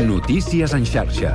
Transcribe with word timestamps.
Notícies 0.00 0.72
en 0.72 0.86
xarxa. 0.88 1.34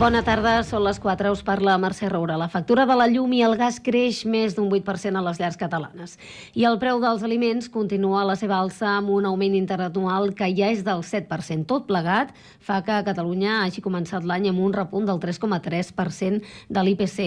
Bona 0.00 0.22
tarda, 0.24 0.62
són 0.64 0.80
les 0.86 0.96
4, 0.96 1.28
us 1.34 1.42
parla 1.44 1.74
Mercè 1.76 2.08
Roura. 2.08 2.38
La 2.40 2.46
factura 2.48 2.86
de 2.88 2.94
la 2.96 3.04
llum 3.12 3.34
i 3.36 3.42
el 3.44 3.58
gas 3.60 3.76
creix 3.84 4.22
més 4.24 4.54
d'un 4.56 4.70
8% 4.72 5.20
a 5.20 5.24
les 5.26 5.40
llars 5.42 5.58
catalanes. 5.60 6.14
I 6.56 6.64
el 6.64 6.78
preu 6.80 6.96
dels 7.02 7.20
aliments 7.26 7.68
continua 7.68 8.22
la 8.24 8.38
seva 8.40 8.56
alça 8.56 8.94
amb 8.94 9.12
un 9.12 9.28
augment 9.28 9.58
interanual 9.58 10.32
que 10.38 10.48
ja 10.56 10.70
és 10.72 10.80
del 10.86 11.04
7%. 11.04 11.66
Tot 11.68 11.84
plegat 11.90 12.32
fa 12.64 12.78
que 12.86 13.02
Catalunya 13.10 13.58
hagi 13.66 13.84
començat 13.84 14.24
l'any 14.24 14.48
amb 14.48 14.64
un 14.64 14.72
repunt 14.72 15.04
del 15.04 15.20
3,3% 15.20 16.40
de 16.72 16.86
l'IPC. 16.88 17.20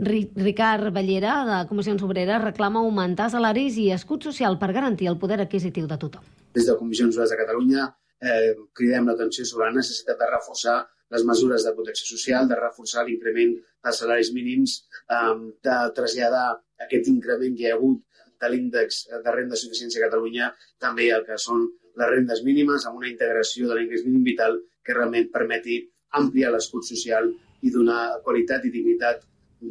Ricard 0.00 0.88
Ballera, 0.96 1.36
de 1.44 1.60
Comissions 1.68 2.08
Obreres, 2.08 2.40
reclama 2.40 2.80
augmentar 2.80 3.28
salaris 3.36 3.76
i 3.76 3.90
escut 3.92 4.24
social 4.24 4.56
per 4.56 4.72
garantir 4.72 5.12
el 5.12 5.20
poder 5.20 5.42
adquisitiu 5.44 5.84
de 5.92 6.00
tothom. 6.00 6.24
Des 6.56 6.64
de 6.64 6.80
Comissions 6.80 7.20
Obreres 7.20 7.36
de 7.36 7.42
Catalunya 7.44 7.92
eh, 8.22 8.52
cridem 8.72 9.08
l'atenció 9.08 9.44
sobre 9.44 9.68
la 9.68 9.78
necessitat 9.78 10.18
de 10.20 10.30
reforçar 10.30 10.76
les 11.14 11.24
mesures 11.24 11.64
de 11.64 11.72
protecció 11.74 12.06
social, 12.08 12.48
de 12.50 12.58
reforçar 12.58 13.04
l'increment 13.06 13.52
dels 13.54 14.00
salaris 14.02 14.32
mínims, 14.34 14.80
de 15.62 15.76
traslladar 15.94 16.48
aquest 16.86 17.10
increment 17.12 17.54
que 17.54 17.62
hi 17.62 17.70
ha 17.70 17.76
hagut 17.76 18.02
de 18.42 18.48
l'índex 18.52 19.04
de 19.10 19.34
renda 19.34 19.54
de 19.54 19.60
suficiència 19.60 20.02
a 20.02 20.08
Catalunya 20.08 20.48
també 20.82 21.08
el 21.14 21.22
que 21.28 21.38
són 21.40 21.62
les 22.00 22.10
rendes 22.10 22.42
mínimes 22.44 22.84
amb 22.86 22.98
una 23.00 23.08
integració 23.08 23.68
de 23.68 23.78
l'ingrés 23.78 24.04
mínim 24.04 24.24
vital 24.26 24.58
que 24.84 24.96
realment 24.96 25.30
permeti 25.36 25.78
ampliar 26.20 26.50
l'escut 26.52 26.84
social 26.88 27.30
i 27.62 27.72
donar 27.72 28.18
qualitat 28.26 28.66
i 28.66 28.72
dignitat 28.74 29.24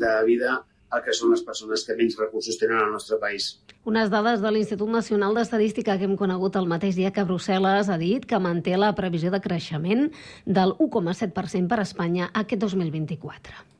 de 0.05 0.13
vida 0.29 0.55
el 0.93 1.03
que 1.05 1.13
són 1.17 1.33
les 1.33 1.43
persones 1.45 1.83
que 1.85 1.95
menys 1.97 2.17
recursos 2.19 2.57
tenen 2.61 2.79
al 2.81 2.91
nostre 2.93 3.19
país. 3.21 3.49
Unes 3.89 4.09
dades 4.13 4.41
de 4.41 4.51
l'Institut 4.53 4.89
Nacional 4.89 5.37
d'Estadística 5.37 5.97
que 5.97 6.07
hem 6.07 6.17
conegut 6.19 6.57
el 6.59 6.69
mateix 6.71 6.97
dia 6.97 7.13
que 7.15 7.25
Brussel·les 7.27 7.89
ha 7.89 7.99
dit 8.01 8.25
que 8.25 8.41
manté 8.41 8.77
la 8.77 8.93
previsió 8.97 9.33
de 9.33 9.41
creixement 9.43 10.09
del 10.45 10.75
1,7% 10.79 11.71
per 11.71 11.81
a 11.81 11.87
Espanya 11.87 12.31
aquest 12.33 12.61
2024. 12.65 13.74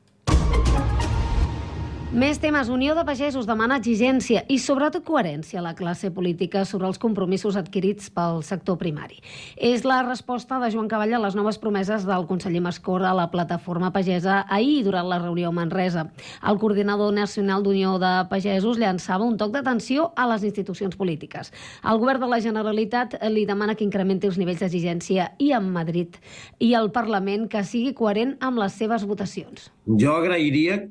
Més 2.14 2.38
temes. 2.38 2.70
Unió 2.70 2.94
de 2.94 3.02
Pagesos 3.04 3.48
demana 3.50 3.80
exigència 3.82 4.44
i 4.48 4.60
sobretot 4.62 5.04
coherència 5.04 5.58
a 5.60 5.64
la 5.66 5.74
classe 5.76 6.12
política 6.14 6.62
sobre 6.64 6.86
els 6.88 7.00
compromisos 7.02 7.58
adquirits 7.58 8.12
pel 8.14 8.44
sector 8.46 8.78
primari. 8.78 9.18
És 9.58 9.84
la 9.90 9.98
resposta 10.06 10.60
de 10.62 10.70
Joan 10.72 10.88
Cavall 10.88 11.16
a 11.18 11.20
les 11.24 11.36
noves 11.36 11.58
promeses 11.58 12.06
del 12.06 12.28
conseller 12.30 12.62
Mascor 12.62 13.04
a 13.04 13.14
la 13.18 13.26
plataforma 13.34 13.90
pagesa 13.92 14.46
ahir 14.48 14.84
durant 14.86 15.10
la 15.10 15.18
reunió 15.20 15.50
a 15.50 15.58
Manresa. 15.58 16.06
El 16.46 16.60
coordinador 16.62 17.12
nacional 17.14 17.66
d'Unió 17.66 17.98
de 18.00 18.14
Pagesos 18.30 18.78
llançava 18.78 19.26
un 19.26 19.36
toc 19.42 19.56
d'atenció 19.56 20.12
a 20.16 20.28
les 20.30 20.46
institucions 20.46 20.96
polítiques. 20.96 21.52
El 21.84 22.00
govern 22.00 22.22
de 22.22 22.30
la 22.32 22.40
Generalitat 22.40 23.18
li 23.34 23.48
demana 23.50 23.76
que 23.76 23.84
incrementi 23.84 24.30
els 24.30 24.38
nivells 24.38 24.62
d'exigència 24.62 25.32
i 25.40 25.52
en 25.58 25.74
Madrid 25.74 26.22
i 26.60 26.76
el 26.78 26.94
Parlament 26.94 27.50
que 27.50 27.66
sigui 27.66 27.96
coherent 27.98 28.38
amb 28.40 28.62
les 28.62 28.78
seves 28.78 29.10
votacions. 29.10 29.72
Jo 29.86 30.16
agrairia 30.22 30.86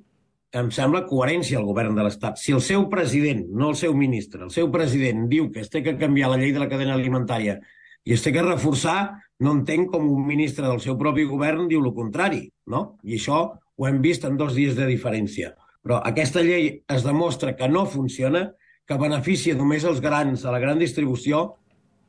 em 0.60 0.70
sembla 0.74 1.04
coherència 1.08 1.58
al 1.58 1.66
govern 1.66 1.96
de 1.96 2.04
l'Estat. 2.06 2.38
Si 2.38 2.52
el 2.54 2.62
seu 2.62 2.86
president, 2.90 3.44
no 3.50 3.72
el 3.72 3.78
seu 3.80 3.94
ministre, 3.98 4.44
el 4.46 4.52
seu 4.54 4.70
president 4.74 5.26
diu 5.30 5.50
que 5.50 5.64
es 5.64 5.72
té 5.72 5.82
que 5.82 5.96
canviar 5.98 6.30
la 6.30 6.38
llei 6.40 6.52
de 6.54 6.62
la 6.62 6.70
cadena 6.70 6.94
alimentària 6.94 7.58
i 8.04 8.12
es 8.14 8.22
té 8.22 8.32
que 8.34 8.44
reforçar, 8.44 9.16
no 9.40 9.54
entenc 9.56 9.90
com 9.92 10.06
un 10.12 10.26
ministre 10.28 10.66
del 10.66 10.80
seu 10.84 10.98
propi 11.00 11.24
govern 11.26 11.68
diu 11.70 11.82
el 11.82 11.94
contrari, 11.96 12.44
no? 12.70 12.98
I 13.02 13.16
això 13.16 13.40
ho 13.56 13.88
hem 13.88 14.00
vist 14.04 14.26
en 14.28 14.36
dos 14.36 14.54
dies 14.54 14.76
de 14.76 14.86
diferència. 14.86 15.54
Però 15.84 15.98
aquesta 16.04 16.44
llei 16.44 16.68
es 16.88 17.04
demostra 17.04 17.56
que 17.56 17.68
no 17.68 17.86
funciona, 17.88 18.50
que 18.86 19.00
beneficia 19.00 19.56
només 19.56 19.84
els 19.88 20.00
grans, 20.04 20.44
a 20.44 20.52
la 20.52 20.60
gran 20.60 20.78
distribució, 20.78 21.54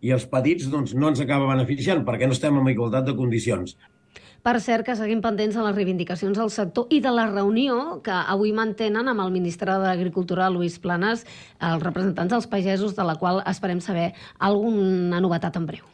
i 0.03 0.11
els 0.11 0.27
petits 0.29 0.67
doncs, 0.69 0.93
no 0.93 1.09
ens 1.09 1.21
acaba 1.23 1.47
beneficiant 1.49 2.03
perquè 2.05 2.27
no 2.27 2.35
estem 2.35 2.59
en 2.59 2.67
igualtat 2.69 3.07
de 3.07 3.15
condicions. 3.17 3.77
Per 4.45 4.59
cert, 4.61 4.85
que 4.85 4.93
seguim 4.93 5.23
pendents 5.25 5.55
de 5.57 5.63
les 5.65 5.73
reivindicacions 5.73 6.37
del 6.37 6.51
sector 6.53 6.91
i 6.93 6.99
de 7.01 7.09
la 7.09 7.23
reunió 7.31 8.03
que 8.05 8.13
avui 8.13 8.51
mantenen 8.53 9.07
amb 9.09 9.23
el 9.23 9.31
ministre 9.33 9.73
d'Agricultura, 9.81 10.51
Luis 10.53 10.75
Planes, 10.77 11.23
els 11.57 11.81
representants 11.81 12.29
dels 12.29 12.45
pagesos, 12.51 12.93
de 12.93 13.07
la 13.07 13.15
qual 13.17 13.41
esperem 13.49 13.81
saber 13.81 14.11
alguna 14.37 15.17
novetat 15.17 15.57
en 15.57 15.65
breu. 15.65 15.87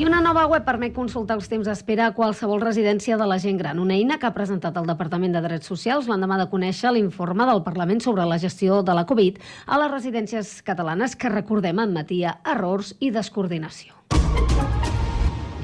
I 0.00 0.06
una 0.08 0.22
nova 0.24 0.46
web 0.48 0.64
permet 0.64 0.94
consultar 0.96 1.36
els 1.36 1.50
temps 1.52 1.68
d'espera 1.68 2.06
a 2.08 2.14
qualsevol 2.16 2.64
residència 2.64 3.20
de 3.20 3.28
la 3.28 3.36
gent 3.38 3.60
gran, 3.60 3.78
una 3.78 3.98
eina 3.98 4.16
que 4.16 4.26
ha 4.26 4.32
presentat 4.32 4.80
el 4.80 4.88
Departament 4.88 5.36
de 5.36 5.44
Drets 5.44 5.68
Socials 5.68 6.08
l'endemà 6.08 6.40
de 6.40 6.48
conèixer 6.48 6.94
l'informe 6.96 7.44
del 7.44 7.60
Parlament 7.68 8.00
sobre 8.00 8.24
la 8.24 8.40
gestió 8.40 8.80
de 8.80 8.96
la 8.96 9.04
Covid 9.04 9.36
a 9.66 9.82
les 9.84 9.92
residències 9.92 10.56
catalanes 10.64 11.14
que, 11.20 11.28
recordem, 11.28 11.84
admetia 11.84 12.38
errors 12.56 12.96
i 12.98 13.12
descoordinació. 13.12 13.92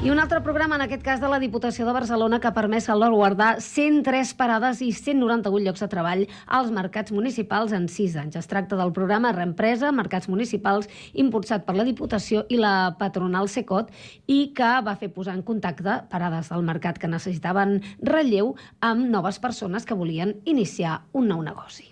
I 0.00 0.09
un 0.09 0.16
altre 0.16 0.41
programa, 0.41 0.78
en 0.78 0.81
aquest 0.87 1.03
cas 1.05 1.19
de 1.21 1.28
la 1.28 1.37
Diputació 1.37 1.84
de 1.84 1.93
Barcelona, 1.93 2.38
que 2.41 2.49
ha 2.49 2.55
permès 2.56 2.87
salvaguardar 2.88 3.59
103 3.61 4.31
parades 4.33 4.78
i 4.81 4.94
198 4.97 5.61
llocs 5.61 5.83
de 5.84 5.88
treball 5.93 6.22
als 6.47 6.71
mercats 6.72 7.12
municipals 7.12 7.75
en 7.77 7.84
6 7.84 8.15
anys. 8.16 8.38
Es 8.41 8.49
tracta 8.49 8.78
del 8.81 8.94
programa 8.97 9.34
Reempresa, 9.37 9.91
Mercats 9.93 10.31
Municipals, 10.33 10.88
impulsat 11.12 11.66
per 11.66 11.75
la 11.77 11.84
Diputació 11.84 12.47
i 12.49 12.56
la 12.56 12.97
patronal 12.97 13.53
Secot 13.53 13.93
i 14.25 14.55
que 14.56 14.71
va 14.87 14.97
fer 14.97 15.11
posar 15.12 15.34
en 15.37 15.44
contacte 15.44 15.99
parades 16.09 16.49
del 16.49 16.65
mercat 16.65 16.97
que 16.97 17.11
necessitaven 17.12 17.82
relleu 18.00 18.55
amb 18.81 19.05
noves 19.05 19.37
persones 19.37 19.84
que 19.84 19.93
volien 19.93 20.38
iniciar 20.47 21.03
un 21.12 21.28
nou 21.28 21.44
negoci. 21.44 21.91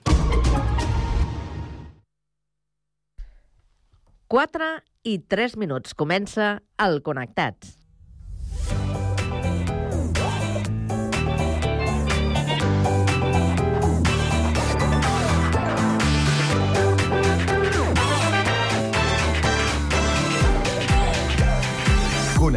4 4.32 4.76
i 5.04 5.18
3 5.28 5.58
minuts. 5.60 5.92
Comença 5.92 6.62
el 6.80 7.02
Connectats. 7.04 7.77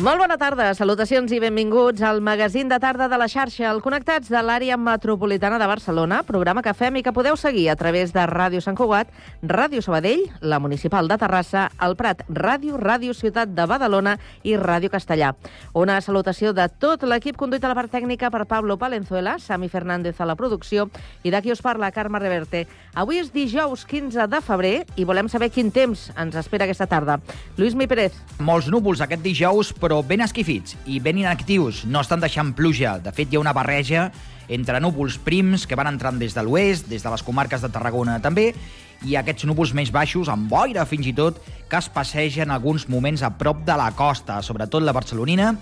Molt 0.00 0.16
bona 0.16 0.38
tarda, 0.40 0.70
salutacions 0.72 1.28
i 1.36 1.38
benvinguts 1.42 2.00
al 2.08 2.22
magazín 2.24 2.70
de 2.70 2.78
tarda 2.80 3.04
de 3.12 3.18
la 3.20 3.26
xarxa, 3.28 3.66
el 3.68 3.82
Connectats 3.84 4.30
de 4.32 4.40
l'àrea 4.40 4.78
metropolitana 4.80 5.58
de 5.60 5.66
Barcelona, 5.68 6.22
programa 6.24 6.62
que 6.64 6.72
fem 6.72 6.96
i 6.96 7.02
que 7.04 7.12
podeu 7.12 7.36
seguir 7.36 7.66
a 7.68 7.74
través 7.76 8.14
de 8.14 8.24
Ràdio 8.24 8.62
Sant 8.64 8.78
Cugat, 8.78 9.10
Ràdio 9.44 9.82
Sabadell, 9.84 10.22
la 10.40 10.56
Municipal 10.58 11.04
de 11.04 11.18
Terrassa, 11.20 11.66
el 11.84 11.98
Prat 12.00 12.22
Ràdio, 12.32 12.78
Ràdio 12.80 13.12
Ciutat 13.12 13.52
de 13.52 13.66
Badalona 13.68 14.14
i 14.40 14.54
Ràdio 14.56 14.88
Castellà. 14.88 15.34
Una 15.76 15.98
salutació 16.00 16.54
de 16.56 16.64
tot 16.80 17.04
l'equip 17.04 17.36
conduït 17.36 17.68
a 17.68 17.74
la 17.74 17.76
part 17.76 17.92
tècnica 17.92 18.32
per 18.32 18.46
Pablo 18.48 18.78
Palenzuela, 18.80 19.36
Sami 19.36 19.68
Fernández 19.68 20.16
a 20.16 20.24
la 20.24 20.38
producció 20.40 20.88
i 21.24 21.34
d'aquí 21.34 21.52
us 21.52 21.60
parla 21.60 21.92
Carme 21.92 22.24
Reverte. 22.24 22.64
Avui 22.96 23.20
és 23.20 23.34
dijous 23.36 23.84
15 23.84 24.30
de 24.32 24.40
febrer 24.40 24.74
i 24.96 25.04
volem 25.04 25.28
saber 25.28 25.52
quin 25.52 25.68
temps 25.68 26.08
ens 26.16 26.40
espera 26.40 26.64
aquesta 26.64 26.88
tarda. 26.88 27.20
Lluís 27.60 27.76
Mi 27.76 27.84
Pérez. 27.84 28.16
Molts 28.40 28.72
núvols 28.72 29.04
aquest 29.04 29.20
dijous, 29.20 29.74
però 29.76 29.89
però 29.90 30.04
ben 30.06 30.22
esquifits 30.22 30.76
i 30.86 31.00
ben 31.02 31.18
inactius. 31.18 31.80
No 31.82 31.98
estan 32.04 32.20
deixant 32.22 32.52
pluja. 32.54 32.92
De 33.02 33.10
fet, 33.10 33.26
hi 33.26 33.34
ha 33.34 33.40
una 33.42 33.50
barreja 33.56 34.04
entre 34.46 34.78
núvols 34.78 35.16
prims 35.18 35.64
que 35.66 35.74
van 35.74 35.88
entrant 35.90 36.20
des 36.20 36.36
de 36.36 36.44
l'oest, 36.46 36.86
des 36.86 37.02
de 37.02 37.10
les 37.10 37.24
comarques 37.26 37.58
de 37.58 37.70
Tarragona 37.74 38.20
també, 38.22 38.52
i 39.02 39.16
aquests 39.18 39.48
núvols 39.50 39.72
més 39.74 39.90
baixos, 39.90 40.30
amb 40.30 40.46
boira 40.46 40.84
fins 40.86 41.08
i 41.10 41.14
tot, 41.16 41.40
que 41.66 41.80
es 41.80 41.88
passegen 41.90 42.54
alguns 42.54 42.86
moments 42.86 43.24
a 43.26 43.32
prop 43.34 43.64
de 43.66 43.74
la 43.74 43.88
costa, 43.98 44.38
sobretot 44.46 44.86
la 44.86 44.94
barcelonina 44.94 45.56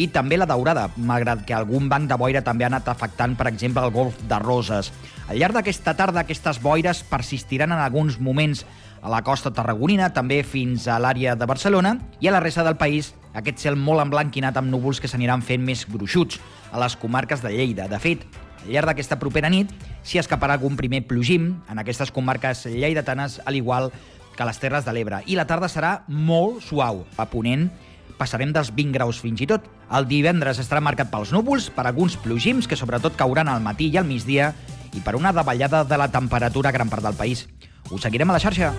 i 0.00 0.08
també 0.08 0.38
la 0.40 0.48
daurada, 0.48 0.86
malgrat 0.96 1.44
que 1.44 1.52
algun 1.52 1.90
banc 1.92 2.08
de 2.08 2.16
boira 2.16 2.40
també 2.40 2.64
ha 2.64 2.72
anat 2.72 2.88
afectant, 2.88 3.36
per 3.36 3.50
exemple, 3.52 3.84
el 3.84 3.92
golf 3.92 4.16
de 4.24 4.38
Roses. 4.40 4.94
Al 5.28 5.36
llarg 5.36 5.60
d'aquesta 5.60 5.92
tarda, 5.92 6.24
aquestes 6.24 6.62
boires 6.64 7.04
persistiran 7.04 7.76
en 7.76 7.84
alguns 7.84 8.16
moments 8.16 8.64
a 9.04 9.10
la 9.12 9.20
costa 9.22 9.52
tarragonina, 9.52 10.08
també 10.16 10.38
fins 10.48 10.88
a 10.88 10.96
l'àrea 10.96 11.34
de 11.36 11.46
Barcelona, 11.46 11.98
i 12.24 12.28
a 12.28 12.32
la 12.32 12.40
resta 12.40 12.64
del 12.64 12.78
país 12.80 13.12
aquest 13.36 13.60
cel 13.60 13.76
molt 13.76 14.00
emblanquinat 14.00 14.56
amb 14.56 14.72
núvols 14.72 15.02
que 15.02 15.10
s'aniran 15.10 15.44
fent 15.44 15.60
més 15.60 15.84
gruixuts 15.84 16.40
a 16.72 16.80
les 16.80 16.96
comarques 16.96 17.44
de 17.44 17.52
Lleida. 17.52 17.84
De 17.90 18.00
fet, 18.00 18.24
al 18.64 18.72
llarg 18.72 18.88
d'aquesta 18.88 19.18
propera 19.20 19.50
nit 19.52 19.74
s'hi 20.02 20.22
escaparà 20.22 20.56
algun 20.56 20.78
primer 20.80 21.02
plogim 21.04 21.50
en 21.68 21.82
aquestes 21.82 22.10
comarques 22.14 22.64
lleidatanes, 22.64 23.42
al 23.44 23.60
igual 23.60 23.90
que 24.34 24.46
les 24.48 24.58
Terres 24.58 24.88
de 24.88 24.94
l'Ebre. 24.96 25.20
I 25.26 25.36
la 25.36 25.44
tarda 25.46 25.68
serà 25.68 25.98
molt 26.08 26.64
suau. 26.64 27.04
A 27.20 27.28
Ponent 27.28 27.68
passarem 28.16 28.54
dels 28.56 28.72
20 28.72 28.96
graus 28.96 29.20
fins 29.20 29.44
i 29.44 29.50
tot. 29.50 29.68
El 29.92 30.08
divendres 30.08 30.62
estarà 30.62 30.80
marcat 30.80 31.12
pels 31.12 31.34
núvols, 31.34 31.68
per 31.68 31.84
alguns 31.84 32.16
plogims 32.16 32.66
que 32.66 32.78
sobretot 32.80 33.20
cauran 33.20 33.52
al 33.52 33.60
matí 33.60 33.92
i 33.92 34.00
al 34.00 34.08
migdia 34.08 34.54
i 34.94 35.04
per 35.04 35.14
una 35.18 35.34
davallada 35.34 35.84
de 35.84 36.00
la 36.00 36.08
temperatura 36.08 36.72
a 36.72 36.76
gran 36.76 36.88
part 36.88 37.04
del 37.04 37.20
país. 37.20 37.44
Us 37.90 38.02
seguirem 38.02 38.30
a 38.30 38.36
la 38.36 38.40
xarxa. 38.40 38.72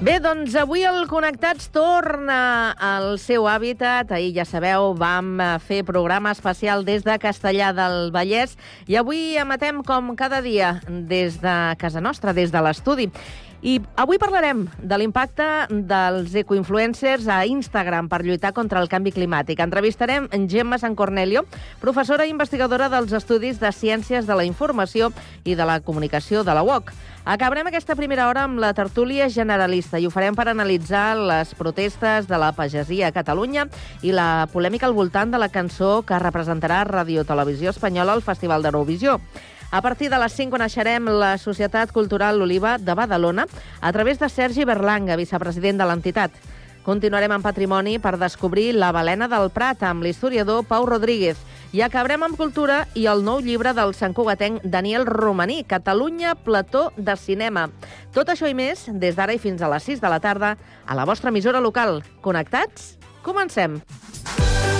Bé, 0.00 0.14
doncs 0.16 0.54
avui 0.56 0.80
el 0.88 1.02
Connectats 1.10 1.66
torna 1.74 2.72
al 2.72 3.18
seu 3.20 3.44
hàbitat. 3.44 4.14
Ahir, 4.16 4.30
ja 4.38 4.46
sabeu, 4.48 4.94
vam 4.96 5.34
eh, 5.44 5.48
fer 5.60 5.82
programa 5.84 6.32
especial 6.32 6.86
des 6.86 7.04
de 7.04 7.18
Castellà 7.20 7.68
del 7.76 8.08
Vallès 8.14 8.56
i 8.88 8.96
avui 8.96 9.36
emetem 9.36 9.82
com 9.84 10.14
cada 10.16 10.40
dia 10.40 10.78
des 10.88 11.36
de 11.44 11.56
casa 11.76 12.00
nostra, 12.00 12.32
des 12.32 12.48
de 12.48 12.64
l'estudi. 12.64 13.10
I 13.60 13.74
avui 14.00 14.16
parlarem 14.16 14.62
de 14.80 14.96
l'impacte 14.96 15.44
dels 15.68 16.32
ecoinfluencers 16.40 17.26
a 17.28 17.42
Instagram 17.44 18.06
per 18.08 18.22
lluitar 18.24 18.54
contra 18.56 18.80
el 18.80 18.88
canvi 18.88 19.12
climàtic. 19.12 19.60
Entrevistarem 19.60 20.30
en 20.32 20.46
Gemma 20.48 20.78
San 20.80 20.96
Cornelio, 20.96 21.44
professora 21.82 22.24
i 22.24 22.32
investigadora 22.32 22.88
dels 22.88 23.12
Estudis 23.12 23.60
de 23.60 23.68
Ciències 23.68 24.24
de 24.24 24.38
la 24.38 24.48
Informació 24.48 25.12
i 25.44 25.58
de 25.60 25.68
la 25.68 25.82
Comunicació 25.84 26.40
de 26.40 26.56
la 26.56 26.64
UOC. 26.64 26.94
Acabarem 27.28 27.68
aquesta 27.68 27.98
primera 28.00 28.30
hora 28.30 28.46
amb 28.48 28.56
la 28.64 28.72
tertúlia 28.72 29.28
generalista 29.28 30.00
i 30.00 30.08
ho 30.08 30.14
farem 30.14 30.32
per 30.32 30.48
analitzar 30.48 31.18
les 31.20 31.52
protestes 31.52 32.32
de 32.32 32.40
la 32.40 32.54
pagesia 32.56 33.10
a 33.10 33.12
Catalunya 33.12 33.68
i 34.00 34.16
la 34.16 34.48
polèmica 34.54 34.88
al 34.88 34.96
voltant 34.96 35.36
de 35.36 35.38
la 35.38 35.52
cançó 35.52 36.00
que 36.00 36.18
representarà 36.18 36.86
Radio 36.88 37.28
Televisió 37.28 37.76
Espanyola 37.76 38.16
al 38.16 38.24
Festival 38.24 38.64
d'Eurovisió. 38.64 39.20
A 39.70 39.80
partir 39.82 40.10
de 40.10 40.18
les 40.18 40.34
5 40.34 40.50
coneixerem 40.50 41.06
la 41.14 41.36
Societat 41.38 41.92
Cultural 41.94 42.40
L'Oliva 42.40 42.74
de 42.78 42.94
Badalona 42.98 43.46
a 43.80 43.92
través 43.94 44.18
de 44.18 44.28
Sergi 44.28 44.64
Berlanga, 44.66 45.14
vicepresident 45.16 45.78
de 45.78 45.86
l'entitat. 45.86 46.34
Continuarem 46.82 47.30
en 47.36 47.44
patrimoni 47.44 47.98
per 48.02 48.16
descobrir 48.18 48.72
la 48.74 48.90
balena 48.90 49.28
del 49.30 49.50
Prat 49.54 49.84
amb 49.86 50.02
l'historiador 50.02 50.64
Pau 50.66 50.88
Rodríguez. 50.90 51.38
I 51.70 51.84
acabarem 51.86 52.24
amb 52.26 52.40
cultura 52.40 52.80
i 52.98 53.06
el 53.06 53.22
nou 53.22 53.38
llibre 53.38 53.70
del 53.76 53.94
santcugatenc 53.94 54.64
Daniel 54.64 55.06
Romaní, 55.06 55.62
Catalunya, 55.62 56.34
plató 56.34 56.88
de 56.96 57.14
cinema. 57.14 57.68
Tot 58.16 58.32
això 58.32 58.50
i 58.50 58.58
més, 58.58 58.88
des 58.90 59.14
d'ara 59.14 59.36
i 59.36 59.38
fins 59.38 59.62
a 59.62 59.70
les 59.70 59.86
6 59.86 60.02
de 60.02 60.10
la 60.10 60.18
tarda, 60.18 60.56
a 60.86 60.98
la 60.98 61.06
vostra 61.06 61.30
emissora 61.30 61.62
local. 61.62 62.02
Connectats? 62.26 62.96
Comencem! 63.22 63.78
Kiss 63.84 64.79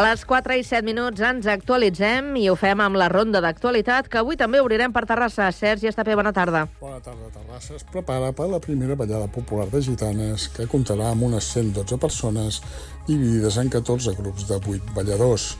A 0.00 0.04
les 0.06 0.22
4 0.24 0.54
i 0.56 0.62
7 0.64 0.80
minuts 0.80 1.20
ens 1.28 1.44
actualitzem 1.52 2.30
i 2.40 2.46
ho 2.48 2.54
fem 2.56 2.80
amb 2.80 2.96
la 2.96 3.10
ronda 3.12 3.42
d'actualitat, 3.44 4.06
que 4.08 4.16
avui 4.16 4.38
també 4.40 4.62
obrirem 4.64 4.94
per 4.94 5.02
Terrassa. 5.04 5.50
Sergi 5.52 5.90
Estapé, 5.90 6.14
bona 6.16 6.30
tarda. 6.32 6.62
Bona 6.80 7.02
tarda, 7.04 7.26
Terrassa. 7.34 7.74
Es 7.76 7.84
prepara 7.84 8.30
per 8.32 8.46
la 8.48 8.62
primera 8.64 8.94
ballada 8.96 9.26
popular 9.28 9.66
de 9.68 9.82
gitanes 9.84 10.46
que 10.54 10.64
comptarà 10.72 11.10
amb 11.10 11.26
unes 11.26 11.50
112 11.52 11.98
persones 12.00 12.62
dividides 13.10 13.58
en 13.60 13.68
14 13.68 14.14
grups 14.16 14.46
de 14.48 14.56
8 14.56 14.94
balladors. 14.96 15.50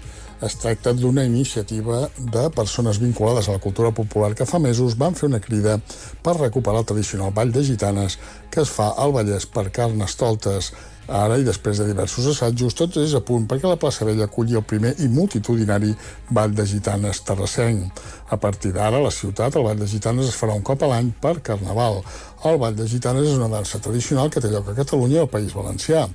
Es 0.40 0.56
tracta 0.56 0.94
d'una 0.96 1.26
iniciativa 1.28 2.06
de 2.16 2.46
persones 2.56 2.96
vinculades 3.02 3.50
a 3.50 3.58
la 3.58 3.60
cultura 3.60 3.90
popular 3.93 4.32
que 4.32 4.46
fa 4.48 4.56
mesos 4.56 4.96
van 4.96 5.19
fer 5.20 5.28
una 5.28 5.43
crida 5.44 5.76
per 6.25 6.38
recuperar 6.38 6.81
el 6.81 6.88
tradicional 6.88 7.36
ball 7.36 7.52
de 7.52 7.66
gitanes 7.69 8.16
que 8.48 8.64
es 8.64 8.72
fa 8.72 8.88
al 8.96 9.12
Vallès 9.12 9.44
per 9.44 9.69
Carnestoltes. 9.69 10.72
Ara, 11.10 11.40
i 11.40 11.42
després 11.42 11.80
de 11.80 11.88
diversos 11.88 12.28
assajos, 12.30 12.76
tot 12.78 12.94
és 13.02 13.16
a 13.18 13.20
punt 13.26 13.48
perquè 13.50 13.66
la 13.66 13.78
plaça 13.82 14.06
Vella 14.06 14.28
aculli 14.28 14.54
el 14.54 14.62
primer 14.62 14.92
i 15.02 15.08
multitudinari 15.10 15.90
Ball 16.30 16.54
de 16.54 16.66
Gitanes 16.70 17.24
terrassenc. 17.26 17.98
A 18.30 18.38
partir 18.38 18.70
d'ara, 18.76 19.00
la 19.02 19.10
ciutat, 19.10 19.56
el 19.58 19.66
Ball 19.66 19.80
de 19.80 19.88
Gitanes 19.90 20.30
es 20.30 20.38
farà 20.38 20.54
un 20.54 20.62
cop 20.62 20.84
a 20.86 20.92
l'any 20.92 21.10
per 21.18 21.40
Carnaval. 21.42 21.98
El 22.46 22.60
Ball 22.62 22.78
de 22.78 22.86
Gitanes 22.86 23.26
és 23.26 23.34
una 23.34 23.50
dansa 23.50 23.82
tradicional 23.82 24.30
que 24.30 24.40
té 24.40 24.52
lloc 24.52 24.70
a 24.70 24.76
Catalunya 24.78 25.18
i 25.18 25.22
al 25.24 25.32
País 25.32 25.50
Valencià. 25.56 26.06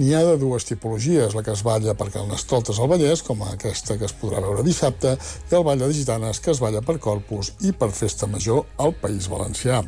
N'hi 0.00 0.14
ha 0.16 0.22
de 0.24 0.38
dues 0.40 0.64
tipologies, 0.64 1.34
la 1.36 1.44
que 1.44 1.52
es 1.52 1.60
balla 1.62 1.92
per 1.92 2.08
Carnestoltes 2.08 2.80
al 2.80 2.88
Vallès, 2.88 3.20
com 3.20 3.44
aquesta 3.44 3.98
que 4.00 4.08
es 4.08 4.16
podrà 4.16 4.40
veure 4.40 4.64
dissabte, 4.64 5.12
i 5.20 5.58
el 5.58 5.66
Ball 5.68 5.84
de 5.84 5.92
Gitanes, 5.92 6.40
que 6.40 6.54
es 6.54 6.64
balla 6.64 6.80
per 6.80 6.96
Corpus 6.96 7.52
i 7.68 7.74
per 7.76 7.90
Festa 7.92 8.26
Major 8.30 8.64
al 8.80 8.96
País 8.96 9.28
Valencià. 9.28 9.82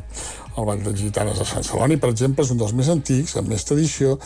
El 0.57 0.65
Ball 0.65 0.83
de 0.85 0.93
Gitanes 0.97 1.39
de 1.39 1.45
Sant 1.49 1.65
Celoni, 1.65 1.97
per 1.97 2.11
exemple, 2.13 2.45
és 2.45 2.51
un 2.53 2.61
dels 2.61 2.73
més 2.77 2.89
antics, 2.93 3.37
amb 3.39 3.49
més 3.49 3.65
tradició, 3.65 4.17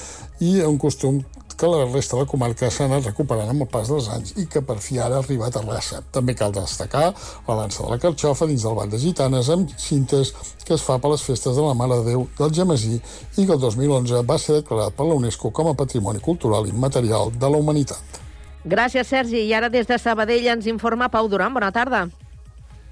i 0.43 0.57
un 0.67 0.77
costum 0.81 1.21
que 1.57 1.67
la 1.67 1.85
resta 1.91 2.15
de 2.15 2.21
la 2.21 2.29
comarca 2.29 2.69
s'ha 2.69 2.85
anat 2.85 3.07
recuperant 3.07 3.49
amb 3.49 3.63
el 3.65 3.69
pas 3.71 3.89
dels 3.89 4.07
anys 4.13 4.35
i 4.37 4.45
que 4.45 4.61
per 4.61 4.77
fi 4.83 4.99
ara 5.01 5.17
arribat 5.17 5.55
a 5.55 5.63
Terrassa. 5.63 6.03
També 6.13 6.35
cal 6.37 6.53
destacar 6.53 7.07
la 7.47 7.55
dansa 7.57 7.83
de 7.83 7.89
la 7.89 7.97
carxofa 8.03 8.45
dins 8.45 8.67
del 8.67 8.77
Ball 8.77 8.91
de 8.91 8.99
Gitanes 9.01 9.49
amb 9.49 9.73
cintes 9.81 10.35
que 10.67 10.75
es 10.77 10.85
fa 10.85 10.99
per 11.01 11.11
les 11.15 11.23
festes 11.25 11.57
de 11.57 11.65
la 11.65 11.73
Mare 11.73 11.97
de 11.97 12.11
Déu 12.11 12.27
del 12.37 12.53
Gemesí 12.53 12.99
i 12.99 13.47
que 13.47 13.57
el 13.57 13.63
2011 13.63 14.21
va 14.29 14.37
ser 14.37 14.59
declarat 14.59 14.93
per 14.93 15.09
la 15.09 15.17
UNESCO 15.17 15.49
com 15.49 15.71
a 15.71 15.75
Patrimoni 15.79 16.21
Cultural 16.21 16.69
Immaterial 16.69 17.33
de 17.33 17.49
la 17.49 17.57
Humanitat. 17.57 18.21
Gràcies, 18.67 19.09
Sergi. 19.09 19.41
I 19.47 19.53
ara 19.57 19.73
des 19.73 19.89
de 19.89 19.97
Sabadell 19.97 20.53
ens 20.53 20.69
informa 20.69 21.09
Pau 21.09 21.27
Duran. 21.31 21.53
Bona 21.55 21.71
tarda. 21.71 22.05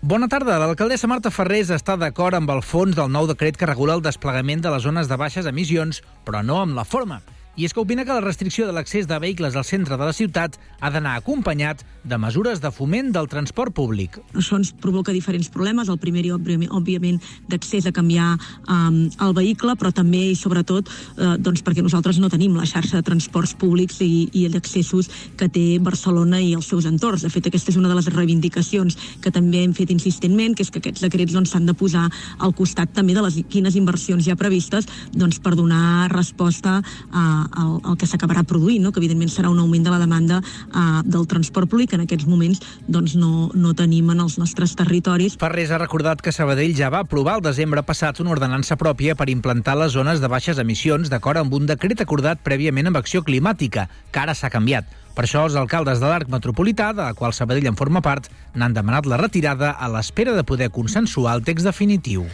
Bona 0.02 0.28
tarda. 0.28 0.58
L'alcaldessa 0.60 1.08
Marta 1.08 1.32
Ferrés 1.32 1.72
està 1.74 1.96
d'acord 1.98 2.36
amb 2.38 2.52
el 2.54 2.62
fons 2.62 2.96
del 2.98 3.10
nou 3.12 3.25
decret 3.30 3.58
que 3.58 3.70
regula 3.70 3.96
el 3.96 4.04
desplegament 4.06 4.62
de 4.62 4.74
les 4.74 4.84
zones 4.84 5.08
de 5.10 5.18
baixes 5.18 5.48
emissions, 5.50 6.04
però 6.25 6.44
no 6.46 6.60
amb 6.62 6.75
la 6.78 6.86
forma. 6.86 7.22
I 7.56 7.64
és 7.64 7.72
que 7.72 7.80
opina 7.80 8.04
que 8.04 8.12
la 8.12 8.20
restricció 8.20 8.66
de 8.68 8.74
l'accés 8.76 9.06
de 9.08 9.16
vehicles 9.16 9.56
al 9.56 9.64
centre 9.64 9.96
de 9.96 10.04
la 10.04 10.12
ciutat 10.12 10.58
ha 10.84 10.90
d'anar 10.92 11.14
acompanyat 11.16 11.86
de 12.04 12.18
mesures 12.20 12.60
de 12.60 12.68
foment 12.68 13.14
del 13.16 13.30
transport 13.32 13.72
públic. 13.74 14.18
Això 14.36 14.58
ens 14.60 14.74
provoca 14.76 15.14
diferents 15.16 15.48
problemes. 15.50 15.88
El 15.88 15.98
primer, 15.98 16.26
òbviament, 16.36 17.22
d'accés 17.48 17.88
a 17.88 17.94
canviar 17.96 18.34
um, 18.68 18.98
el 19.08 19.32
vehicle, 19.38 19.78
però 19.80 19.94
també 19.96 20.34
i 20.34 20.36
sobretot 20.36 20.92
uh, 20.92 21.38
doncs 21.40 21.64
perquè 21.64 21.80
nosaltres 21.86 22.20
no 22.20 22.30
tenim 22.30 22.58
la 22.60 22.68
xarxa 22.68 23.00
de 23.00 23.08
transports 23.08 23.56
públics 23.56 24.02
i, 24.04 24.28
i 24.36 24.44
d'accessos 24.52 25.08
que 25.40 25.48
té 25.48 25.80
Barcelona 25.80 26.44
i 26.44 26.52
els 26.60 26.68
seus 26.68 26.90
entorns. 26.92 27.24
De 27.24 27.32
fet, 27.32 27.48
aquesta 27.48 27.72
és 27.72 27.80
una 27.80 27.88
de 27.88 27.96
les 27.96 28.12
reivindicacions 28.12 29.00
que 29.24 29.32
també 29.32 29.64
hem 29.64 29.74
fet 29.74 29.96
insistentment, 29.96 30.60
que 30.60 30.68
és 30.68 30.74
que 30.76 30.84
aquests 30.84 31.08
decrets 31.08 31.32
doncs, 31.32 31.56
s'han 31.56 31.64
doncs, 31.64 31.72
de 31.72 31.80
posar 31.80 32.06
al 32.44 32.52
costat 32.54 32.92
també 32.92 33.16
de 33.16 33.24
les 33.24 33.40
quines 33.48 33.80
inversions 33.80 34.28
ja 34.28 34.36
previstes 34.36 34.92
doncs, 35.16 35.40
per 35.40 35.56
donar 35.56 36.12
resposta 36.12 36.82
a, 36.84 37.45
al, 37.52 37.78
al 37.84 37.98
que 38.00 38.08
s'acabarà 38.10 38.44
produint, 38.48 38.84
no? 38.84 38.92
que 38.92 39.02
evidentment 39.02 39.32
serà 39.32 39.52
un 39.52 39.60
augment 39.62 39.86
de 39.86 39.94
la 39.94 40.00
demanda 40.02 40.42
uh, 40.42 41.02
del 41.06 41.28
transport 41.28 41.70
públic 41.70 41.92
que 41.92 42.00
en 42.00 42.06
aquests 42.06 42.28
moments 42.30 42.62
doncs, 42.88 43.16
no, 43.20 43.50
no 43.54 43.74
tenim 43.78 44.10
en 44.14 44.24
els 44.25 44.40
nostres 44.42 44.75
territoris. 44.75 45.38
Ferrés 45.42 45.72
ha 45.72 45.82
recordat 45.82 46.22
que 46.22 46.34
Sabadell 46.36 46.75
ja 46.78 46.92
va 46.94 47.04
aprovar 47.06 47.40
el 47.40 47.46
desembre 47.46 47.84
passat 47.86 48.20
una 48.24 48.34
ordenança 48.36 48.78
pròpia 48.80 49.16
per 49.16 49.30
implantar 49.34 49.78
les 49.80 49.96
zones 49.96 50.22
de 50.24 50.32
baixes 50.32 50.60
emissions 50.62 51.12
d'acord 51.12 51.42
amb 51.42 51.54
un 51.54 51.70
decret 51.70 52.02
acordat 52.02 52.42
prèviament 52.44 52.92
amb 52.92 53.02
Acció 53.02 53.24
Climàtica, 53.25 53.90
que 54.12 54.24
ara 54.24 54.36
s'ha 54.36 54.54
canviat. 54.54 54.90
Per 55.16 55.24
això 55.24 55.46
els 55.48 55.56
alcaldes 55.56 56.02
de 56.02 56.10
l'arc 56.12 56.28
metropolità, 56.28 56.90
de 56.92 57.06
la 57.06 57.14
qual 57.16 57.34
Sabadell 57.34 57.70
en 57.72 57.78
forma 57.80 58.02
part, 58.04 58.28
n'han 58.54 58.75
demanat 58.75 59.08
la 59.08 59.22
retirada 59.22 59.72
a 59.72 59.88
l'espera 59.94 60.36
de 60.36 60.44
poder 60.44 60.74
consensuar 60.75 61.38
el 61.38 61.46
text 61.48 61.66
definitiu. 61.66 62.25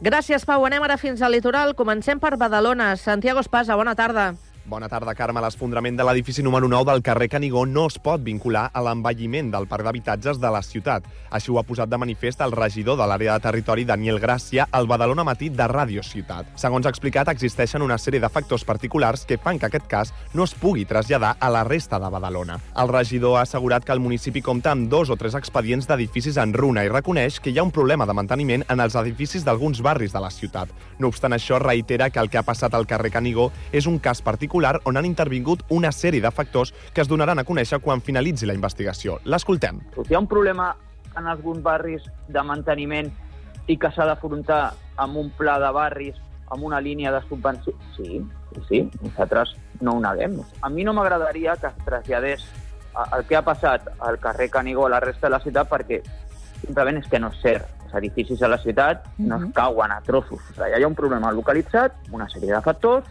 Gràcies, 0.00 0.46
Pau. 0.48 0.64
Anem 0.64 0.80
ara 0.86 0.96
fins 0.96 1.20
al 1.20 1.36
litoral. 1.36 1.74
Comencem 1.76 2.20
per 2.20 2.38
Badalona. 2.40 2.94
Santiago 2.96 3.44
Espasa, 3.44 3.76
bona 3.76 3.92
tarda. 3.94 4.32
Bona 4.66 4.88
tarda, 4.88 5.14
Carme. 5.16 5.40
L'esfondrament 5.40 5.96
de 5.96 6.04
l'edifici 6.04 6.42
número 6.44 6.68
9 6.68 6.92
del 6.92 7.02
carrer 7.02 7.30
Canigó 7.32 7.64
no 7.66 7.86
es 7.88 7.96
pot 7.98 8.20
vincular 8.22 8.66
a 8.72 8.82
l'envelliment 8.84 9.48
del 9.50 9.66
parc 9.66 9.86
d'habitatges 9.86 10.38
de 10.38 10.50
la 10.52 10.60
ciutat. 10.62 11.06
Així 11.30 11.50
ho 11.50 11.58
ha 11.58 11.64
posat 11.64 11.88
de 11.88 11.98
manifest 11.98 12.42
el 12.44 12.52
regidor 12.52 12.98
de 13.00 13.06
l'àrea 13.08 13.38
de 13.38 13.42
territori, 13.46 13.86
Daniel 13.88 14.20
Gràcia, 14.20 14.66
al 14.70 14.86
Badalona 14.86 15.24
Matí 15.24 15.48
de 15.48 15.66
Ràdio 15.66 16.04
Ciutat. 16.04 16.52
Segons 16.60 16.86
ha 16.86 16.92
explicat, 16.92 17.30
existeixen 17.32 17.82
una 17.82 17.96
sèrie 17.98 18.20
de 18.20 18.28
factors 18.28 18.64
particulars 18.68 19.24
que 19.24 19.38
fan 19.38 19.58
que 19.58 19.70
aquest 19.70 19.88
cas 19.88 20.12
no 20.34 20.44
es 20.44 20.54
pugui 20.54 20.84
traslladar 20.84 21.36
a 21.40 21.50
la 21.50 21.64
resta 21.64 21.98
de 21.98 22.12
Badalona. 22.12 22.60
El 22.76 22.92
regidor 22.92 23.38
ha 23.38 23.46
assegurat 23.48 23.84
que 23.84 23.96
el 23.96 24.04
municipi 24.04 24.42
compta 24.42 24.74
amb 24.76 24.90
dos 24.90 25.10
o 25.10 25.16
tres 25.16 25.34
expedients 25.34 25.88
d'edificis 25.88 26.36
en 26.36 26.52
runa 26.52 26.84
i 26.84 26.92
reconeix 26.92 27.40
que 27.40 27.50
hi 27.50 27.58
ha 27.58 27.66
un 27.66 27.72
problema 27.72 28.06
de 28.06 28.14
manteniment 28.14 28.66
en 28.68 28.84
els 28.84 28.94
edificis 28.94 29.44
d'alguns 29.44 29.80
barris 29.80 30.12
de 30.12 30.20
la 30.20 30.30
ciutat. 30.30 30.68
No 30.98 31.08
obstant 31.08 31.32
això, 31.32 31.58
reitera 31.58 32.10
que 32.10 32.20
el 32.20 32.28
que 32.28 32.38
ha 32.38 32.46
passat 32.46 32.74
al 32.74 32.86
carrer 32.86 33.10
Canigó 33.10 33.50
és 33.72 33.88
un 33.88 33.98
cas 33.98 34.20
particular 34.20 34.49
on 34.54 34.96
han 34.96 35.08
intervingut 35.08 35.62
una 35.70 35.92
sèrie 35.92 36.20
de 36.20 36.30
factors 36.30 36.74
que 36.94 37.00
es 37.02 37.08
donaran 37.08 37.38
a 37.38 37.44
conèixer 37.44 37.80
quan 37.80 38.00
finalitzi 38.00 38.46
la 38.46 38.54
investigació. 38.54 39.18
L'escoltem. 39.24 39.80
Si 39.94 40.10
hi 40.10 40.14
ha 40.14 40.22
un 40.22 40.28
problema 40.28 40.74
en 41.16 41.26
alguns 41.26 41.62
barris 41.62 42.02
de 42.28 42.42
manteniment 42.42 43.10
i 43.66 43.76
que 43.78 43.90
s'ha 43.94 44.06
d'afrontar 44.06 44.72
amb 44.96 45.16
un 45.16 45.30
pla 45.36 45.58
de 45.62 45.70
barris, 45.72 46.16
amb 46.50 46.64
una 46.66 46.80
línia 46.80 47.12
de 47.12 47.20
subvenció, 47.28 47.74
sí, 47.96 48.20
sí, 48.68 48.88
nosaltres 49.02 49.54
no 49.80 49.96
ho 49.96 50.00
neguem. 50.00 50.40
A 50.62 50.68
mi 50.68 50.84
no 50.84 50.94
m'agradaria 50.94 51.56
que 51.56 51.70
es 51.70 51.84
traslladés 51.84 52.46
el 53.16 53.24
que 53.26 53.36
ha 53.36 53.44
passat 53.46 53.86
al 54.00 54.18
carrer 54.18 54.50
Canigó 54.50 54.86
a 54.86 54.90
la 54.90 55.00
resta 55.00 55.28
de 55.28 55.36
la 55.36 55.40
ciutat 55.40 55.70
perquè 55.70 56.00
simplement 56.60 56.98
és 56.98 57.06
que 57.08 57.20
no 57.22 57.30
és 57.30 57.38
cert. 57.42 57.68
Els 57.86 57.94
edificis 58.02 58.42
a 58.42 58.50
la 58.50 58.58
ciutat 58.58 59.06
no 59.18 59.38
es 59.38 59.46
cauen 59.54 59.94
a 59.94 60.00
trossos. 60.06 60.42
O 60.42 60.54
sigui, 60.54 60.74
hi 60.78 60.84
ha 60.84 60.90
un 60.90 60.98
problema 60.98 61.32
localitzat, 61.32 61.96
una 62.10 62.28
sèrie 62.30 62.52
de 62.52 62.60
factors, 62.66 63.06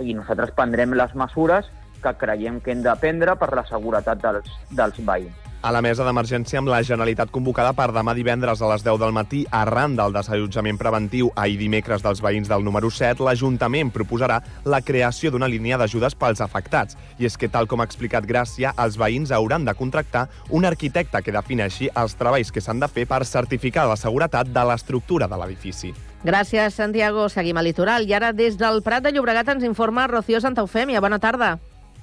i 0.00 0.16
nosaltres 0.16 0.54
prendrem 0.56 0.96
les 0.98 1.14
mesures 1.14 1.68
que 2.00 2.16
creiem 2.16 2.60
que 2.64 2.72
hem 2.72 2.82
de 2.82 2.96
prendre 3.00 3.36
per 3.36 3.52
la 3.54 3.66
seguretat 3.68 4.22
dels, 4.22 4.58
dels 4.70 5.00
veïns. 5.04 5.46
A 5.60 5.68
la 5.76 5.82
mesa 5.84 6.06
d'emergència 6.06 6.56
amb 6.56 6.70
la 6.72 6.78
Generalitat 6.80 7.28
convocada 7.28 7.74
per 7.76 7.90
demà 7.92 8.14
divendres 8.16 8.62
a 8.64 8.68
les 8.70 8.80
10 8.80 8.96
del 9.02 9.12
matí 9.12 9.42
arran 9.52 9.92
del 9.98 10.14
desallotjament 10.14 10.78
preventiu 10.80 11.28
ahir 11.36 11.58
dimecres 11.60 12.00
dels 12.00 12.22
veïns 12.24 12.48
del 12.48 12.64
número 12.64 12.88
7, 12.88 13.20
l'Ajuntament 13.20 13.92
proposarà 13.92 14.38
la 14.64 14.80
creació 14.80 15.28
d'una 15.28 15.50
línia 15.52 15.76
d'ajudes 15.76 16.16
pels 16.16 16.40
afectats. 16.40 16.96
I 17.20 17.28
és 17.28 17.36
que, 17.36 17.52
tal 17.52 17.68
com 17.68 17.84
ha 17.84 17.88
explicat 17.90 18.24
Gràcia, 18.24 18.72
els 18.80 18.96
veïns 18.96 19.36
hauran 19.36 19.68
de 19.68 19.76
contractar 19.76 20.30
un 20.48 20.64
arquitecte 20.64 21.20
que 21.20 21.36
defineixi 21.36 21.92
els 21.92 22.16
treballs 22.16 22.48
que 22.48 22.64
s'han 22.64 22.80
de 22.80 22.88
fer 22.88 23.04
per 23.04 23.26
certificar 23.28 23.84
la 23.84 24.00
seguretat 24.00 24.48
de 24.48 24.64
l'estructura 24.64 25.28
de 25.28 25.44
l'edifici. 25.44 25.92
Gràcies, 26.22 26.74
Santiago. 26.74 27.28
Seguim 27.32 27.56
a 27.56 27.62
Litoral. 27.64 28.04
I 28.04 28.12
ara, 28.12 28.34
des 28.36 28.58
del 28.60 28.82
Prat 28.84 29.04
de 29.06 29.12
Llobregat, 29.14 29.48
ens 29.48 29.64
informa 29.64 30.06
Rocío 30.06 30.40
Santaufèmia. 30.40 31.00
Bona 31.00 31.18
tarda. 31.18 31.54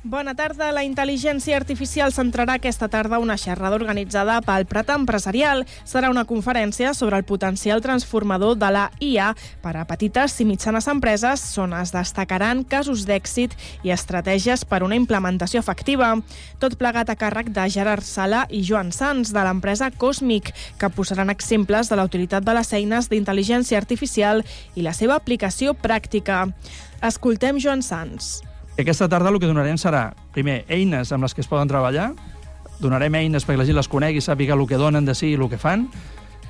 Bona 0.08 0.32
tarda. 0.40 0.70
La 0.72 0.86
intel·ligència 0.88 1.58
artificial 1.60 2.14
centrarà 2.16 2.54
aquesta 2.56 2.88
tarda 2.88 3.18
una 3.20 3.36
xerrada 3.36 3.76
organitzada 3.76 4.38
pel 4.46 4.64
Prat 4.70 4.94
Empresarial. 4.94 5.66
Serà 5.84 6.08
una 6.08 6.24
conferència 6.30 6.94
sobre 6.96 7.20
el 7.20 7.26
potencial 7.28 7.84
transformador 7.84 8.56
de 8.56 8.70
la 8.72 8.86
IA 9.04 9.34
per 9.60 9.76
a 9.76 9.84
petites 9.90 10.38
i 10.40 10.48
mitjanes 10.48 10.88
empreses 10.88 11.44
on 11.60 11.76
es 11.76 11.92
destacaran 11.92 12.64
casos 12.64 13.04
d'èxit 13.04 13.60
i 13.84 13.92
estratègies 13.92 14.64
per 14.64 14.80
una 14.88 14.96
implementació 14.96 15.60
efectiva. 15.60 16.14
Tot 16.64 16.80
plegat 16.80 17.12
a 17.12 17.20
càrrec 17.20 17.52
de 17.52 17.68
Gerard 17.68 18.08
Sala 18.08 18.46
i 18.48 18.64
Joan 18.64 18.96
Sans, 18.96 19.36
de 19.36 19.44
l'empresa 19.44 19.92
Cosmic, 19.92 20.56
que 20.80 20.88
posaran 20.88 21.36
exemples 21.36 21.92
de 21.92 22.00
la 22.00 22.08
utilitat 22.08 22.48
de 22.48 22.56
les 22.56 22.72
eines 22.80 23.12
d'intel·ligència 23.12 23.76
artificial 23.76 24.46
i 24.76 24.88
la 24.88 24.96
seva 24.96 25.20
aplicació 25.20 25.76
pràctica. 25.76 26.46
Escoltem 27.04 27.60
Joan 27.60 27.84
Sans. 27.84 28.47
Aquesta 28.78 29.08
tarda 29.10 29.32
el 29.34 29.40
que 29.42 29.48
donarem 29.50 29.78
serà, 29.82 30.12
primer, 30.36 30.60
eines 30.70 31.10
amb 31.12 31.26
les 31.26 31.34
que 31.34 31.42
es 31.42 31.48
poden 31.50 31.70
treballar, 31.70 32.12
donarem 32.78 33.16
eines 33.18 33.46
perquè 33.48 33.58
la 33.58 33.66
gent 33.66 33.78
les 33.80 33.90
conegui, 33.90 34.22
sàpiga 34.22 34.54
el 34.54 34.68
que 34.70 34.78
donen 34.78 35.06
de 35.06 35.16
si 35.18 35.32
i 35.32 35.38
el 35.38 35.48
que 35.50 35.58
fan, 35.58 35.88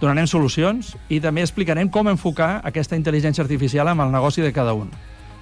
donarem 0.02 0.28
solucions 0.28 0.92
i 1.08 1.22
també 1.24 1.46
explicarem 1.46 1.88
com 1.88 2.10
enfocar 2.12 2.58
aquesta 2.68 3.00
intel·ligència 3.00 3.46
artificial 3.46 3.88
amb 3.88 4.04
el 4.04 4.12
negoci 4.12 4.44
de 4.44 4.52
cada 4.52 4.76
un. 4.76 4.92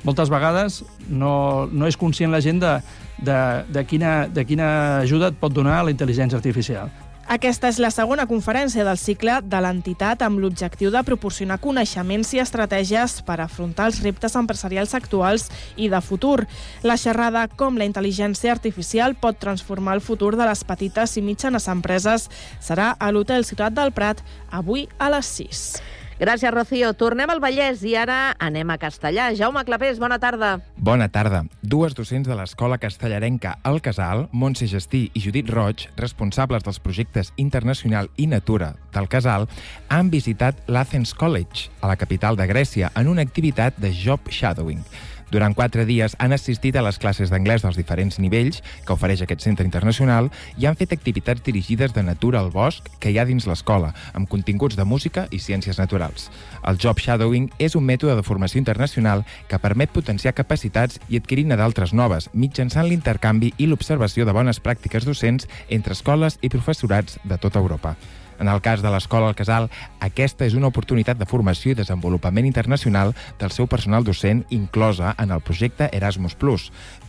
Moltes 0.06 0.30
vegades 0.30 0.84
no, 1.10 1.66
no 1.74 1.90
és 1.90 1.98
conscient 1.98 2.30
la 2.30 2.44
gent 2.46 2.62
de, 2.62 2.76
de, 3.18 3.40
de, 3.74 3.86
quina, 3.90 4.28
de 4.30 4.46
quina 4.46 4.70
ajuda 5.00 5.34
et 5.34 5.42
pot 5.42 5.54
donar 5.54 5.82
la 5.82 5.90
intel·ligència 5.90 6.38
artificial. 6.38 6.94
Aquesta 7.26 7.72
és 7.72 7.80
la 7.82 7.90
segona 7.90 8.28
conferència 8.30 8.84
del 8.86 9.00
cicle 9.02 9.40
de 9.50 9.58
l'entitat 9.64 10.22
amb 10.22 10.38
l'objectiu 10.38 10.92
de 10.94 11.02
proporcionar 11.08 11.58
coneixements 11.64 12.36
i 12.38 12.42
estratègies 12.44 13.16
per 13.26 13.40
afrontar 13.42 13.88
els 13.90 14.04
reptes 14.06 14.38
empresarials 14.38 14.94
actuals 14.94 15.48
i 15.76 15.90
de 15.90 16.04
futur. 16.06 16.46
La 16.86 17.00
xerrada 17.02 17.48
Com 17.50 17.82
la 17.82 17.90
intel·ligència 17.90 18.54
artificial 18.54 19.18
pot 19.18 19.42
transformar 19.42 19.98
el 19.98 20.06
futur 20.06 20.36
de 20.38 20.46
les 20.46 20.62
petites 20.70 21.18
i 21.18 21.26
mitjanes 21.26 21.66
empreses 21.68 22.30
serà 22.62 22.94
a 22.94 23.10
l'Hotel 23.10 23.42
Ciutat 23.42 23.74
del 23.74 23.90
Prat 23.92 24.22
avui 24.54 24.86
a 25.00 25.10
les 25.10 25.36
6. 25.42 26.05
Gràcies, 26.16 26.48
Rocío. 26.54 26.94
Tornem 26.96 27.28
al 27.28 27.42
Vallès 27.44 27.82
i 27.84 27.92
ara 28.00 28.38
anem 28.40 28.70
a 28.72 28.78
Castellà. 28.80 29.26
Jaume 29.36 29.66
Clapés, 29.68 29.98
bona 30.00 30.16
tarda. 30.16 30.54
Bona 30.80 31.10
tarda. 31.12 31.42
Dues 31.60 31.92
docents 31.98 32.30
de 32.30 32.38
l'Escola 32.40 32.78
Castellarenca 32.80 33.58
El 33.68 33.82
Casal, 33.84 34.30
Montse 34.32 34.70
Gestí 34.72 35.10
i 35.12 35.24
Judit 35.26 35.52
Roig, 35.52 35.90
responsables 36.00 36.64
dels 36.64 36.80
projectes 36.80 37.34
Internacional 37.36 38.08
i 38.16 38.30
Natura 38.32 38.78
del 38.96 39.10
Casal, 39.12 39.50
han 39.92 40.08
visitat 40.14 40.64
l'Athens 40.72 41.12
College, 41.14 41.68
a 41.82 41.92
la 41.92 42.00
capital 42.00 42.40
de 42.40 42.48
Grècia, 42.48 42.94
en 42.96 43.12
una 43.12 43.28
activitat 43.28 43.76
de 43.76 43.92
job 43.92 44.32
shadowing. 44.32 44.86
Durant 45.32 45.56
quatre 45.58 45.86
dies 45.86 46.16
han 46.20 46.34
assistit 46.36 46.76
a 46.76 46.84
les 46.86 47.00
classes 47.02 47.32
d'anglès 47.32 47.64
dels 47.66 47.78
diferents 47.80 48.20
nivells 48.22 48.62
que 48.86 48.94
ofereix 48.94 49.24
aquest 49.26 49.46
centre 49.46 49.66
internacional 49.66 50.30
i 50.58 50.68
han 50.70 50.78
fet 50.80 50.94
activitats 50.94 51.44
dirigides 51.46 51.94
de 51.96 52.04
natura 52.04 52.40
al 52.40 52.52
bosc 52.54 52.90
que 53.00 53.12
hi 53.12 53.20
ha 53.20 53.26
dins 53.26 53.48
l'escola, 53.50 53.94
amb 54.14 54.30
continguts 54.30 54.78
de 54.78 54.86
música 54.86 55.26
i 55.32 55.40
ciències 55.42 55.80
naturals. 55.82 56.30
El 56.64 56.78
job 56.82 57.00
shadowing 57.02 57.50
és 57.60 57.76
un 57.76 57.86
mètode 57.86 58.16
de 58.16 58.26
formació 58.26 58.60
internacional 58.62 59.26
que 59.50 59.62
permet 59.62 59.94
potenciar 59.94 60.36
capacitats 60.38 61.00
i 61.10 61.18
adquirir-ne 61.18 61.58
d'altres 61.58 61.94
noves, 61.94 62.30
mitjançant 62.34 62.88
l'intercanvi 62.90 63.54
i 63.58 63.70
l'observació 63.70 64.26
de 64.26 64.36
bones 64.36 64.62
pràctiques 64.62 65.06
docents 65.06 65.50
entre 65.70 65.98
escoles 65.98 66.40
i 66.42 66.54
professorats 66.54 67.20
de 67.24 67.38
tota 67.42 67.60
Europa. 67.60 67.96
En 68.40 68.48
el 68.48 68.62
cas 68.62 68.82
de 68.82 68.92
l'Escola 68.92 69.30
El 69.30 69.36
Casal, 69.36 69.70
aquesta 70.00 70.46
és 70.46 70.56
una 70.56 70.68
oportunitat 70.68 71.18
de 71.18 71.28
formació 71.30 71.72
i 71.72 71.78
desenvolupament 71.80 72.46
internacional 72.46 73.14
del 73.40 73.52
seu 73.52 73.68
personal 73.68 74.04
docent 74.04 74.44
inclosa 74.50 75.16
en 75.20 75.32
el 75.32 75.42
projecte 75.42 75.90
Erasmus+, 75.92 76.36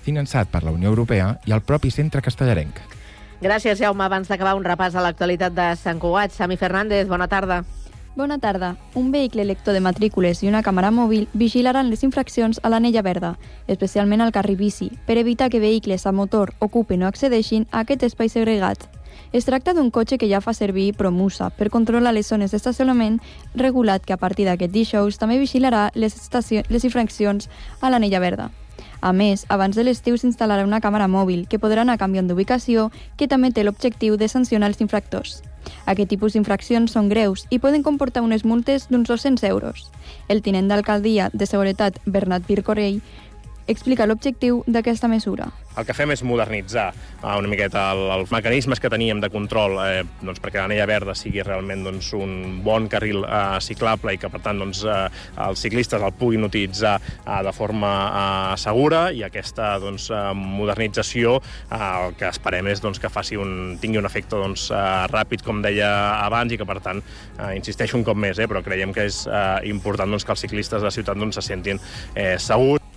finançat 0.02 0.48
per 0.52 0.62
la 0.62 0.74
Unió 0.74 0.88
Europea 0.88 1.38
i 1.46 1.52
el 1.52 1.62
propi 1.62 1.90
centre 1.90 2.22
castellarenc. 2.22 2.78
Gràcies, 3.40 3.78
Jaume. 3.78 4.04
Abans 4.04 4.28
d'acabar, 4.28 4.54
un 4.56 4.64
repàs 4.64 4.94
a 4.96 5.02
l'actualitat 5.04 5.52
de 5.52 5.72
Sant 5.76 5.98
Cugat. 6.00 6.32
Sami 6.32 6.56
Fernández, 6.56 7.08
bona 7.08 7.28
tarda. 7.28 7.64
Bona 8.16 8.38
tarda. 8.38 8.76
Un 8.94 9.10
vehicle 9.12 9.44
lector 9.44 9.74
de 9.74 9.82
matrícules 9.84 10.40
i 10.40 10.48
una 10.48 10.62
càmera 10.64 10.88
mòbil 10.88 11.26
vigilaran 11.36 11.90
les 11.92 12.00
infraccions 12.06 12.62
a 12.62 12.70
l'anella 12.72 13.02
verda, 13.04 13.34
especialment 13.68 14.24
al 14.24 14.32
carrer 14.32 14.56
bici, 14.56 14.88
per 15.04 15.18
evitar 15.20 15.50
que 15.50 15.60
vehicles 15.60 16.06
a 16.06 16.12
motor 16.16 16.54
ocupen 16.64 17.02
o 17.02 17.10
accedeixin 17.10 17.66
a 17.72 17.82
aquest 17.84 18.06
espai 18.08 18.32
segregat. 18.32 18.88
Es 19.36 19.44
tracta 19.44 19.74
d'un 19.76 19.90
cotxe 19.92 20.16
que 20.16 20.30
ja 20.30 20.38
fa 20.40 20.54
servir 20.56 20.94
Promusa 20.96 21.50
per 21.52 21.66
controlar 21.68 22.14
les 22.16 22.30
zones 22.32 22.54
d'estacionament 22.54 23.18
regulat 23.52 24.00
que 24.00 24.14
a 24.14 24.16
partir 24.16 24.46
d'aquest 24.48 24.72
dijous 24.72 25.18
també 25.20 25.36
vigilarà 25.36 25.90
les, 25.92 26.14
les 26.72 26.86
infraccions 26.88 27.50
a 27.82 27.90
l'anella 27.90 28.22
verda. 28.24 28.46
A 29.04 29.12
més, 29.12 29.44
abans 29.52 29.76
de 29.76 29.84
l'estiu 29.84 30.16
s'instal·larà 30.16 30.64
una 30.64 30.80
càmera 30.80 31.04
mòbil 31.04 31.44
que 31.52 31.60
podrà 31.60 31.84
anar 31.84 31.98
canviant 32.00 32.32
d'ubicació 32.32 32.86
que 33.20 33.28
també 33.28 33.52
té 33.52 33.66
l'objectiu 33.66 34.16
de 34.16 34.30
sancionar 34.32 34.72
els 34.72 34.80
infractors. 34.80 35.42
Aquest 35.84 36.08
tipus 36.14 36.32
d'infraccions 36.32 36.96
són 36.96 37.12
greus 37.12 37.44
i 37.50 37.60
poden 37.60 37.84
comportar 37.84 38.24
unes 38.24 38.48
multes 38.48 38.88
d'uns 38.88 39.04
200 39.12 39.44
euros. 39.52 39.90
El 40.32 40.40
tinent 40.40 40.72
d'alcaldia 40.72 41.28
de 41.34 41.44
Seguretat, 41.44 42.00
Bernat 42.06 42.48
Vircorell, 42.48 43.02
explica 43.68 44.08
l'objectiu 44.08 44.64
d'aquesta 44.66 45.12
mesura. 45.12 45.52
El 45.76 45.84
que 45.84 45.94
fem 45.96 46.12
és 46.14 46.22
modernitzar 46.24 46.86
uh, 46.92 47.34
una 47.36 47.50
miqueta 47.52 47.90
el, 47.92 48.02
els 48.14 48.32
mecanismes 48.32 48.80
que 48.80 48.90
teníem 48.92 49.20
de 49.20 49.28
control 49.32 49.76
eh, 49.82 50.04
doncs 50.22 50.40
perquè 50.42 50.62
l'anella 50.62 50.86
verda 50.88 51.14
sigui 51.16 51.42
realment 51.44 51.84
doncs, 51.84 52.12
un 52.16 52.62
bon 52.64 52.86
carril 52.92 53.24
eh, 53.26 53.58
ciclable 53.64 54.14
i 54.16 54.20
que, 54.20 54.30
per 54.32 54.40
tant, 54.44 54.60
doncs, 54.62 54.82
eh, 54.88 55.08
els 55.46 55.60
ciclistes 55.60 56.02
el 56.02 56.14
puguin 56.16 56.46
utilitzar 56.48 56.94
eh, 56.98 57.40
de 57.44 57.52
forma 57.56 57.92
eh, 58.06 58.56
segura 58.60 59.06
i 59.12 59.22
aquesta 59.26 59.74
doncs, 59.82 60.08
eh, 60.14 60.22
modernització 60.36 61.36
eh, 61.40 61.76
el 61.76 62.16
que 62.16 62.30
esperem 62.30 62.72
és 62.72 62.82
doncs, 62.84 63.00
que 63.02 63.12
faci 63.12 63.36
un, 63.40 63.76
tingui 63.82 64.00
un 64.00 64.08
efecte 64.08 64.40
doncs, 64.40 64.70
eh, 64.72 65.04
ràpid, 65.12 65.44
com 65.46 65.60
deia 65.64 65.90
abans, 66.24 66.52
i 66.52 66.60
que, 66.60 66.68
per 66.68 66.80
tant, 66.84 67.04
eh, 67.36 67.52
insisteixo 67.58 68.00
un 68.00 68.06
cop 68.06 68.18
més, 68.18 68.40
eh, 68.40 68.48
però 68.48 68.64
creiem 68.64 68.96
que 68.96 69.08
és 69.10 69.24
eh, 69.28 69.46
important 69.72 70.10
doncs, 70.10 70.24
que 70.24 70.36
els 70.36 70.46
ciclistes 70.48 70.80
de 70.80 70.88
la 70.88 70.94
ciutat 70.94 71.20
doncs, 71.20 71.40
se 71.40 71.48
sentin 71.52 71.82
eh, 72.14 72.36
segurs. 72.40 72.95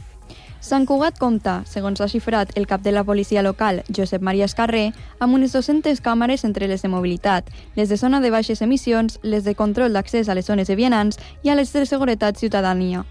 Sant 0.70 0.84
Cugat 0.86 1.16
compta, 1.18 1.64
segons 1.66 1.98
ha 1.98 2.06
xifrat 2.06 2.52
el 2.60 2.68
cap 2.70 2.84
de 2.86 2.92
la 2.94 3.02
policia 3.04 3.42
local, 3.42 3.80
Josep 3.90 4.22
Maria 4.22 4.46
Escarré, 4.46 4.92
amb 5.18 5.34
unes 5.34 5.56
200 5.56 5.98
càmeres 6.06 6.44
entre 6.46 6.68
les 6.70 6.84
de 6.86 6.92
mobilitat, 6.94 7.48
les 7.74 7.90
de 7.90 7.98
zona 7.98 8.20
de 8.22 8.30
baixes 8.30 8.62
emissions, 8.62 9.18
les 9.24 9.48
de 9.48 9.56
control 9.58 9.98
d'accés 9.98 10.30
a 10.30 10.36
les 10.38 10.46
zones 10.46 10.70
de 10.70 10.76
vianants 10.78 11.18
i 11.42 11.50
a 11.50 11.56
les 11.58 11.74
de 11.74 11.88
seguretat 11.90 12.38
ciutadania. 12.38 13.02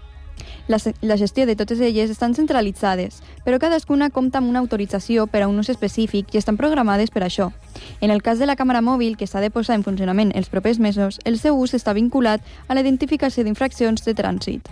La, 0.71 0.79
la 1.01 1.17
gestió 1.17 1.45
de 1.45 1.57
totes 1.59 1.81
elles 1.83 2.09
estan 2.09 2.31
centralitzades, 2.31 3.19
però 3.43 3.59
cadascuna 3.59 4.07
compta 4.09 4.39
amb 4.39 4.47
una 4.47 4.63
autorització 4.63 5.27
per 5.27 5.43
a 5.43 5.51
un 5.51 5.59
ús 5.59 5.67
específic 5.67 6.31
i 6.31 6.39
estan 6.39 6.55
programades 6.55 7.11
per 7.11 7.25
això. 7.27 7.51
En 7.99 8.07
el 8.15 8.23
cas 8.23 8.39
de 8.39 8.47
la 8.47 8.55
càmera 8.55 8.79
mòbil, 8.79 9.17
que 9.19 9.27
s'ha 9.27 9.43
de 9.43 9.51
posar 9.51 9.75
en 9.75 9.83
funcionament 9.83 10.31
els 10.31 10.47
propers 10.47 10.79
mesos, 10.79 11.19
el 11.25 11.35
seu 11.43 11.59
ús 11.59 11.75
està 11.75 11.91
vinculat 11.91 12.39
a 12.69 12.73
la 12.73 12.87
identificació 12.87 13.43
d'infraccions 13.43 14.07
de 14.07 14.15
trànsit. 14.15 14.71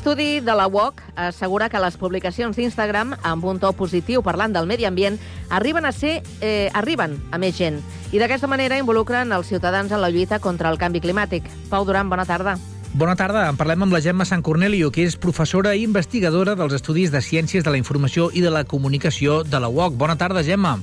Un 0.00 0.02
estudi 0.02 0.40
de 0.40 0.54
la 0.54 0.66
UOC 0.66 1.02
assegura 1.14 1.68
que 1.68 1.78
les 1.78 1.98
publicacions 2.00 2.56
d'Instagram 2.56 3.10
amb 3.20 3.44
un 3.44 3.58
to 3.60 3.68
positiu 3.76 4.22
parlant 4.24 4.54
del 4.54 4.64
medi 4.64 4.86
ambient 4.88 5.18
arriben 5.52 5.84
a 5.84 5.90
ser 5.92 6.22
eh, 6.40 6.70
arriben 6.72 7.18
a 7.28 7.36
més 7.36 7.58
gent 7.58 7.76
i 8.08 8.16
d'aquesta 8.16 8.48
manera 8.48 8.78
involucren 8.80 9.28
els 9.36 9.50
ciutadans 9.52 9.92
en 9.92 10.00
la 10.00 10.08
lluita 10.08 10.38
contra 10.40 10.70
el 10.72 10.78
canvi 10.80 11.02
climàtic. 11.04 11.44
Pau 11.68 11.84
Duran, 11.84 12.08
bona 12.08 12.24
tarda. 12.24 12.56
Bona 12.94 13.12
tarda. 13.12 13.44
En 13.50 13.60
parlem 13.60 13.84
amb 13.84 13.92
la 13.92 14.00
Gemma 14.00 14.24
Sant 14.24 14.40
Cornelio, 14.40 14.88
que 14.88 15.04
és 15.04 15.18
professora 15.20 15.76
i 15.76 15.84
investigadora 15.84 16.56
dels 16.56 16.78
Estudis 16.80 17.12
de 17.12 17.20
Ciències 17.20 17.60
de 17.60 17.70
la 17.70 17.76
Informació 17.76 18.30
i 18.32 18.40
de 18.40 18.48
la 18.56 18.64
Comunicació 18.64 19.42
de 19.44 19.60
la 19.60 19.68
UOC. 19.68 20.00
Bona 20.00 20.16
tarda, 20.16 20.40
Gemma. 20.40 20.78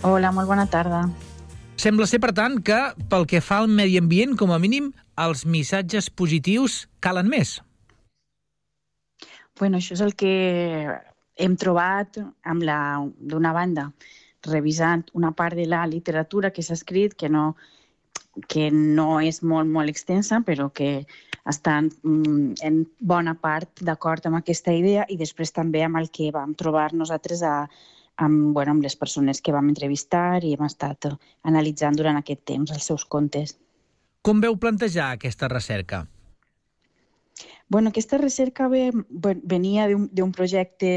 Hola, 0.00 0.32
molt 0.32 0.48
bona 0.48 0.64
tarda. 0.72 1.04
Sembla 1.76 2.08
ser, 2.08 2.24
per 2.24 2.32
tant, 2.32 2.62
que 2.64 2.80
pel 3.12 3.28
que 3.28 3.44
fa 3.44 3.60
al 3.60 3.68
medi 3.68 4.00
ambient, 4.00 4.38
com 4.40 4.56
a 4.56 4.58
mínim, 4.58 4.94
els 5.20 5.44
missatges 5.44 6.08
positius 6.08 6.86
calen 7.04 7.28
més. 7.28 7.58
Bueno, 9.58 9.78
això 9.78 9.96
és 9.96 10.02
el 10.04 10.14
que 10.14 10.32
hem 11.36 11.56
trobat 11.60 12.18
amb 12.44 12.64
la 12.64 12.78
d'una 13.16 13.52
banda, 13.56 13.90
revisant 14.46 15.04
una 15.16 15.32
part 15.32 15.56
de 15.56 15.66
la 15.66 15.86
literatura 15.86 16.52
que 16.52 16.62
s'ha 16.62 16.76
escrit 16.76 17.16
que 17.16 17.28
no, 17.28 17.56
que 18.48 18.70
no 18.70 19.20
és 19.20 19.42
molt, 19.42 19.68
molt 19.72 19.92
extensa, 19.92 20.42
però 20.44 20.68
que 20.72 21.06
estan 21.48 21.90
mm, 22.02 22.56
en 22.66 22.80
bona 23.00 23.36
part 23.40 23.82
d'acord 23.88 24.26
amb 24.26 24.40
aquesta 24.40 24.74
idea 24.74 25.06
i 25.08 25.16
després 25.16 25.54
també 25.56 25.84
amb 25.86 26.00
el 26.00 26.10
que 26.10 26.32
vam 26.34 26.54
trobar 26.54 26.92
nosaltres 26.92 27.42
a, 27.42 27.68
amb, 28.16 28.52
bueno, 28.56 28.74
amb 28.74 28.84
les 28.84 28.96
persones 28.96 29.40
que 29.40 29.54
vam 29.54 29.70
entrevistar 29.72 30.42
i 30.44 30.54
hem 30.56 30.66
estat 30.66 31.08
analitzant 31.44 31.96
durant 31.96 32.18
aquest 32.20 32.44
temps 32.44 32.72
els 32.74 32.90
seus 32.92 33.04
contes. 33.04 33.56
Com 34.26 34.40
veu 34.42 34.56
plantejar 34.58 35.12
aquesta 35.14 35.48
recerca? 35.48 36.04
Bueno, 37.68 37.88
aquesta 37.90 38.18
recerca 38.18 38.68
ve, 38.68 38.90
ve- 39.08 39.40
venia 39.42 39.88
d'un 39.90 40.32
projecte 40.32 40.90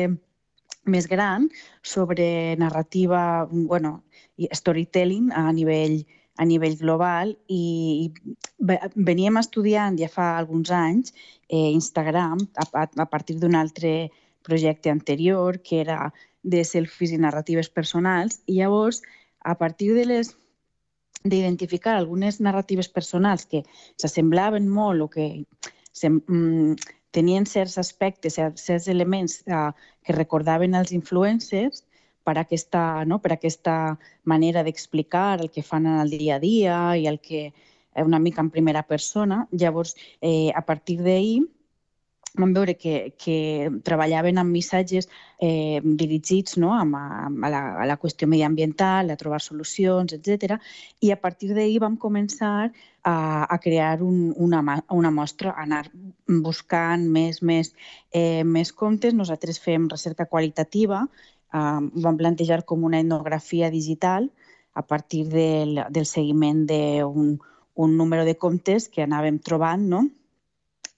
més 0.86 1.08
gran 1.10 1.50
sobre 1.82 2.56
narrativa, 2.62 3.48
bueno, 3.52 4.04
storytelling 4.54 5.32
a 5.34 5.52
nivell, 5.54 6.06
a 6.38 6.46
nivell 6.46 6.78
global 6.80 7.34
i 7.52 8.12
ve- 8.60 8.80
veníem 8.96 9.38
estudiant 9.42 9.98
ja 10.00 10.08
fa 10.14 10.38
alguns 10.38 10.72
anys 10.72 11.12
eh, 11.50 11.72
Instagram 11.74 12.46
a, 12.56 12.66
a, 12.84 12.86
a 12.88 13.08
partir 13.10 13.40
d'un 13.40 13.58
altre 13.60 14.12
projecte 14.46 14.90
anterior 14.90 15.60
que 15.62 15.82
era 15.82 16.14
de 16.44 16.64
selfies 16.64 17.12
i 17.12 17.20
narratives 17.20 17.68
personals 17.70 18.40
i 18.48 18.62
llavors 18.62 19.02
a 19.44 19.58
partir 19.58 19.92
de 19.98 20.06
les 20.06 20.32
d'identificar 21.26 21.98
algunes 21.98 22.40
narratives 22.40 22.88
personals 22.88 23.44
que 23.46 23.66
s'assemblaven 24.00 24.70
molt 24.72 25.02
o 25.04 25.10
que 25.12 25.28
sem, 25.92 26.22
mm, 26.28 26.76
tenien 27.12 27.46
certs 27.46 27.78
aspectes, 27.78 28.38
cer- 28.38 28.56
certs 28.58 28.88
elements 28.88 29.42
eh, 29.48 29.72
que 30.06 30.14
recordaven 30.14 30.76
els 30.76 30.92
influencers 30.92 31.84
per 32.24 32.38
aquesta, 32.38 33.06
no? 33.06 33.20
per 33.20 33.34
aquesta 33.34 33.98
manera 34.24 34.64
d'explicar 34.64 35.40
el 35.42 35.50
que 35.50 35.64
fan 35.64 35.88
en 35.88 36.00
el 36.04 36.10
dia 36.14 36.36
a 36.38 36.44
dia 36.44 36.80
i 36.98 37.08
el 37.08 37.20
que 37.20 37.48
eh, 37.50 38.04
una 38.04 38.20
mica 38.20 38.42
en 38.42 38.52
primera 38.52 38.84
persona. 38.84 39.48
Llavors, 39.52 39.96
eh, 40.22 40.52
a 40.56 40.62
partir 40.66 41.00
d'ahir, 41.02 41.48
vam 42.38 42.54
veure 42.54 42.76
que, 42.78 43.16
que 43.18 43.70
treballaven 43.84 44.38
amb 44.38 44.54
missatges 44.54 45.08
eh, 45.42 45.82
dirigits 45.84 46.58
no? 46.62 46.74
amb 46.78 46.96
a, 46.96 47.50
la, 47.50 47.62
a 47.82 47.88
la 47.90 47.98
qüestió 47.98 48.30
mediambiental, 48.30 49.10
a 49.10 49.18
trobar 49.18 49.42
solucions, 49.42 50.14
etc. 50.14 50.60
I 51.02 51.12
a 51.12 51.20
partir 51.20 51.54
d'ahir 51.56 51.80
vam 51.82 51.98
començar 51.98 52.70
a, 53.04 53.46
a 53.46 53.58
crear 53.60 54.04
un, 54.04 54.34
una, 54.38 54.84
una 54.90 55.12
mostra, 55.12 55.52
a 55.52 55.64
anar 55.64 55.86
buscant 56.28 57.08
més, 57.10 57.42
més, 57.42 57.74
eh, 58.12 58.44
més 58.44 58.72
comptes. 58.74 59.14
Nosaltres 59.14 59.60
fem 59.60 59.88
recerca 59.92 60.30
qualitativa, 60.30 61.06
eh, 61.54 61.80
vam 62.06 62.18
plantejar 62.18 62.64
com 62.66 62.84
una 62.84 63.00
etnografia 63.00 63.70
digital 63.70 64.30
a 64.74 64.86
partir 64.86 65.26
del, 65.28 65.84
del 65.90 66.06
seguiment 66.06 66.66
d'un 66.70 67.40
un 67.80 67.96
número 67.96 68.26
de 68.28 68.36
comptes 68.36 68.90
que 68.92 69.06
anàvem 69.06 69.38
trobant, 69.40 69.86
no? 69.88 70.02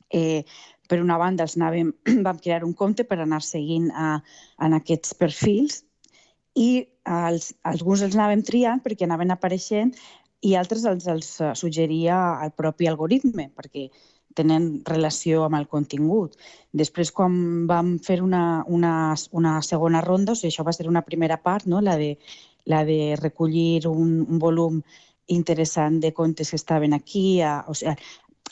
Eh, 0.10 0.42
per 0.90 0.98
una 1.04 1.20
banda, 1.22 1.46
els 1.46 1.54
anàvem, 1.60 1.92
vam 2.28 2.40
crear 2.42 2.64
un 2.66 2.74
compte 2.74 3.06
per 3.06 3.20
anar 3.22 3.44
seguint 3.46 3.92
a, 3.94 4.16
en 4.66 4.74
aquests 4.80 5.14
perfils 5.20 5.84
i 6.58 6.82
els, 7.06 7.52
alguns 7.70 8.02
els 8.08 8.18
anàvem 8.18 8.42
triant 8.48 8.82
perquè 8.82 9.06
anaven 9.06 9.30
apareixent 9.36 9.94
i 10.42 10.56
altres 10.58 10.86
els, 10.90 11.08
els 11.08 11.30
eh, 11.42 11.52
suggeria 11.56 12.18
el 12.44 12.54
propi 12.58 12.90
algoritme 12.90 13.50
perquè 13.56 13.90
tenen 14.36 14.82
relació 14.88 15.44
amb 15.46 15.58
el 15.60 15.68
contingut. 15.68 16.38
Després, 16.72 17.12
quan 17.12 17.68
vam 17.68 17.98
fer 18.00 18.22
una, 18.24 18.64
una, 18.68 18.94
una 19.38 19.58
segona 19.66 20.02
ronda, 20.06 20.32
o 20.32 20.40
sigui, 20.40 20.54
això 20.54 20.66
va 20.68 20.74
ser 20.76 20.88
una 20.90 21.04
primera 21.04 21.42
part, 21.44 21.68
no? 21.68 21.82
la, 21.84 21.98
de, 22.00 22.14
la 22.66 22.86
de 22.88 23.18
recollir 23.20 23.88
un, 23.90 24.22
un 24.24 24.40
volum 24.40 24.82
interessant 25.28 26.00
de 26.00 26.14
contes 26.14 26.50
que 26.50 26.60
estaven 26.60 26.94
aquí, 26.94 27.42
a, 27.42 27.62
o 27.68 27.76
sigui, 27.76 27.96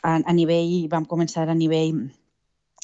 a, 0.03 0.15
a 0.19 0.33
nivell, 0.35 0.89
vam 0.91 1.07
començar 1.07 1.47
a 1.47 1.55
nivell 1.55 2.09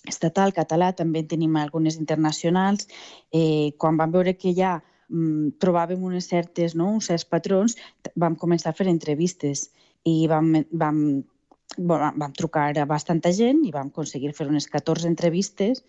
estatal, 0.08 0.54
català, 0.54 0.91
també 0.94 1.24
en 1.24 1.30
tenim 1.32 1.56
algunes 1.58 2.00
internacionals. 2.00 2.88
Eh, 3.34 3.74
quan 3.78 3.98
vam 3.98 4.12
veure 4.13 4.36
que 4.38 4.54
ja 4.56 4.78
mm, 5.10 5.56
trobàvem 5.62 6.04
unes 6.04 6.30
certes, 6.32 6.76
no, 6.76 6.91
uns 6.98 7.10
certs 7.12 7.28
patrons, 7.30 7.78
vam 8.15 8.36
començar 8.39 8.72
a 8.72 8.78
fer 8.78 8.88
entrevistes 8.91 9.70
i 10.06 10.26
vam, 10.32 10.52
vam, 10.72 11.00
bueno, 11.78 12.12
vam 12.15 12.34
trucar 12.38 12.72
a 12.78 12.86
bastanta 12.89 13.32
gent 13.34 13.63
i 13.65 13.74
vam 13.76 13.91
aconseguir 13.94 14.34
fer 14.38 14.48
unes 14.48 14.70
14 14.72 15.10
entrevistes 15.10 15.84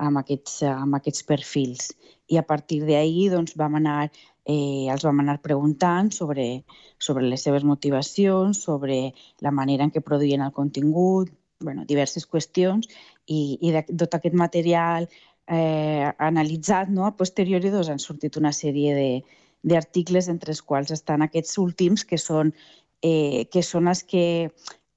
amb 0.00 0.20
aquests, 0.22 0.62
amb 0.66 0.96
aquests 0.96 1.26
perfils. 1.28 1.90
I 2.30 2.38
a 2.40 2.46
partir 2.46 2.80
d'ahir 2.86 3.30
doncs, 3.34 3.56
vam 3.58 3.76
anar, 3.80 4.10
eh, 4.44 4.88
els 4.92 5.04
vam 5.04 5.20
anar 5.20 5.40
preguntant 5.44 6.10
sobre, 6.14 6.64
sobre 6.98 7.26
les 7.26 7.42
seves 7.42 7.66
motivacions, 7.66 8.62
sobre 8.64 9.12
la 9.44 9.52
manera 9.52 9.84
en 9.84 9.92
què 9.92 10.02
produïen 10.04 10.44
el 10.46 10.56
contingut, 10.56 11.30
bueno, 11.60 11.84
diverses 11.84 12.24
qüestions, 12.26 12.88
i, 13.26 13.58
i 13.60 13.72
de, 13.74 13.84
tot 13.92 14.16
aquest 14.16 14.34
material 14.34 15.06
eh, 15.50 16.12
analitzat, 16.18 16.90
no? 16.94 17.06
a 17.06 17.14
posteriori 17.16 17.72
doncs, 17.72 17.90
han 17.90 18.02
sortit 18.02 18.38
una 18.40 18.52
sèrie 18.54 19.22
d'articles 19.66 20.30
entre 20.32 20.54
els 20.54 20.62
quals 20.62 20.92
estan 20.94 21.26
aquests 21.26 21.58
últims 21.58 22.04
que 22.06 22.18
són, 22.18 22.54
eh, 23.02 23.46
que 23.50 23.62
són 23.66 23.90
els 23.90 24.04
que 24.04 24.24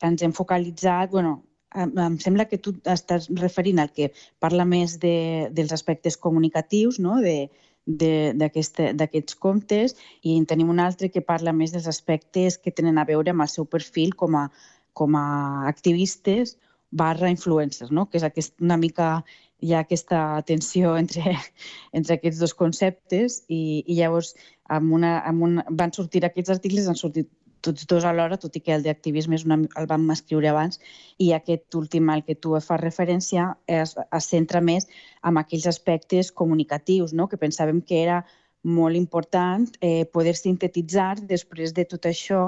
ens 0.03 0.21
hem 0.21 0.35
focalitzat, 0.35 1.11
bueno, 1.11 1.41
em 1.73 2.17
sembla 2.21 2.45
que 2.45 2.59
tu 2.61 2.75
estàs 2.85 3.29
referint 3.39 3.79
al 3.81 3.89
que 3.89 4.11
parla 4.43 4.65
més 4.65 4.99
de, 5.01 5.49
dels 5.51 5.73
aspectes 5.73 6.19
comunicatius, 6.21 6.99
no? 7.01 7.17
de, 7.23 7.49
d'aquests 7.83 9.35
comptes 9.35 9.95
i 10.21 10.37
en 10.37 10.45
tenim 10.45 10.69
un 10.69 10.79
altre 10.79 11.09
que 11.09 11.23
parla 11.25 11.51
més 11.51 11.73
dels 11.73 11.87
aspectes 11.89 12.59
que 12.61 12.71
tenen 12.71 12.97
a 13.01 13.07
veure 13.09 13.33
amb 13.33 13.43
el 13.43 13.49
seu 13.51 13.65
perfil 13.65 14.13
com 14.15 14.37
a, 14.39 14.45
com 14.93 15.17
a 15.17 15.67
activistes 15.67 16.55
barra 16.91 17.31
influencers, 17.33 17.91
no? 17.91 18.05
que 18.05 18.21
és 18.21 18.23
aquest, 18.23 18.53
una 18.61 18.77
mica 18.77 19.23
hi 19.63 19.71
ha 19.73 19.83
aquesta 19.85 20.19
tensió 20.47 20.97
entre, 20.99 21.37
entre 21.97 22.17
aquests 22.17 22.41
dos 22.43 22.53
conceptes 22.59 23.41
i, 23.47 23.83
i 23.87 23.99
llavors 24.01 24.33
amb 24.77 24.93
una, 24.97 25.15
amb 25.29 25.47
un, 25.47 25.63
van 25.79 25.95
sortir 25.95 26.23
aquests 26.25 26.53
articles, 26.57 26.89
han 26.89 26.99
sortit 26.99 27.31
tots 27.63 27.87
dos 27.87 28.03
alhora, 28.03 28.37
tot 28.37 28.57
i 28.59 28.61
que 28.63 28.73
el 28.75 28.83
d'activisme 28.83 29.37
el 29.39 29.87
vam 29.87 30.09
escriure 30.11 30.49
abans, 30.51 30.81
i 31.23 31.31
aquest 31.31 31.75
últim 31.79 32.09
al 32.11 32.25
que 32.27 32.35
tu 32.35 32.57
fas 32.59 32.81
referència 32.81 33.53
es, 33.71 33.95
es 33.95 34.29
centra 34.33 34.59
més 34.61 34.89
en 35.23 35.39
aquells 35.39 35.69
aspectes 35.71 36.33
comunicatius, 36.43 37.15
no? 37.15 37.29
que 37.31 37.39
pensàvem 37.39 37.79
que 37.81 38.01
era 38.03 38.19
molt 38.63 38.99
important 38.99 39.67
eh, 39.79 40.03
poder 40.11 40.35
sintetitzar 40.39 41.15
després 41.27 41.73
de 41.75 41.87
tot 41.87 42.07
això 42.07 42.43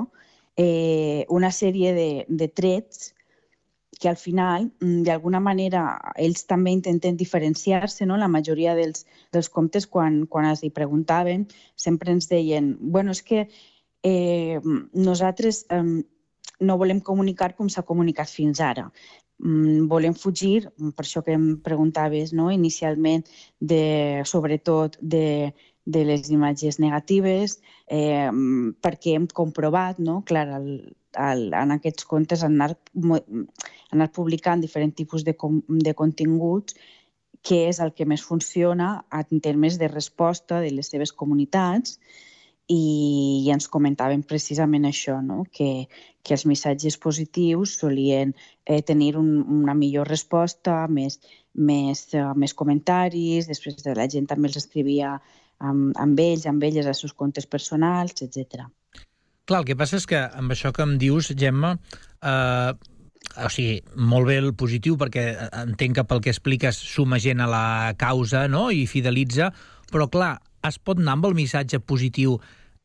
eh, 0.57 1.25
una 1.29 1.51
sèrie 1.51 1.95
de, 1.95 2.09
de 2.27 2.47
trets 2.47 3.13
que 3.99 4.09
al 4.09 4.17
final, 4.17 4.71
mm, 4.81 5.03
d'alguna 5.07 5.39
manera, 5.39 5.83
ells 6.17 6.45
també 6.45 6.71
intenten 6.71 7.17
diferenciar-se, 7.17 8.05
no? 8.05 8.17
La 8.17 8.27
majoria 8.27 8.75
dels, 8.75 9.05
dels 9.31 9.49
comptes, 9.49 9.87
quan, 9.87 10.25
quan 10.27 10.45
els 10.45 10.63
hi 10.63 10.69
preguntaven, 10.69 11.47
sempre 11.75 12.11
ens 12.11 12.27
deien, 12.27 12.75
bueno, 12.79 13.11
és 13.11 13.23
que 13.23 13.47
eh, 14.03 14.59
nosaltres 14.93 15.65
eh, 15.69 15.83
no 16.59 16.77
volem 16.77 16.99
comunicar 16.99 17.55
com 17.55 17.69
s'ha 17.69 17.83
comunicat 17.83 18.29
fins 18.29 18.61
ara. 18.61 18.89
Mm, 19.39 19.87
volem 19.91 20.13
fugir, 20.15 20.69
per 20.95 21.03
això 21.03 21.23
que 21.23 21.35
em 21.35 21.47
preguntaves 21.63 22.31
no? 22.33 22.51
inicialment, 22.51 23.25
de, 23.59 24.21
sobretot 24.23 24.95
de, 25.01 25.53
de 25.85 26.03
les 26.05 26.29
imatges 26.31 26.79
negatives, 26.79 27.59
eh, 27.87 28.29
perquè 28.81 29.15
hem 29.15 29.27
comprovat, 29.27 29.99
no? 29.99 30.21
clar, 30.27 30.47
el, 30.61 30.95
el, 31.21 31.47
en 31.53 31.73
aquests 31.75 32.07
contes 32.09 32.43
anar, 32.43 32.71
anar 33.91 34.11
publicant 34.15 34.61
diferents 34.61 34.95
tipus 34.95 35.25
de, 35.27 35.35
de 35.87 35.93
continguts 35.93 36.77
que 37.45 37.67
és 37.69 37.79
el 37.83 37.91
que 37.93 38.07
més 38.09 38.23
funciona 38.25 39.05
en 39.13 39.41
termes 39.41 39.77
de 39.77 39.89
resposta 39.91 40.61
de 40.63 40.71
les 40.73 40.89
seves 40.89 41.13
comunitats 41.13 41.99
i, 42.67 43.43
i 43.45 43.51
ens 43.53 43.67
comentaven 43.69 44.23
precisament 44.25 44.87
això, 44.89 45.19
no? 45.21 45.43
que, 45.53 45.85
que 46.25 46.33
els 46.33 46.45
missatges 46.49 46.97
positius 46.97 47.75
solien 47.81 48.33
eh, 48.65 48.81
tenir 48.81 49.13
un, 49.21 49.29
una 49.61 49.75
millor 49.77 50.09
resposta, 50.09 50.79
més, 50.89 51.19
més, 51.53 52.07
uh, 52.17 52.33
més 52.33 52.55
comentaris, 52.57 53.49
després 53.51 53.77
de 53.85 53.93
la 53.97 54.09
gent 54.09 54.25
també 54.31 54.49
els 54.49 54.57
escrivia 54.63 55.19
amb, 55.59 55.93
amb 56.01 56.19
ells, 56.19 56.47
amb 56.49 56.65
elles, 56.65 56.89
als 56.89 57.05
seus 57.05 57.13
comptes 57.13 57.45
personals, 57.45 58.17
etc. 58.25 58.65
Clar, 59.45 59.61
el 59.61 59.69
que 59.69 59.77
passa 59.77 59.99
és 59.99 60.07
que 60.09 60.17
amb 60.17 60.53
això 60.55 60.71
que 60.73 60.81
em 60.81 60.95
dius, 60.97 61.29
Gemma, 61.37 61.75
eh, 62.25 62.71
o 63.45 63.49
sigui, 63.53 63.81
molt 63.95 64.29
bé 64.29 64.39
el 64.41 64.53
positiu, 64.57 64.97
perquè 64.97 65.25
entenc 65.61 65.99
que 65.99 66.05
pel 66.09 66.21
que 66.25 66.33
expliques 66.33 66.79
suma 66.95 67.19
gent 67.21 67.43
a 67.43 67.49
la 67.49 67.65
causa 68.01 68.47
no? 68.49 68.69
i 68.73 68.85
fidelitza, 68.89 69.51
però 69.91 70.09
clar, 70.09 70.33
es 70.65 70.79
pot 70.81 71.01
anar 71.01 71.17
amb 71.19 71.29
el 71.29 71.37
missatge 71.37 71.79
positiu 71.79 72.39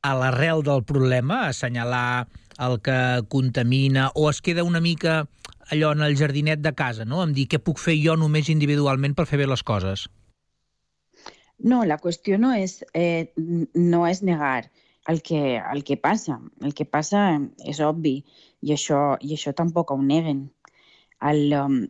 a 0.04 0.12
l'arrel 0.16 0.64
del 0.66 0.84
problema, 0.84 1.46
assenyalar 1.48 2.28
el 2.60 2.80
que 2.84 2.98
contamina, 3.32 4.10
o 4.14 4.28
es 4.28 4.40
queda 4.44 4.64
una 4.64 4.80
mica 4.84 5.22
allò 5.70 5.92
en 5.94 6.02
el 6.04 6.16
jardinet 6.16 6.60
de 6.60 6.74
casa, 6.76 7.06
no? 7.08 7.22
Em 7.24 7.32
dir 7.36 7.46
què 7.48 7.60
puc 7.62 7.80
fer 7.80 7.96
jo 8.02 8.16
només 8.20 8.50
individualment 8.52 9.14
per 9.16 9.28
fer 9.30 9.40
bé 9.40 9.46
les 9.48 9.62
coses. 9.64 10.08
No, 11.60 11.84
la 11.84 12.00
qüestió 12.00 12.36
no 12.40 12.52
és, 12.56 12.80
eh, 12.92 13.32
no 13.36 14.06
és 14.08 14.22
negar 14.24 14.68
el 15.08 15.22
que, 15.22 15.56
el 15.58 15.84
que 15.84 15.96
passa. 15.96 16.40
El 16.60 16.74
que 16.74 16.84
passa 16.84 17.24
és 17.64 17.80
obvi 17.80 18.20
i 18.60 18.74
això, 18.76 19.16
i 19.20 19.34
això 19.36 19.54
tampoc 19.56 19.90
ho 19.90 19.98
neguen. 20.02 20.48
El, 21.30 21.52
um, 21.56 21.80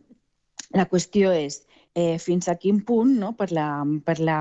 la 0.75 0.87
qüestió 0.91 1.31
és 1.35 1.61
eh, 1.95 2.17
fins 2.19 2.47
a 2.47 2.55
quin 2.55 2.81
punt, 2.87 3.17
no, 3.19 3.33
per 3.35 3.51
la, 3.51 3.69
per 4.05 4.19
la 4.19 4.39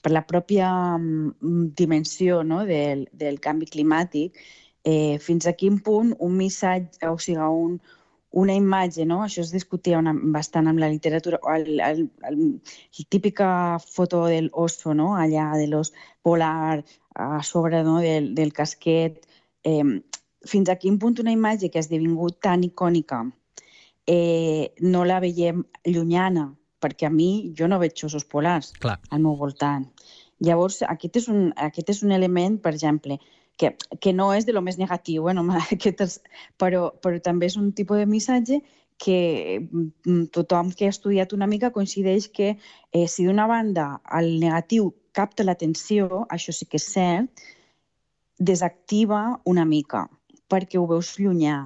per 0.00 0.12
la 0.12 0.24
pròpia 0.26 0.70
mm, 0.96 1.72
dimensió 1.76 2.42
no, 2.42 2.64
del, 2.66 3.06
del 3.12 3.40
canvi 3.44 3.68
climàtic, 3.68 4.38
eh, 4.84 5.18
fins 5.20 5.46
a 5.46 5.52
quin 5.52 5.78
punt 5.84 6.14
un 6.18 6.36
missatge, 6.38 7.02
o 7.08 7.18
sigui, 7.20 7.48
un, 7.64 7.74
una 8.42 8.54
imatge, 8.54 9.04
no? 9.04 9.20
això 9.24 9.42
es 9.44 9.52
discutia 9.52 9.98
una, 9.98 10.14
bastant 10.36 10.70
amb 10.70 10.80
la 10.80 10.88
literatura, 10.88 11.40
el, 11.54 11.80
el, 11.80 12.04
el, 12.28 12.40
el 12.96 13.08
típica 13.10 13.78
foto 13.82 14.24
del 14.30 14.50
oso, 14.52 14.94
no? 14.94 15.12
allà 15.18 15.50
de 15.58 15.66
l'os 15.68 15.92
polar 16.22 16.80
a 17.14 17.42
sobre 17.42 17.82
no? 17.84 17.98
del, 18.00 18.34
del 18.34 18.52
casquet, 18.52 19.26
eh, 19.64 20.02
fins 20.46 20.70
a 20.70 20.76
quin 20.76 20.98
punt 20.98 21.18
una 21.20 21.34
imatge 21.34 21.70
que 21.70 21.78
ha 21.78 21.84
esdevingut 21.84 22.40
tan 22.40 22.64
icònica 22.64 23.24
eh, 24.06 24.72
no 24.80 25.04
la 25.04 25.20
veiem 25.20 25.64
llunyana, 25.84 26.48
perquè 26.80 27.06
a 27.06 27.12
mi 27.12 27.52
jo 27.56 27.68
no 27.68 27.78
veig 27.78 28.00
ossos 28.06 28.24
polars 28.24 28.72
Clar. 28.80 28.98
al 29.10 29.20
meu 29.20 29.36
voltant. 29.36 29.86
Llavors, 30.40 30.80
aquest 30.88 31.20
és 31.20 31.28
un, 31.28 31.50
aquest 31.56 31.92
és 31.92 32.02
un 32.02 32.14
element, 32.16 32.56
per 32.64 32.72
exemple, 32.72 33.18
que, 33.60 33.74
que 34.00 34.12
no 34.16 34.30
és 34.32 34.46
de 34.48 34.54
lo 34.56 34.62
més 34.64 34.78
negatiu, 34.80 35.28
eh, 35.28 35.36
no, 35.36 35.44
aquest 35.76 36.22
però, 36.58 36.88
però 37.02 37.20
també 37.20 37.50
és 37.50 37.58
un 37.60 37.72
tipus 37.76 38.00
de 38.00 38.08
missatge 38.08 38.62
que 39.00 39.60
mm, 39.60 40.28
tothom 40.34 40.70
que 40.76 40.86
ha 40.86 40.94
estudiat 40.94 41.32
una 41.32 41.48
mica 41.48 41.72
coincideix 41.72 42.28
que 42.28 42.52
eh, 42.52 43.06
si 43.08 43.24
d'una 43.24 43.48
banda 43.48 43.86
el 44.18 44.34
negatiu 44.42 44.92
capta 45.16 45.46
l'atenció, 45.46 46.26
això 46.28 46.52
sí 46.54 46.68
que 46.68 46.78
és 46.78 46.88
cert, 46.94 47.44
desactiva 48.38 49.40
una 49.52 49.64
mica, 49.68 50.06
perquè 50.50 50.78
ho 50.80 50.86
veus 50.90 51.14
llunyà, 51.20 51.58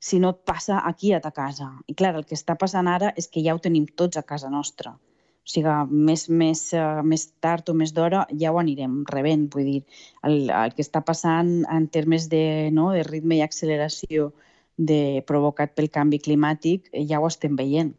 si 0.00 0.18
no 0.22 0.30
et 0.34 0.40
passa 0.46 0.82
aquí 0.86 1.12
a 1.12 1.20
ta 1.20 1.32
casa. 1.34 1.72
I 1.90 1.94
clar, 1.98 2.14
el 2.16 2.26
que 2.26 2.38
està 2.38 2.54
passant 2.58 2.88
ara 2.90 3.12
és 3.18 3.26
que 3.26 3.42
ja 3.44 3.54
ho 3.54 3.62
tenim 3.62 3.86
tots 3.98 4.18
a 4.18 4.24
casa 4.26 4.50
nostra. 4.50 4.94
O 4.94 5.50
sigui, 5.50 5.74
més, 5.90 6.26
més, 6.28 6.62
uh, 6.76 7.00
més 7.02 7.24
tard 7.42 7.70
o 7.72 7.74
més 7.74 7.94
d'hora 7.96 8.26
ja 8.40 8.52
ho 8.52 8.60
anirem 8.60 9.00
rebent. 9.10 9.48
Vull 9.54 9.70
dir, 9.72 9.80
el, 10.28 10.50
el 10.50 10.74
que 10.76 10.84
està 10.84 11.02
passant 11.02 11.62
en 11.72 11.88
termes 11.94 12.28
de, 12.28 12.44
no, 12.74 12.90
de 12.94 13.02
ritme 13.06 13.38
i 13.38 13.42
acceleració 13.46 14.32
de, 14.78 15.24
provocat 15.26 15.74
pel 15.74 15.90
canvi 15.90 16.20
climàtic 16.22 16.88
eh, 16.92 17.04
ja 17.08 17.20
ho 17.20 17.26
estem 17.28 17.58
veient. 17.58 17.92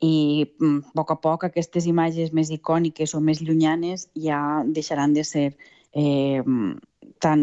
I 0.00 0.46
mm, 0.60 0.92
a 0.92 0.96
poc 1.00 1.12
a 1.12 1.18
poc 1.20 1.44
aquestes 1.48 1.88
imatges 1.88 2.32
més 2.36 2.52
icòniques 2.52 3.14
o 3.16 3.20
més 3.24 3.42
llunyanes 3.44 4.08
ja 4.16 4.62
deixaran 4.66 5.16
de 5.16 5.24
ser 5.24 5.46
eh, 5.92 6.42
tan, 7.18 7.42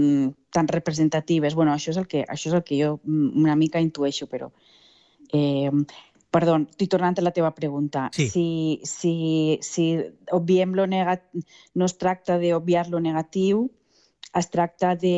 tan 0.53 0.69
representatives. 0.69 1.57
Bueno, 1.57 1.73
això 1.73 1.93
és 1.93 2.01
el 2.01 2.07
que, 2.09 2.23
això 2.25 2.51
és 2.51 2.57
el 2.57 2.63
que 2.65 2.79
jo 2.79 2.99
una 3.05 3.57
mica 3.57 3.81
intueixo, 3.83 4.29
però... 4.29 4.51
Eh, 5.33 5.71
perdó, 6.31 6.57
estic 6.59 6.89
tornant 6.91 7.17
a 7.17 7.23
la 7.23 7.33
teva 7.33 7.53
pregunta. 7.55 8.07
Sí. 8.13 8.27
Si, 8.29 8.47
si, 8.85 9.13
si 9.65 9.87
obviem 10.35 10.75
lo 10.77 10.85
negat... 10.87 11.25
no 11.73 11.85
es 11.85 11.97
tracta 11.97 12.37
d'obviar 12.41 12.87
lo 12.89 13.01
negatiu, 13.01 13.67
es 14.37 14.49
tracta 14.53 14.95
de 14.95 15.15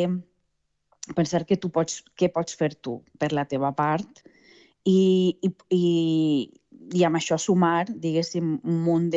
pensar 1.15 1.45
que 1.45 1.57
tu 1.57 1.69
pots, 1.73 2.03
què 2.15 2.29
pots 2.33 2.55
fer 2.55 2.73
tu 2.75 2.99
per 3.19 3.31
la 3.33 3.45
teva 3.49 3.71
part 3.75 4.23
i, 4.85 5.37
i, 5.41 5.51
i, 5.75 5.85
i 6.95 7.05
amb 7.05 7.19
això 7.19 7.37
sumar, 7.37 7.85
diguéssim, 7.89 8.59
un 8.63 8.81
munt 8.85 9.09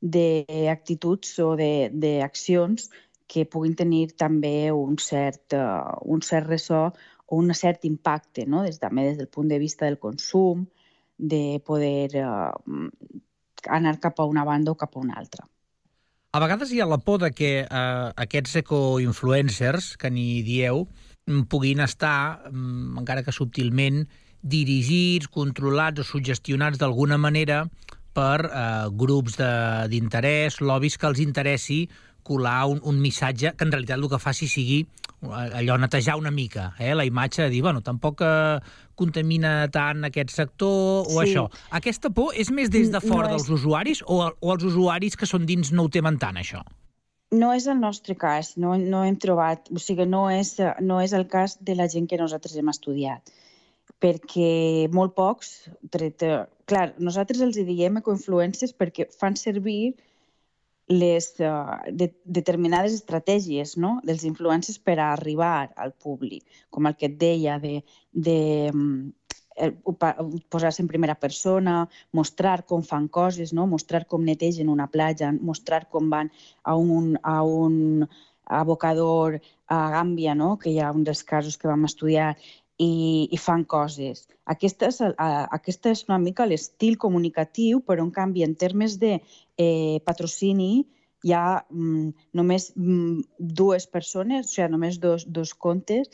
d'actituds 0.00 1.38
o 1.44 1.56
d'accions 1.56 2.90
que 3.26 3.44
puguin 3.50 3.74
tenir 3.74 4.12
també 4.14 4.70
un 4.70 4.98
cert, 5.02 5.52
uh, 5.56 5.98
un 6.06 6.22
cert 6.22 6.46
ressò 6.46 6.86
o 7.26 7.40
un 7.40 7.50
cert 7.54 7.84
impacte, 7.88 8.46
no? 8.46 8.62
des, 8.62 8.78
també 8.78 9.08
des 9.08 9.18
del 9.18 9.28
punt 9.28 9.48
de 9.50 9.58
vista 9.58 9.86
del 9.86 9.98
consum, 9.98 10.66
de 11.16 11.58
poder 11.66 12.10
uh, 12.22 12.52
anar 13.72 13.98
cap 13.98 14.20
a 14.20 14.28
una 14.30 14.44
banda 14.44 14.70
o 14.70 14.78
cap 14.78 14.94
a 14.94 15.00
una 15.02 15.16
altra. 15.18 15.48
A 16.36 16.40
vegades 16.42 16.68
hi 16.68 16.82
ha 16.82 16.86
la 16.90 16.98
por 17.00 17.20
de 17.22 17.30
que 17.32 17.50
eh, 17.64 18.06
aquests 18.24 18.58
eco-influencers, 18.60 19.94
que 19.96 20.10
n'hi 20.12 20.42
dieu, 20.44 20.82
puguin 21.48 21.80
estar, 21.80 22.50
encara 22.52 23.22
que 23.24 23.32
subtilment, 23.32 24.02
dirigits, 24.42 25.30
controlats 25.32 26.02
o 26.02 26.04
suggestionats 26.04 26.78
d'alguna 26.82 27.16
manera 27.16 27.62
per 28.12 28.50
eh, 28.50 28.60
grups 28.92 29.38
d'interès, 29.92 30.60
lobbies 30.60 30.98
que 31.00 31.08
els 31.08 31.22
interessi 31.24 31.86
colar 32.26 32.66
un, 32.68 32.82
un 32.84 33.00
missatge 33.00 33.54
que 33.56 33.64
en 33.64 33.72
realitat 33.72 33.96
el 33.96 34.08
que 34.12 34.20
faci 34.20 34.50
sigui 34.50 34.82
allò 35.22 35.76
netejar 35.80 36.16
una 36.20 36.30
mica 36.30 36.74
eh, 36.78 36.94
la 36.94 37.04
imatge 37.04 37.42
de 37.42 37.50
dir, 37.50 37.62
bueno, 37.62 37.80
tampoc 37.82 38.20
eh, 38.22 38.58
contamina 38.94 39.68
tant 39.72 40.04
aquest 40.04 40.30
sector 40.30 41.06
o 41.06 41.10
Sí. 41.10 41.18
això. 41.32 41.46
Aquesta 41.70 42.10
por 42.10 42.34
és 42.34 42.50
més 42.50 42.70
des 42.70 42.90
de 42.90 43.00
No 43.00 43.00
fora 43.00 43.28
és- 43.28 43.36
dels 43.36 43.48
usuaris 43.50 44.02
o, 44.06 44.20
o 44.40 44.52
els 44.52 44.62
usuaris 44.64 45.16
que 45.16 45.26
són 45.26 45.46
dins 45.46 45.72
no 45.72 45.84
ho 45.84 45.88
temen 45.88 46.18
tant, 46.18 46.36
això? 46.36 46.62
No 47.32 47.52
és 47.52 47.66
el 47.66 47.80
nostre 47.80 48.14
cas, 48.14 48.56
no, 48.56 48.76
no 48.78 49.02
hem 49.04 49.16
trobat, 49.16 49.66
o 49.74 49.78
sigui, 49.78 50.06
no 50.06 50.30
és, 50.30 50.56
no 50.80 51.00
és 51.00 51.12
el 51.12 51.26
cas 51.26 51.56
de 51.60 51.74
la 51.74 51.88
gent 51.88 52.06
que 52.08 52.16
nosaltres 52.16 52.54
hem 52.56 52.68
estudiat, 52.68 53.32
perquè 54.00 54.88
molt 54.92 55.14
pocs, 55.16 55.68
tret, 55.90 56.22
clar, 56.66 56.92
nosaltres 56.98 57.40
els 57.40 57.56
diem 57.56 57.96
ecoinfluències 57.98 58.74
perquè 58.76 59.08
fan 59.18 59.34
servir 59.36 59.94
les 60.88 61.34
uh, 61.40 61.82
de, 61.90 62.12
determinades 62.24 62.94
estratègies 62.94 63.76
no? 63.76 63.96
dels 64.06 64.24
influencers 64.24 64.78
per 64.78 64.98
a 65.00 65.12
arribar 65.12 65.70
al 65.76 65.92
públic, 65.92 66.44
com 66.70 66.86
el 66.86 66.94
que 66.94 67.10
et 67.10 67.16
deia 67.18 67.58
de, 67.58 67.80
de 68.12 68.38
mm, 68.72 69.08
eh, 69.56 69.72
posar-se 70.48 70.84
en 70.84 70.90
primera 70.92 71.16
persona, 71.18 71.88
mostrar 72.12 72.62
com 72.66 72.84
fan 72.86 73.08
coses, 73.08 73.52
no? 73.52 73.66
mostrar 73.66 74.06
com 74.06 74.22
netegen 74.22 74.70
una 74.70 74.86
platja, 74.86 75.32
mostrar 75.32 75.88
com 75.90 76.10
van 76.10 76.30
a 76.62 76.76
un, 76.76 77.16
a 77.22 77.42
un 77.42 78.06
abocador 78.46 79.40
a 79.66 79.80
Gàmbia, 79.90 80.36
no? 80.38 80.54
que 80.56 80.70
hi 80.70 80.78
ha 80.78 80.92
un 80.94 81.02
dels 81.02 81.24
casos 81.26 81.58
que 81.58 81.66
vam 81.66 81.84
estudiar, 81.90 82.36
i, 82.78 83.28
i 83.32 83.38
fan 83.40 83.64
coses. 83.64 84.26
Aquesta 84.44 84.90
és, 84.90 85.00
aquesta 85.18 85.92
és 85.94 86.04
una 86.08 86.18
mica 86.22 86.46
l'estil 86.46 86.98
comunicatiu, 87.00 87.80
però 87.86 88.04
en 88.04 88.12
canvi, 88.12 88.44
en 88.44 88.54
termes 88.54 88.98
de 89.00 89.16
eh, 89.16 89.98
patrocini, 90.04 90.86
hi 91.24 91.32
ha 91.32 91.64
mm, 91.70 92.28
només 92.38 92.70
mm, 92.76 93.24
dues 93.38 93.88
persones, 93.90 94.50
o 94.50 94.54
sigui, 94.54 94.70
només 94.74 95.00
dos, 95.02 95.24
dos 95.26 95.54
comptes, 95.54 96.10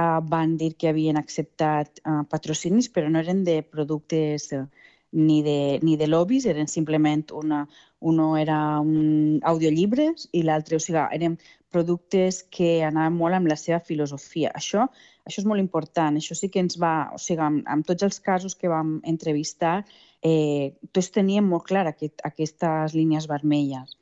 uh, 0.00 0.20
van 0.32 0.56
dir 0.60 0.72
que 0.80 0.90
havien 0.90 1.20
acceptat 1.20 2.00
uh, 2.04 2.22
patrocinis, 2.30 2.88
però 2.92 3.10
no 3.12 3.22
eren 3.22 3.44
de 3.44 3.60
productes 3.62 4.50
uh, 4.56 4.64
ni 5.12 5.42
de, 5.44 5.78
ni 5.82 5.96
de 6.00 6.08
lobbies, 6.08 6.48
eren 6.50 6.68
simplement 6.68 7.24
una, 7.32 7.66
uno 8.00 8.32
era 8.36 8.80
un 8.80 9.38
audiollibres 9.44 10.28
i 10.32 10.42
l'altre, 10.44 10.80
o 10.80 10.82
sigui, 10.82 11.04
eren 11.14 11.38
productes 11.74 12.42
que 12.56 12.70
anaven 12.86 13.18
molt 13.18 13.36
amb 13.36 13.50
la 13.50 13.58
seva 13.60 13.80
filosofia. 13.80 14.52
Això, 14.54 14.86
això 15.26 15.42
és 15.42 15.48
molt 15.50 15.62
important, 15.62 16.16
això 16.16 16.36
sí 16.38 16.50
que 16.52 16.62
ens 16.62 16.78
va, 16.80 16.94
o 17.14 17.20
sigui, 17.20 17.42
amb, 17.42 17.62
amb 17.66 17.86
tots 17.86 18.06
els 18.06 18.18
casos 18.20 18.56
que 18.56 18.70
vam 18.72 18.98
entrevistar, 19.04 19.76
eh, 20.22 20.74
tots 20.92 21.12
teníem 21.14 21.48
molt 21.52 21.66
clar 21.70 21.86
aquest, 21.90 22.22
aquestes 22.30 22.96
línies 22.96 23.28
vermelles 23.30 23.96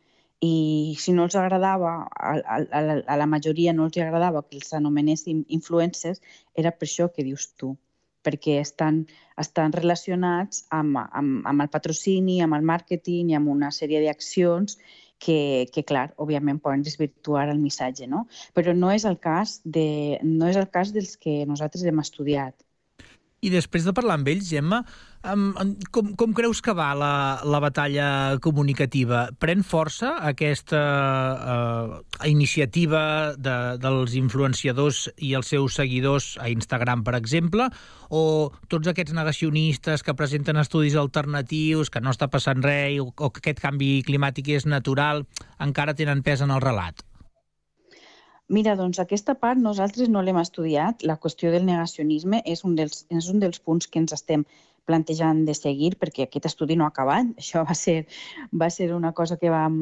i 0.44 0.96
si 1.00 1.14
no 1.16 1.24
els 1.28 1.36
agradava, 1.38 1.94
a, 2.04 2.34
a, 2.36 2.58
a, 2.80 3.16
la, 3.20 3.26
majoria 3.30 3.72
no 3.72 3.86
els 3.88 3.98
agradava 4.02 4.42
que 4.48 4.58
els 4.58 4.72
anomenessin 4.76 5.44
influencers, 5.58 6.20
era 6.54 6.72
per 6.74 6.88
això 6.88 7.08
que 7.14 7.24
dius 7.26 7.46
tu, 7.60 7.74
perquè 8.26 8.58
estan, 8.60 9.04
estan 9.40 9.72
relacionats 9.76 10.64
amb, 10.78 11.00
amb, 11.04 11.44
amb 11.50 11.64
el 11.64 11.70
patrocini, 11.72 12.40
amb 12.44 12.58
el 12.58 12.66
màrqueting 12.72 13.32
i 13.32 13.38
amb 13.38 13.52
una 13.54 13.70
sèrie 13.78 14.02
d'accions 14.04 14.78
que, 15.18 15.66
que, 15.72 15.84
clar, 15.86 16.08
òbviament 16.20 16.60
poden 16.62 16.84
desvirtuar 16.84 17.48
el 17.52 17.60
missatge, 17.62 18.08
no? 18.10 18.26
Però 18.56 18.74
no 18.76 18.92
és 18.92 19.06
el 19.08 19.18
cas, 19.22 19.60
de, 19.64 20.18
no 20.22 20.50
és 20.50 20.58
el 20.60 20.68
cas 20.70 20.92
dels 20.94 21.16
que 21.20 21.42
nosaltres 21.48 21.84
hem 21.84 22.02
estudiat. 22.02 22.56
I 23.44 23.50
després 23.52 23.84
de 23.84 23.92
parlar 23.92 24.18
amb 24.18 24.28
ells, 24.32 24.48
Gemma, 24.48 24.82
um, 25.32 25.52
com, 25.94 26.12
com 26.18 26.34
creus 26.36 26.60
que 26.64 26.74
va 26.76 26.90
la, 26.98 27.40
la 27.44 27.60
batalla 27.62 28.06
comunicativa? 28.44 29.26
Pren 29.40 29.64
força 29.66 30.14
aquesta 30.28 30.82
uh, 31.34 31.96
iniciativa 32.28 33.34
de, 33.36 33.56
dels 33.82 34.16
influenciadors 34.20 35.06
i 35.16 35.32
els 35.38 35.50
seus 35.54 35.78
seguidors 35.80 36.34
a 36.42 36.50
Instagram, 36.52 37.06
per 37.06 37.16
exemple, 37.18 37.70
o 38.10 38.52
tots 38.68 38.92
aquests 38.92 39.16
negacionistes 39.16 40.04
que 40.04 40.16
presenten 40.18 40.60
estudis 40.60 40.98
alternatius, 41.00 41.90
que 41.90 42.04
no 42.04 42.12
està 42.14 42.28
passant 42.28 42.62
res, 42.64 43.00
o, 43.00 43.08
o 43.08 43.32
que 43.32 43.44
aquest 43.44 43.64
canvi 43.64 43.96
climàtic 44.06 44.52
és 44.58 44.68
natural, 44.68 45.24
encara 45.58 45.96
tenen 45.98 46.22
pes 46.22 46.44
en 46.44 46.54
el 46.54 46.62
relat? 46.64 47.04
Mira, 48.52 48.74
doncs 48.76 48.98
aquesta 49.00 49.32
part 49.40 49.60
nosaltres 49.60 50.10
no 50.12 50.20
l'hem 50.22 50.36
estudiat. 50.36 51.02
La 51.10 51.16
qüestió 51.16 51.50
del 51.52 51.64
negacionisme 51.64 52.42
és 52.44 52.60
un 52.68 52.74
dels, 52.76 53.06
és 53.08 53.30
un 53.32 53.40
dels 53.40 53.58
punts 53.58 53.88
que 53.88 54.02
ens 54.02 54.12
estem 54.12 54.44
plantejant 54.88 55.44
de 55.48 55.54
seguir 55.56 55.94
perquè 56.00 56.26
aquest 56.26 56.48
estudi 56.50 56.76
no 56.76 56.86
ha 56.86 56.92
acabat. 56.92 57.32
Això 57.42 57.64
va 57.68 57.76
ser, 57.78 58.04
va 58.52 58.70
ser 58.70 58.92
una 58.94 59.12
cosa 59.12 59.38
que 59.40 59.52
vam 59.52 59.76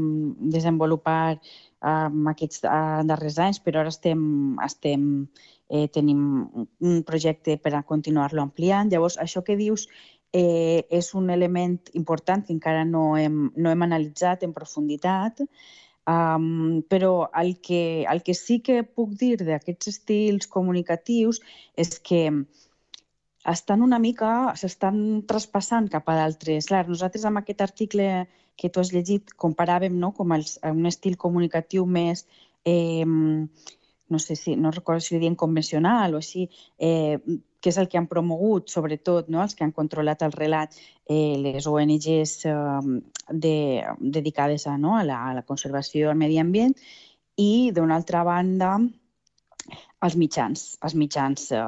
desenvolupar 0.55 1.39
en 1.83 2.29
aquests 2.31 2.63
uh, 2.63 3.03
darrers 3.09 3.41
anys, 3.43 3.59
però 3.59 3.83
ara 3.83 3.91
estem, 3.91 4.23
estem 4.63 5.07
eh, 5.69 5.89
tenim 5.91 6.23
un 6.79 7.03
projecte 7.03 7.57
per 7.59 7.75
a 7.75 7.83
continuar-lo 7.83 8.43
ampliant. 8.45 8.93
Llavors, 8.93 9.19
això 9.19 9.43
que 9.43 9.59
dius 9.59 9.89
eh, 10.33 10.87
és 10.91 11.13
un 11.19 11.31
element 11.35 11.81
important 11.99 12.45
que 12.47 12.55
encara 12.55 12.85
no 12.87 13.17
hem, 13.19 13.49
no 13.57 13.73
hem 13.73 13.89
analitzat 13.89 14.47
en 14.47 14.55
profunditat, 14.55 15.43
Um, 16.03 16.83
però 16.91 17.31
el 17.39 17.61
que, 17.63 18.05
el 18.11 18.25
que 18.27 18.35
sí 18.35 18.57
que 18.59 18.81
puc 18.83 19.13
dir 19.21 19.37
d'aquests 19.39 19.87
estils 19.93 20.49
comunicatius 20.51 21.39
és 21.79 22.01
que 22.03 22.25
estan 23.49 23.83
una 23.83 23.99
mica, 23.99 24.53
s'estan 24.57 25.23
traspassant 25.27 25.89
cap 25.91 26.09
a 26.09 26.17
d'altres. 26.21 26.69
Clar, 26.71 26.87
nosaltres 26.89 27.25
amb 27.27 27.43
aquest 27.43 27.63
article 27.65 28.09
que 28.57 28.71
tu 28.71 28.81
has 28.81 28.93
llegit 28.95 29.33
comparàvem 29.41 29.95
no, 29.99 30.13
com 30.15 30.35
els, 30.37 30.59
un 30.69 30.87
estil 30.87 31.17
comunicatiu 31.19 31.87
més, 31.87 32.27
eh, 32.65 33.05
no 33.05 34.19
sé 34.21 34.37
si, 34.37 34.55
no 34.57 34.71
recordo 34.71 35.01
si 35.01 35.17
ho 35.17 35.21
diuen 35.21 35.39
convencional 35.41 36.15
o 36.15 36.21
així, 36.21 36.49
eh, 36.79 37.19
que 37.63 37.71
és 37.71 37.79
el 37.79 37.89
que 37.89 37.99
han 37.99 38.09
promogut, 38.11 38.69
sobretot, 38.69 39.31
no, 39.33 39.41
els 39.43 39.55
que 39.57 39.65
han 39.65 39.73
controlat 39.75 40.23
el 40.27 40.35
relat, 40.35 40.75
eh, 41.07 41.39
les 41.39 41.67
ONGs 41.71 42.35
eh, 42.51 42.57
de, 43.31 43.57
dedicades 43.99 44.67
a, 44.67 44.77
no, 44.79 44.97
a, 44.99 45.05
la, 45.07 45.23
a 45.31 45.35
la 45.39 45.47
conservació 45.47 46.11
del 46.11 46.21
medi 46.21 46.39
ambient, 46.43 46.75
i, 47.39 47.71
d'una 47.75 47.97
altra 47.97 48.23
banda, 48.29 48.77
els 50.07 50.17
mitjans, 50.19 50.65
els 50.83 50.95
mitjans 50.99 51.49
eh, 51.55 51.63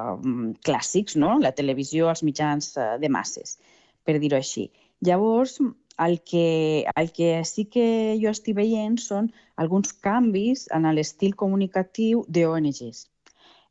clàssics, 0.67 1.15
no? 1.21 1.37
la 1.39 1.53
televisió, 1.55 2.09
els 2.11 2.23
mitjans 2.27 2.75
eh, 2.77 2.91
de 3.01 3.09
masses, 3.11 3.57
per 4.03 4.17
dir-ho 4.19 4.37
així. 4.39 4.69
Llavors, 5.05 5.59
el 6.05 6.21
que, 6.27 6.85
el 6.95 7.11
que 7.15 7.43
sí 7.47 7.65
que 7.71 7.87
jo 8.21 8.31
estic 8.31 8.57
veient 8.57 8.97
són 8.99 9.29
alguns 9.61 9.93
canvis 10.03 10.67
en 10.75 10.87
l'estil 10.95 11.35
comunicatiu 11.39 12.25
d'ONGs. 12.27 13.05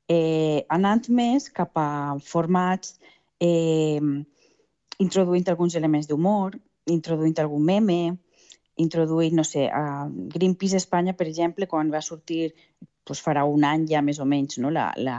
Eh, 0.08 0.64
anant 0.72 1.08
més 1.08 1.48
cap 1.52 1.76
a 1.80 2.16
formats 2.24 2.98
eh, 3.40 4.00
introduint 5.00 5.48
alguns 5.48 5.76
elements 5.80 6.08
d'humor, 6.08 6.56
introduint 6.92 7.36
algun 7.40 7.64
meme, 7.64 8.16
introduint, 8.76 9.36
no 9.36 9.44
sé, 9.44 9.68
a 9.68 10.08
Greenpeace 10.08 10.80
Espanya, 10.80 11.14
per 11.16 11.28
exemple, 11.28 11.68
quan 11.70 11.92
va 11.92 12.02
sortir, 12.02 12.52
doncs 13.06 13.22
farà 13.24 13.44
un 13.44 13.64
any 13.68 13.86
ja 13.90 14.02
més 14.02 14.20
o 14.20 14.26
menys, 14.28 14.58
no? 14.62 14.70
la, 14.74 14.90
la, 14.96 15.16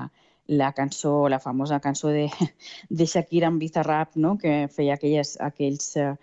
la 0.48 0.72
cançó, 0.78 1.28
la 1.30 1.40
famosa 1.40 1.80
cançó 1.80 2.14
de, 2.14 2.28
de 2.90 3.08
Shakira 3.08 3.52
amb 3.52 3.62
Bizarrap, 3.62 4.16
no? 4.16 4.36
que 4.42 4.66
feia 4.76 4.98
aquelles, 4.98 5.36
aquells 5.42 5.96
eh, 6.02 6.14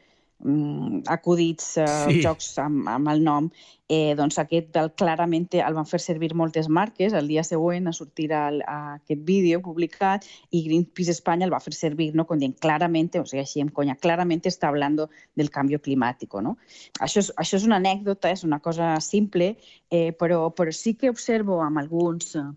acudits, 1.07 1.77
eh, 1.79 1.87
Sí. 1.87 2.15
sí. 2.17 2.23
jocs 2.23 2.59
amb, 2.59 2.89
amb 2.89 3.09
el 3.09 3.23
nom, 3.23 3.51
eh, 3.89 4.15
doncs 4.17 4.39
aquest 4.39 4.77
el, 4.77 4.91
clarament 4.99 5.49
el 5.53 5.75
van 5.75 5.87
fer 5.87 6.01
servir 6.01 6.33
moltes 6.35 6.69
marques 6.69 7.13
el 7.13 7.29
dia 7.29 7.45
següent 7.45 7.89
a 7.89 7.93
sortir 7.93 8.31
el, 8.33 8.63
a 8.67 8.95
aquest 8.95 9.23
vídeo 9.29 9.61
publicat 9.63 10.25
i 10.51 10.63
Greenpeace 10.65 11.13
Espanya 11.13 11.47
el 11.47 11.53
va 11.53 11.61
fer 11.61 11.75
servir 11.77 12.13
no, 12.15 12.25
com 12.27 12.39
dient 12.41 12.57
clarament, 12.59 13.11
o 13.21 13.27
sigui, 13.27 13.43
així 13.43 13.61
en 13.61 13.69
conya, 13.69 13.99
clarament 14.01 14.43
està 14.49 14.69
hablando 14.69 15.09
del 15.37 15.51
canvi 15.51 15.79
climàtic. 15.79 16.33
No? 16.43 16.57
Això, 17.01 17.21
és, 17.21 17.31
això 17.37 17.59
és 17.61 17.67
una 17.69 17.77
anècdota, 17.77 18.31
és 18.33 18.45
una 18.45 18.59
cosa 18.61 18.95
simple, 19.01 19.57
eh, 19.91 20.13
però, 20.19 20.47
però 20.57 20.73
sí 20.73 20.95
que 20.95 21.11
observo 21.11 21.61
amb 21.61 21.79
alguns, 21.83 22.35
eh, 22.37 22.49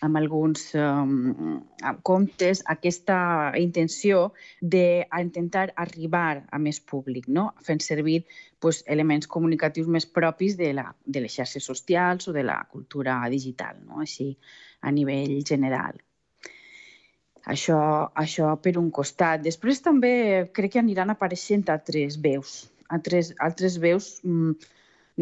amb 0.00 0.16
alguns 0.18 0.72
um, 0.74 1.60
comptes 2.02 2.62
aquesta 2.74 3.16
intenció 3.58 4.32
d'intentar 4.60 5.68
arribar 5.76 6.42
a 6.50 6.58
més 6.58 6.80
públic, 6.80 7.28
no? 7.28 7.50
fent 7.62 7.82
servir 7.84 8.22
pues, 8.60 8.82
elements 8.86 9.28
comunicatius 9.30 9.86
més 9.86 10.06
propis 10.06 10.56
de, 10.58 10.72
la, 10.74 10.88
de 11.04 11.24
les 11.24 11.36
xarxes 11.36 11.68
socials 11.68 12.28
o 12.28 12.36
de 12.36 12.46
la 12.46 12.58
cultura 12.70 13.20
digital, 13.30 13.78
no? 13.86 14.00
així 14.00 14.32
a 14.82 14.90
nivell 14.90 15.38
general. 15.46 16.00
Això, 17.52 17.78
això 18.14 18.52
per 18.62 18.76
un 18.78 18.90
costat. 18.94 19.42
Després 19.42 19.82
també 19.82 20.12
crec 20.54 20.76
que 20.76 20.82
aniran 20.82 21.10
apareixent 21.10 21.66
altres 21.74 22.20
veus, 22.22 22.68
altres, 22.88 23.32
altres 23.42 23.80
veus 23.82 24.20
mm, 24.22 24.54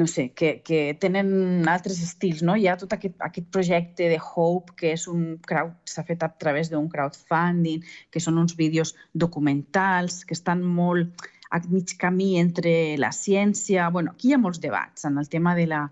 no 0.00 0.06
sé, 0.08 0.30
que, 0.32 0.62
que 0.64 0.96
tenen 1.00 1.68
altres 1.68 2.00
estils, 2.00 2.40
no? 2.46 2.56
Hi 2.56 2.66
ha 2.70 2.76
tot 2.80 2.94
aquest, 2.96 3.18
aquest 3.26 3.50
projecte 3.52 4.08
de 4.08 4.16
Hope, 4.16 4.72
que 4.80 4.94
és 4.96 5.04
un 5.12 5.34
crowd, 5.44 5.74
s'ha 5.84 6.06
fet 6.08 6.24
a 6.24 6.30
través 6.40 6.72
d'un 6.72 6.88
crowdfunding, 6.88 7.84
que 8.10 8.22
són 8.24 8.40
uns 8.40 8.56
vídeos 8.56 8.94
documentals, 9.12 10.22
que 10.24 10.36
estan 10.38 10.64
molt 10.64 11.28
a 11.50 11.60
mig 11.68 11.92
camí 12.00 12.38
entre 12.40 12.96
la 12.96 13.12
ciència... 13.12 13.90
bueno, 13.90 14.14
aquí 14.16 14.30
hi 14.30 14.38
ha 14.38 14.40
molts 14.40 14.62
debats 14.62 15.04
en 15.04 15.18
el 15.20 15.28
tema 15.28 15.54
de 15.58 15.66
la, 15.66 15.82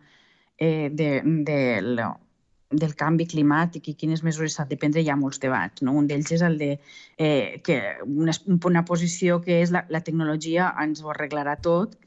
eh, 0.57 0.89
de, 0.91 1.11
de, 1.51 1.59
lo, 1.83 2.09
del 2.71 2.95
canvi 2.97 3.27
climàtic 3.29 3.91
i 3.91 3.97
quines 3.99 4.25
mesures 4.25 4.57
s'han 4.57 4.71
de 4.71 4.79
prendre, 4.81 5.03
hi 5.03 5.11
ha 5.11 5.19
molts 5.19 5.43
debats. 5.43 5.83
No? 5.83 5.99
Un 5.99 6.09
d'ells 6.09 6.33
és 6.39 6.47
el 6.47 6.59
de 6.63 6.73
eh, 7.19 7.61
que 7.67 7.79
una, 8.07 8.33
una 8.73 8.85
posició 8.89 9.43
que 9.45 9.61
és 9.67 9.75
la, 9.75 9.85
la 9.93 10.01
tecnologia 10.07 10.73
ens 10.81 11.03
ho 11.03 11.13
arreglarà 11.13 11.59
tot, 11.61 11.99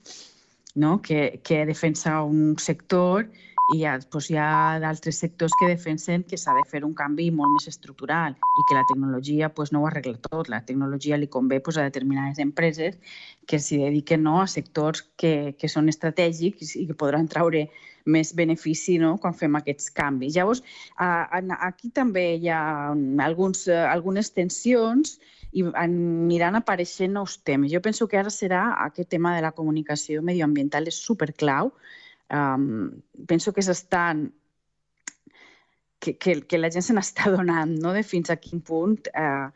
no? 0.75 1.01
que, 1.01 1.39
que 1.43 1.65
defensa 1.65 2.21
un 2.23 2.57
sector 2.59 3.27
i 3.71 3.77
hi 3.79 3.85
ha, 3.87 3.93
doncs, 4.11 4.27
ha 4.35 4.79
d'altres 4.83 5.21
sectors 5.23 5.53
que 5.59 5.69
defensen 5.69 6.25
que 6.27 6.37
s'ha 6.39 6.53
de 6.57 6.63
fer 6.67 6.81
un 6.83 6.93
canvi 6.97 7.29
molt 7.31 7.53
més 7.55 7.69
estructural 7.71 8.35
i 8.35 8.65
que 8.67 8.75
la 8.75 8.83
tecnologia 8.89 9.51
doncs, 9.55 9.71
no 9.71 9.83
ho 9.83 9.87
arregla 9.87 10.17
tot. 10.25 10.49
La 10.51 10.61
tecnologia 10.67 11.19
li 11.19 11.29
convé 11.31 11.61
doncs, 11.61 11.79
a 11.79 11.87
determinades 11.87 12.41
empreses 12.43 12.97
que 13.47 13.59
s'hi 13.59 13.79
dediquen 13.85 14.25
no, 14.27 14.39
a 14.41 14.47
sectors 14.51 15.05
que, 15.15 15.53
que 15.59 15.71
són 15.71 15.87
estratègics 15.93 16.75
i 16.75 16.87
que 16.89 16.97
podran 16.97 17.29
traure 17.31 17.67
més 18.05 18.33
benefici 18.35 18.97
no, 18.99 19.15
quan 19.21 19.37
fem 19.37 19.55
aquests 19.55 19.91
canvis. 19.95 20.35
Llavors, 20.35 20.63
a, 20.97 21.29
a, 21.29 21.41
aquí 21.69 21.91
també 21.95 22.25
hi 22.41 22.49
ha 22.49 22.63
alguns, 23.27 23.67
eh, 23.69 23.83
algunes 23.85 24.33
tensions 24.35 25.19
i 25.51 25.63
aniran 25.75 26.55
apareixent 26.55 27.13
nous 27.13 27.37
temes. 27.43 27.71
Jo 27.71 27.81
penso 27.83 28.07
que 28.07 28.19
ara 28.19 28.31
serà 28.31 28.63
aquest 28.85 29.09
tema 29.11 29.35
de 29.35 29.41
la 29.43 29.51
comunicació 29.51 30.21
medioambiental 30.23 30.87
és 30.87 30.99
superclau. 31.03 31.73
Um, 32.31 33.01
penso 33.27 33.51
que 33.51 33.63
s'estan 33.65 34.29
que, 35.99 36.17
que, 36.17 36.41
que 36.47 36.57
la 36.57 36.71
gent 36.73 36.85
se 36.87 36.95
n'està 36.95 37.29
donant 37.35 37.73
no? 37.83 37.91
de 37.93 38.03
fins 38.07 38.31
a 38.31 38.37
quin 38.41 38.63
punt 38.65 39.09
eh, 39.11 39.47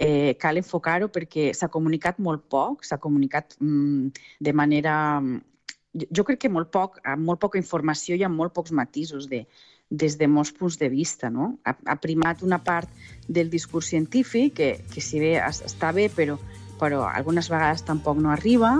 eh, 0.00 0.32
cal 0.40 0.58
enfocar-ho 0.60 1.10
perquè 1.12 1.50
s'ha 1.54 1.68
comunicat 1.68 2.18
molt 2.22 2.46
poc, 2.48 2.86
s'ha 2.88 2.98
comunicat 2.98 3.58
mm, 3.60 4.26
de 4.40 4.54
manera... 4.56 4.96
Jo, 5.90 6.22
crec 6.22 6.44
que 6.44 6.48
molt 6.54 6.70
poc, 6.70 7.00
amb 7.02 7.26
molt 7.26 7.40
poca 7.42 7.58
informació 7.58 8.14
i 8.14 8.22
amb 8.22 8.38
molt 8.38 8.54
pocs 8.54 8.70
matisos 8.70 9.26
de, 9.26 9.42
des 9.90 10.16
de 10.18 10.28
molts 10.30 10.52
punts 10.54 10.78
de 10.78 10.88
vista. 10.88 11.30
No? 11.30 11.58
Ha, 11.66 11.76
ha 11.86 11.96
primat 12.00 12.42
una 12.46 12.62
part 12.64 12.88
del 13.28 13.50
discurs 13.50 13.90
científic 13.90 14.54
que, 14.54 14.70
que 14.94 15.00
si 15.02 15.18
bé 15.20 15.36
es- 15.42 15.62
està 15.66 15.92
bé, 15.92 16.08
però, 16.14 16.38
però 16.80 17.04
algunes 17.10 17.50
vegades 17.50 17.82
tampoc 17.84 18.18
no 18.22 18.30
arriba 18.30 18.78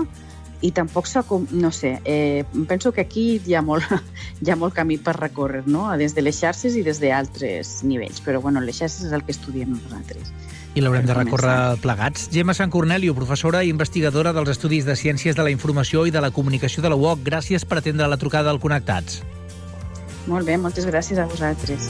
i 0.61 0.69
tampoc 0.71 1.07
s'ha... 1.09 1.23
No 1.51 1.71
sé, 1.73 1.99
eh, 2.05 2.45
penso 2.69 2.91
que 2.93 3.01
aquí 3.01 3.41
hi 3.45 3.55
ha 3.57 3.61
molt, 3.65 3.83
hi 4.41 4.51
ha 4.51 4.55
molt 4.55 4.75
camí 4.77 4.97
per 5.01 5.15
recórrer, 5.17 5.63
no? 5.67 5.89
des 5.97 6.13
de 6.15 6.21
les 6.21 6.37
xarxes 6.39 6.75
i 6.77 6.83
des 6.85 6.99
d'altres 7.01 7.81
nivells. 7.83 8.21
Però 8.21 8.39
bueno, 8.41 8.61
les 8.61 8.77
xarxes 8.77 9.07
és 9.09 9.11
el 9.11 9.25
que 9.25 9.33
estudiem 9.33 9.73
nosaltres. 9.73 10.31
I 10.73 10.79
l'haurem 10.79 11.03
de 11.03 11.13
recórrer 11.17 11.55
plegats. 11.83 12.29
Gemma 12.31 12.53
Sant 12.55 12.71
Cornelio, 12.71 13.11
professora 13.17 13.59
i 13.65 13.73
investigadora 13.73 14.31
dels 14.31 14.53
Estudis 14.53 14.85
de 14.87 14.95
Ciències 14.95 15.35
de 15.35 15.43
la 15.43 15.51
Informació 15.51 16.05
i 16.07 16.13
de 16.15 16.21
la 16.23 16.29
Comunicació 16.31 16.79
de 16.85 16.93
la 16.93 16.95
UOC, 16.95 17.25
gràcies 17.25 17.65
per 17.67 17.81
atendre 17.81 18.07
la 18.07 18.15
trucada 18.21 18.53
al 18.53 18.61
Connectats. 18.63 19.19
Molt 20.29 20.45
bé, 20.45 20.57
moltes 20.61 20.85
gràcies 20.85 21.17
a 21.17 21.25
vosaltres. 21.25 21.89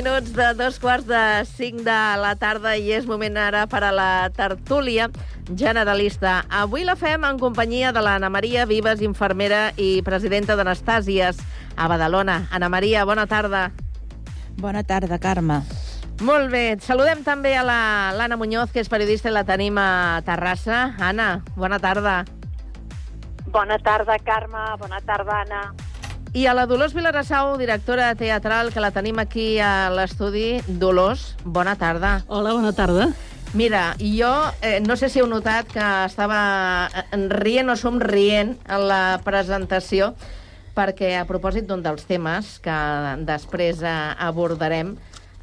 Minuts 0.00 0.32
de 0.32 0.54
dos 0.54 0.78
quarts 0.80 1.04
de 1.06 1.44
5 1.44 1.82
de 1.84 1.96
la 2.16 2.32
tarda 2.40 2.72
i 2.80 2.86
és 2.96 3.04
moment 3.04 3.36
ara 3.36 3.66
per 3.68 3.82
a 3.84 3.90
la 3.92 4.30
tertúlia 4.32 5.10
generalista. 5.60 6.38
Avui 6.48 6.86
la 6.88 6.94
fem 6.96 7.26
en 7.28 7.36
companyia 7.38 7.90
de 7.92 8.00
l'Anna 8.00 8.30
Maria 8.32 8.64
Vives, 8.64 9.02
infermera 9.04 9.74
i 9.76 10.00
presidenta 10.06 10.56
d'Anastàsies 10.56 11.42
a 11.76 11.88
Badalona. 11.92 12.46
Anna 12.50 12.70
Maria, 12.72 13.04
bona 13.04 13.26
tarda. 13.28 13.66
Bona 14.56 14.82
tarda, 14.88 15.18
Carme. 15.20 15.60
Molt 16.24 16.48
bé. 16.52 16.78
Saludem 16.80 17.20
també 17.24 17.52
a 17.56 17.62
la- 17.62 18.12
l'Anna 18.16 18.38
Muñoz, 18.40 18.72
que 18.72 18.80
és 18.80 18.88
periodista 18.88 19.28
i 19.28 19.32
la 19.36 19.44
tenim 19.44 19.76
a 19.76 20.22
Terrassa. 20.24 20.94
Anna, 20.98 21.42
bona 21.56 21.78
tarda. 21.78 22.24
Bona 23.52 23.76
tarda, 23.78 24.16
Carme. 24.18 24.64
Bona 24.78 25.00
tarda, 25.02 25.42
Anna. 25.42 25.74
I 26.32 26.46
a 26.46 26.54
la 26.54 26.66
Dolors 26.66 26.94
Vilarassau, 26.94 27.56
directora 27.58 28.14
teatral, 28.14 28.68
que 28.70 28.78
la 28.78 28.92
tenim 28.94 29.18
aquí 29.18 29.58
a 29.58 29.90
l'estudi. 29.90 30.60
Dolors, 30.78 31.34
bona 31.42 31.74
tarda. 31.74 32.20
Hola, 32.28 32.52
bona 32.54 32.70
tarda. 32.70 33.08
Mira, 33.52 33.96
jo 33.98 34.30
eh, 34.62 34.78
no 34.78 34.94
sé 34.94 35.08
si 35.10 35.18
heu 35.18 35.26
notat 35.26 35.66
que 35.74 35.88
estava 36.06 36.86
eh, 36.86 37.18
rient 37.34 37.74
o 37.74 37.74
somrient 37.74 38.54
en 38.62 38.86
la 38.86 39.18
presentació, 39.26 40.12
perquè 40.76 41.16
a 41.18 41.26
propòsit 41.26 41.66
d'un 41.66 41.82
dels 41.82 42.06
temes 42.06 42.60
que 42.62 42.78
després 43.26 43.82
eh, 43.82 43.98
abordarem, 44.22 44.94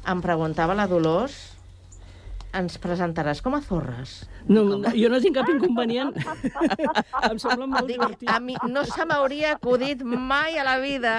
em 0.08 0.24
preguntava 0.24 0.72
la 0.72 0.88
Dolors, 0.88 1.36
ens 2.56 2.78
presentaràs 2.80 3.42
com 3.44 3.54
a 3.54 3.60
zorres? 3.60 4.22
No, 4.48 4.62
no, 4.64 4.90
jo 4.96 5.08
no 5.12 5.18
tinc 5.20 5.34
cap 5.36 5.48
inconvenient. 5.52 6.14
em 7.28 7.38
sembla 7.40 7.66
molt 7.68 7.84
Dic, 7.86 7.98
divertit. 7.98 8.28
a 8.32 8.38
mi 8.40 8.54
no 8.72 8.84
se 8.88 9.04
m'hauria 9.04 9.52
acudit 9.58 10.00
mai 10.02 10.56
a 10.56 10.64
la 10.64 10.78
vida 10.80 11.14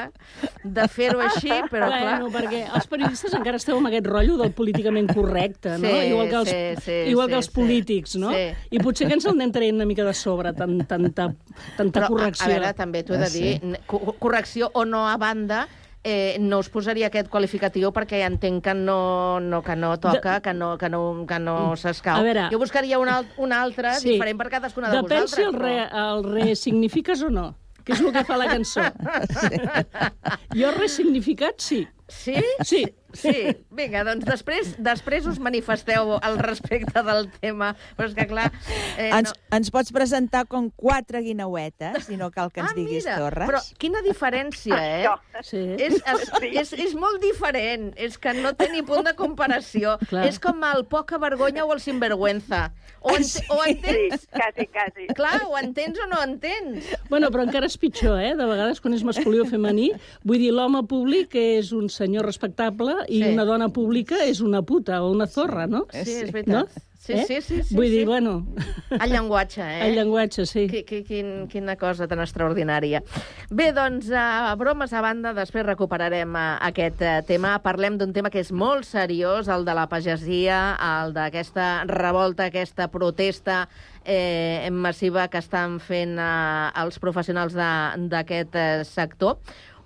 de 0.64 0.88
fer-ho 0.90 1.22
així, 1.22 1.52
però 1.70 1.88
clar... 1.92 2.00
Bueno, 2.08 2.32
perquè 2.34 2.64
els 2.74 2.88
periodistes 2.90 3.36
encara 3.38 3.60
esteu 3.62 3.78
amb 3.78 3.92
aquest 3.92 4.10
rotllo 4.10 4.40
del 4.42 4.52
políticament 4.58 5.12
correcte, 5.14 5.76
no? 5.78 5.86
Sí, 5.94 6.08
igual 6.10 6.32
que 6.32 6.40
els, 6.42 6.50
sí, 6.50 6.86
sí, 6.88 6.98
igual 7.14 7.28
sí, 7.28 7.32
que 7.36 7.40
els 7.44 7.50
sí. 7.52 7.56
polítics, 7.60 8.16
no? 8.22 8.34
Sí. 8.34 8.48
I 8.74 8.82
potser 8.84 9.08
que 9.08 9.18
ens 9.20 9.30
el 9.30 9.38
anem 9.38 9.54
traient 9.56 9.78
una 9.78 9.88
mica 9.90 10.08
de 10.08 10.16
sobre, 10.18 10.54
tant, 10.58 10.80
tanta, 10.90 11.30
tanta 11.78 12.02
Però, 12.02 12.10
correcció. 12.16 12.48
A, 12.48 12.50
a 12.50 12.56
veure, 12.58 12.74
també 12.78 13.04
t'ho 13.06 13.14
he 13.14 13.22
de 13.22 13.30
Ah, 13.30 13.36
dir, 13.36 13.54
sí? 13.62 14.16
correcció 14.20 14.72
o 14.74 14.86
no 14.90 15.06
a 15.08 15.16
banda, 15.22 15.68
eh, 16.04 16.38
no 16.40 16.60
us 16.60 16.70
posaria 16.70 17.08
aquest 17.08 17.28
qualificatiu 17.30 17.92
perquè 17.92 18.22
entenc 18.26 18.64
que 18.64 18.74
no, 18.74 19.40
no, 19.40 19.62
que 19.62 19.76
no 19.76 19.98
toca, 20.00 20.40
que 20.42 20.54
no, 20.54 20.78
que 20.78 20.90
no, 20.90 21.26
que 21.28 21.40
no 21.40 21.76
s'escau. 21.76 22.20
A 22.20 22.24
veure- 22.24 22.48
jo 22.52 22.60
buscaria 22.60 23.00
un, 23.00 23.10
al, 23.10 23.28
un 23.38 23.52
altre 23.54 23.94
Sí. 24.00 24.14
diferent 24.14 24.38
per 24.40 24.50
cadascuna 24.50 24.90
de 24.90 24.98
Depèn 25.02 25.22
vosaltres. 25.26 25.36
si 25.36 25.42
el, 25.44 25.54
re, 25.54 25.90
el 25.92 26.24
resignifiques 26.24 27.22
o 27.24 27.30
no, 27.30 27.56
que 27.84 27.94
és 27.94 28.02
el 28.02 28.12
que 28.14 28.24
fa 28.24 28.38
la 28.38 28.48
cançó. 28.48 28.82
Jo 30.56 30.72
resignificat, 30.72 31.60
sí. 31.62 31.88
Sí? 32.08 32.36
Sí. 32.66 32.86
Sí, 33.18 33.56
vinga, 33.74 34.04
doncs 34.06 34.26
després, 34.28 34.76
després 34.78 35.26
us 35.30 35.40
manifesteu 35.42 36.16
al 36.22 36.38
respecte 36.42 37.02
del 37.06 37.30
tema, 37.40 37.72
però 37.98 38.10
és 38.10 38.16
que 38.18 38.28
clar... 38.30 38.50
Eh, 38.98 39.10
ens, 39.18 39.34
ens 39.56 39.72
pots 39.74 39.94
presentar 39.96 40.44
com 40.50 40.70
quatre 40.78 41.22
guineuetes 41.26 42.10
i 42.14 42.20
no 42.20 42.30
cal 42.32 42.52
que 42.54 42.62
ens 42.62 42.70
Ah, 42.72 42.78
diguis 42.78 43.06
mira, 43.08 43.18
torres. 43.18 43.50
Però 43.50 43.62
quina 43.82 44.04
diferència, 44.06 44.78
eh? 44.78 45.42
Sí. 45.42 45.64
És, 45.80 45.98
és, 45.98 46.30
és, 46.52 46.74
és 46.90 46.94
molt 47.00 47.18
diferent, 47.24 47.90
és 47.98 48.20
que 48.22 48.36
no 48.38 48.54
té 48.54 48.70
ni 48.74 48.84
punt 48.86 49.08
de 49.08 49.16
comparació. 49.18 49.98
Clar. 50.10 50.28
És 50.30 50.38
com 50.44 50.62
el 50.70 50.86
poca 50.92 51.18
vergonya 51.18 51.66
o 51.66 51.74
el 51.74 51.82
sinvergüenza. 51.82 52.68
O, 53.02 53.14
ent 53.16 53.26
o 53.56 53.62
entens... 53.64 54.26
Sí, 54.26 54.28
quasi, 54.36 54.68
quasi. 54.68 55.08
Clar, 55.16 55.40
o 55.48 55.56
entens 55.58 55.98
o 56.04 56.08
no 56.12 56.22
entens. 56.22 56.86
Bueno, 57.10 57.30
però 57.32 57.46
encara 57.48 57.70
és 57.70 57.78
pitjor, 57.80 58.20
eh? 58.20 58.34
De 58.36 58.46
vegades, 58.50 58.82
quan 58.84 58.94
és 58.98 59.06
masculí 59.08 59.40
o 59.40 59.48
femení, 59.48 59.90
vull 60.28 60.42
dir, 60.42 60.52
l'home 60.54 60.84
públic 60.90 61.34
és 61.40 61.72
un 61.74 61.88
senyor 61.90 62.28
respectable 62.28 62.99
i 63.08 63.24
Sí. 63.24 63.34
una 63.34 63.46
dona 63.46 63.70
pública 63.70 64.24
és 64.26 64.42
una 64.42 64.62
puta 64.64 65.02
o 65.04 65.12
una 65.12 65.28
zorra, 65.28 65.68
no? 65.68 65.86
Sí, 65.92 66.20
és 66.26 66.32
veritat. 66.32 66.68
No? 66.68 66.86
Sí, 67.00 67.14
Eh? 67.14 67.24
sí, 67.26 67.42
sí, 67.42 67.64
sí, 67.64 67.76
Vull 67.76 67.88
dir, 67.90 68.02
sí. 68.02 68.06
bueno... 68.06 68.46
El 68.92 69.10
llenguatge, 69.10 69.62
eh? 69.64 69.88
El 69.88 69.96
llenguatge, 69.96 70.46
sí. 70.46 70.68
Qui, 70.70 70.84
qui, 70.84 71.00
quin, 71.08 71.48
quina 71.50 71.76
cosa 71.80 72.08
tan 72.08 72.20
extraordinària. 72.20 73.02
Bé, 73.50 73.72
doncs, 73.74 74.12
uh, 74.12 74.52
bromes 74.60 74.92
a 74.94 75.02
banda, 75.02 75.32
després 75.34 75.66
recuperarem 75.66 76.36
uh, 76.36 76.60
aquest 76.68 77.02
uh, 77.02 77.16
tema. 77.26 77.56
Parlem 77.64 77.98
d'un 77.98 78.12
tema 78.14 78.30
que 78.30 78.44
és 78.44 78.52
molt 78.52 78.86
seriós, 78.86 79.48
el 79.48 79.66
de 79.66 79.74
la 79.74 79.88
pagesia, 79.90 80.60
el 81.00 81.16
d'aquesta 81.16 81.86
revolta, 81.90 82.50
aquesta 82.52 82.90
protesta 82.92 83.64
eh, 84.06 84.68
massiva 84.72 85.30
que 85.30 85.40
estan 85.42 85.80
fent 85.80 86.18
uh, 86.20 86.70
els 86.84 87.00
professionals 87.00 87.56
d'aquest 87.56 88.56
uh, 88.56 88.84
sector 88.86 89.40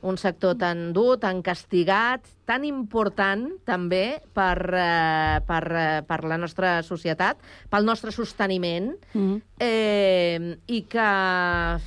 un 0.04 0.18
sector 0.20 0.58
tan 0.60 0.92
dur, 0.94 1.18
tan 1.20 1.42
castigat, 1.42 2.26
tan 2.46 2.66
important 2.68 3.48
també 3.66 4.20
per, 4.36 4.58
eh, 4.76 5.40
per, 5.48 5.64
eh, 5.72 6.02
per 6.08 6.20
la 6.28 6.38
nostra 6.38 6.82
societat, 6.84 7.40
pel 7.72 7.86
nostre 7.88 8.12
sosteniment, 8.12 8.94
Mm. 9.14 9.42
eh, 9.60 10.58
i 10.68 10.82
que 10.84 11.10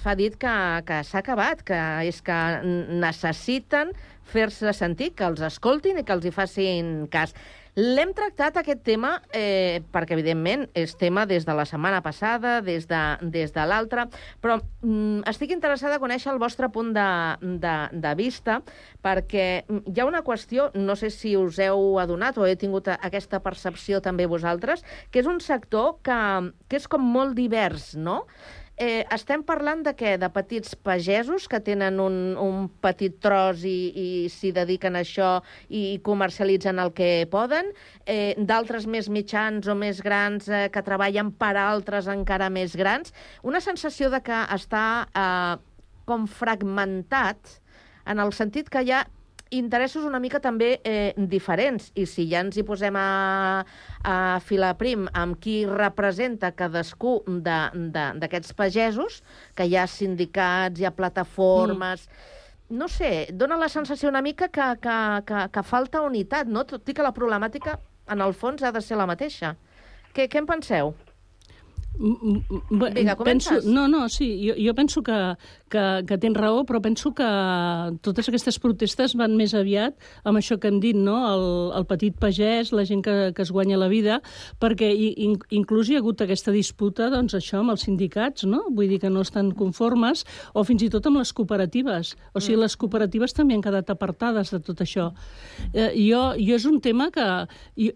fa 0.03 0.15
dit 0.17 0.37
que, 0.37 0.83
que 0.87 1.05
s'ha 1.05 1.19
acabat, 1.21 1.63
que 1.63 1.81
és 2.09 2.23
que 2.23 2.41
necessiten 2.89 3.93
fer-se 4.25 4.73
sentir, 4.73 5.13
que 5.15 5.25
els 5.25 5.41
escoltin 5.41 5.99
i 5.99 6.05
que 6.05 6.13
els 6.13 6.25
hi 6.25 6.33
facin 6.35 7.07
cas. 7.09 7.35
L'hem 7.77 8.15
tractat, 8.17 8.57
aquest 8.57 8.79
tema, 8.89 9.11
eh, 9.37 9.83
perquè, 9.93 10.15
evidentment, 10.17 10.63
és 10.73 10.95
tema 10.97 11.27
des 11.29 11.45
de 11.45 11.53
la 11.53 11.67
setmana 11.69 11.99
passada, 12.01 12.63
des 12.65 12.87
de, 12.89 13.01
des 13.21 13.53
de 13.53 13.67
l'altra, 13.69 14.07
però 14.41 14.57
mm, 14.81 15.27
estic 15.29 15.53
interessada 15.53 15.99
a 15.99 16.01
conèixer 16.01 16.33
el 16.33 16.41
vostre 16.41 16.71
punt 16.73 16.95
de, 16.97 17.05
de, 17.61 17.77
de 17.93 18.15
vista, 18.17 18.63
perquè 19.05 19.67
mm, 19.69 19.93
hi 19.93 20.01
ha 20.01 20.09
una 20.09 20.25
qüestió, 20.25 20.71
no 20.73 20.97
sé 20.97 21.13
si 21.13 21.37
us 21.37 21.61
heu 21.61 22.01
adonat 22.01 22.41
o 22.41 22.49
heu 22.49 22.57
tingut 22.57 22.89
aquesta 22.97 23.43
percepció 23.45 24.01
també 24.01 24.25
vosaltres, 24.25 24.81
que 25.13 25.21
és 25.21 25.29
un 25.29 25.45
sector 25.45 25.99
que, 26.01 26.21
que 26.73 26.81
és 26.81 26.89
com 26.89 27.05
molt 27.05 27.37
divers, 27.37 27.93
no? 27.93 28.23
Eh, 28.77 29.07
estem 29.09 29.41
parlant 29.41 29.81
de 29.87 29.95
què? 29.97 30.19
De 30.21 30.29
petits 30.29 30.75
pagesos 30.85 31.47
que 31.49 31.63
tenen 31.65 31.97
un, 32.03 32.17
un 32.37 32.67
petit 32.85 33.15
tros 33.25 33.63
i, 33.65 33.73
i 33.97 34.09
s'hi 34.29 34.51
dediquen 34.53 34.99
a 34.99 35.01
això 35.01 35.31
i 35.73 35.97
comercialitzen 36.05 36.83
el 36.83 36.93
que 36.93 37.25
poden, 37.33 37.71
eh, 38.05 38.35
d'altres 38.37 38.85
més 38.85 39.09
mitjans 39.09 39.65
o 39.73 39.79
més 39.81 40.03
grans 40.05 40.51
eh, 40.53 40.67
que 40.69 40.85
treballen 40.85 41.33
per 41.41 41.55
altres 41.57 42.11
encara 42.13 42.51
més 42.53 42.77
grans. 42.77 43.17
Una 43.49 43.65
sensació 43.65 44.13
de 44.13 44.21
que 44.21 44.45
està 44.59 44.87
eh, 45.09 45.57
com 46.05 46.29
fragmentat 46.29 47.57
en 48.05 48.21
el 48.21 48.37
sentit 48.37 48.69
que 48.69 48.85
hi 48.85 48.93
ha 48.93 49.07
interessos 49.51 50.05
una 50.05 50.19
mica 50.19 50.41
també 50.43 50.81
eh, 50.85 51.13
diferents 51.17 51.93
i 51.95 52.07
si 52.07 52.25
ja 52.31 52.41
ens 52.43 52.57
hi 52.59 52.65
posem 52.67 52.97
a, 52.99 53.65
a 54.03 54.17
filar 54.43 54.73
prim 54.77 55.07
amb 55.15 55.39
qui 55.41 55.61
representa 55.67 56.51
cadascú 56.53 57.21
de- 57.27 57.71
de- 57.95 58.13
d'aquests 58.19 58.53
pagesos, 58.59 59.23
que 59.55 59.65
hi 59.69 59.77
ha 59.77 59.87
sindicats, 59.87 60.81
hi 60.81 60.85
ha 60.89 60.95
plataformes... 60.95 62.09
Mm. 62.09 62.33
No 62.69 62.89
sé, 62.91 63.29
dona 63.31 63.55
la 63.55 63.69
sensació 63.71 64.09
una 64.11 64.19
mica 64.27 64.49
que, 64.51 64.65
que, 64.83 64.95
que, 65.25 65.43
que 65.55 65.63
falta 65.63 66.01
unitat, 66.03 66.49
no? 66.51 66.65
Tot 66.67 66.89
i 66.91 66.95
que 66.99 67.05
la 67.07 67.13
problemàtica, 67.15 67.77
en 68.11 68.21
el 68.25 68.35
fons, 68.35 68.65
ha 68.67 68.73
de 68.75 68.81
ser 68.83 68.97
la 68.99 69.07
mateixa. 69.07 69.53
Què, 70.13 70.27
què 70.27 70.41
en 70.43 70.49
penseu? 70.51 70.91
Vinga, 71.97 73.15
penso, 73.23 73.61
no, 73.71 73.87
no, 73.89 74.09
sí, 74.09 74.27
jo, 74.49 74.57
jo 74.59 74.75
penso 74.75 75.01
que, 75.07 75.15
que, 75.71 75.85
que 76.07 76.19
tens 76.23 76.37
raó, 76.39 76.63
però 76.69 76.81
penso 76.83 77.13
que 77.17 77.27
totes 78.05 78.29
aquestes 78.29 78.59
protestes 78.63 79.17
van 79.19 79.37
més 79.39 79.55
aviat 79.57 79.97
amb 80.27 80.41
això 80.41 80.59
que 80.61 80.71
hem 80.71 80.79
dit, 80.83 80.97
no? 80.97 81.17
el, 81.33 81.47
el 81.79 81.87
petit 81.89 82.17
pagès, 82.21 82.73
la 82.77 82.87
gent 82.89 83.03
que, 83.05 83.17
que 83.37 83.45
es 83.45 83.53
guanya 83.55 83.79
la 83.81 83.89
vida, 83.93 84.21
perquè 84.63 84.89
in, 84.93 85.37
inclús 85.55 85.91
hi 85.91 85.97
ha 85.97 86.03
hagut 86.03 86.23
aquesta 86.25 86.55
disputa, 86.55 87.11
doncs 87.13 87.37
això, 87.39 87.61
amb 87.63 87.75
els 87.75 87.87
sindicats, 87.87 88.47
no? 88.49 88.65
Vull 88.71 88.91
dir 88.93 89.01
que 89.03 89.11
no 89.13 89.25
estan 89.27 89.53
conformes, 89.57 90.25
o 90.55 90.65
fins 90.67 90.87
i 90.87 90.91
tot 90.93 91.07
amb 91.09 91.21
les 91.21 91.33
cooperatives. 91.37 92.15
O 92.35 92.43
sigui, 92.43 92.61
les 92.63 92.77
cooperatives 92.79 93.35
també 93.37 93.57
han 93.57 93.65
quedat 93.65 93.91
apartades 93.93 94.53
de 94.55 94.61
tot 94.65 94.83
això. 94.85 95.11
Eh, 95.73 95.93
jo, 96.07 96.23
jo 96.39 96.59
és 96.59 96.67
un 96.69 96.81
tema 96.85 97.11
que 97.15 97.27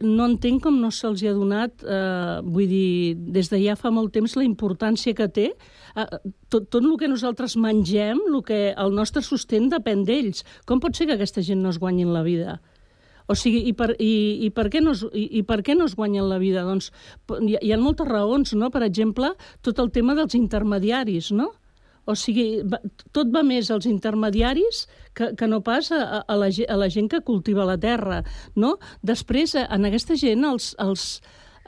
no 0.05 0.29
entenc 0.29 0.65
com 0.67 0.81
no 0.81 0.91
se'ls 0.95 1.25
ha 1.27 1.35
donat, 1.37 1.85
eh, 1.85 2.41
vull 2.45 2.69
dir, 2.71 3.17
des 3.35 3.51
de 3.53 3.61
ja 3.63 3.77
fa 3.79 3.93
molt 3.95 4.13
temps 4.15 4.37
la 4.39 4.47
importància 4.47 5.15
que 5.17 5.29
té. 5.29 5.51
Eh, 5.97 6.07
tot, 6.49 6.69
tot 6.71 6.83
el 6.83 6.97
que 7.01 7.09
nosaltres 7.11 7.57
mengem, 7.61 8.21
el 8.31 8.43
que 8.47 8.61
el 8.73 8.95
nostre 8.95 9.23
sostén 9.27 9.71
depèn 9.73 10.05
d'ells. 10.09 10.45
Com 10.67 10.83
pot 10.83 10.97
ser 10.97 11.09
que 11.09 11.17
aquesta 11.19 11.45
gent 11.47 11.63
no 11.63 11.73
es 11.75 11.81
guanyin 11.83 12.13
la 12.15 12.25
vida? 12.27 12.61
O 13.31 13.37
sigui, 13.39 13.63
i 13.71 13.73
per, 13.79 13.93
i, 14.03 14.13
i, 14.47 14.51
per 14.51 14.67
què 14.73 14.81
no 14.83 14.97
es, 14.97 15.05
i, 15.15 15.29
i 15.39 15.43
per 15.47 15.61
què 15.67 15.77
no 15.79 15.87
es 15.87 15.95
guanyen 15.95 16.27
la 16.27 16.41
vida? 16.43 16.65
Doncs 16.67 16.91
hi, 17.39 17.55
hi 17.61 17.71
ha 17.71 17.79
moltes 17.79 18.09
raons, 18.09 18.57
no? 18.59 18.73
Per 18.75 18.83
exemple, 18.83 19.35
tot 19.63 19.79
el 19.79 19.93
tema 19.95 20.17
dels 20.19 20.35
intermediaris, 20.35 21.31
no? 21.39 21.53
O 22.11 22.17
sigui, 22.19 22.65
va, 22.67 22.81
tot 23.15 23.31
va 23.31 23.45
més 23.47 23.71
als 23.71 23.87
intermediaris 23.87 24.87
que, 25.15 25.31
que 25.39 25.47
no 25.47 25.61
pas 25.63 25.93
a, 25.95 26.25
a, 26.25 26.39
la, 26.41 26.49
a 26.51 26.79
la 26.81 26.89
gent 26.91 27.11
que 27.13 27.23
cultiva 27.27 27.69
la 27.69 27.79
terra, 27.79 28.25
no? 28.59 28.79
Després, 29.07 29.55
eh, 29.55 29.67
en 29.71 29.87
aquesta 29.87 30.19
gent, 30.19 30.47
els, 30.49 30.73
els, 30.83 31.07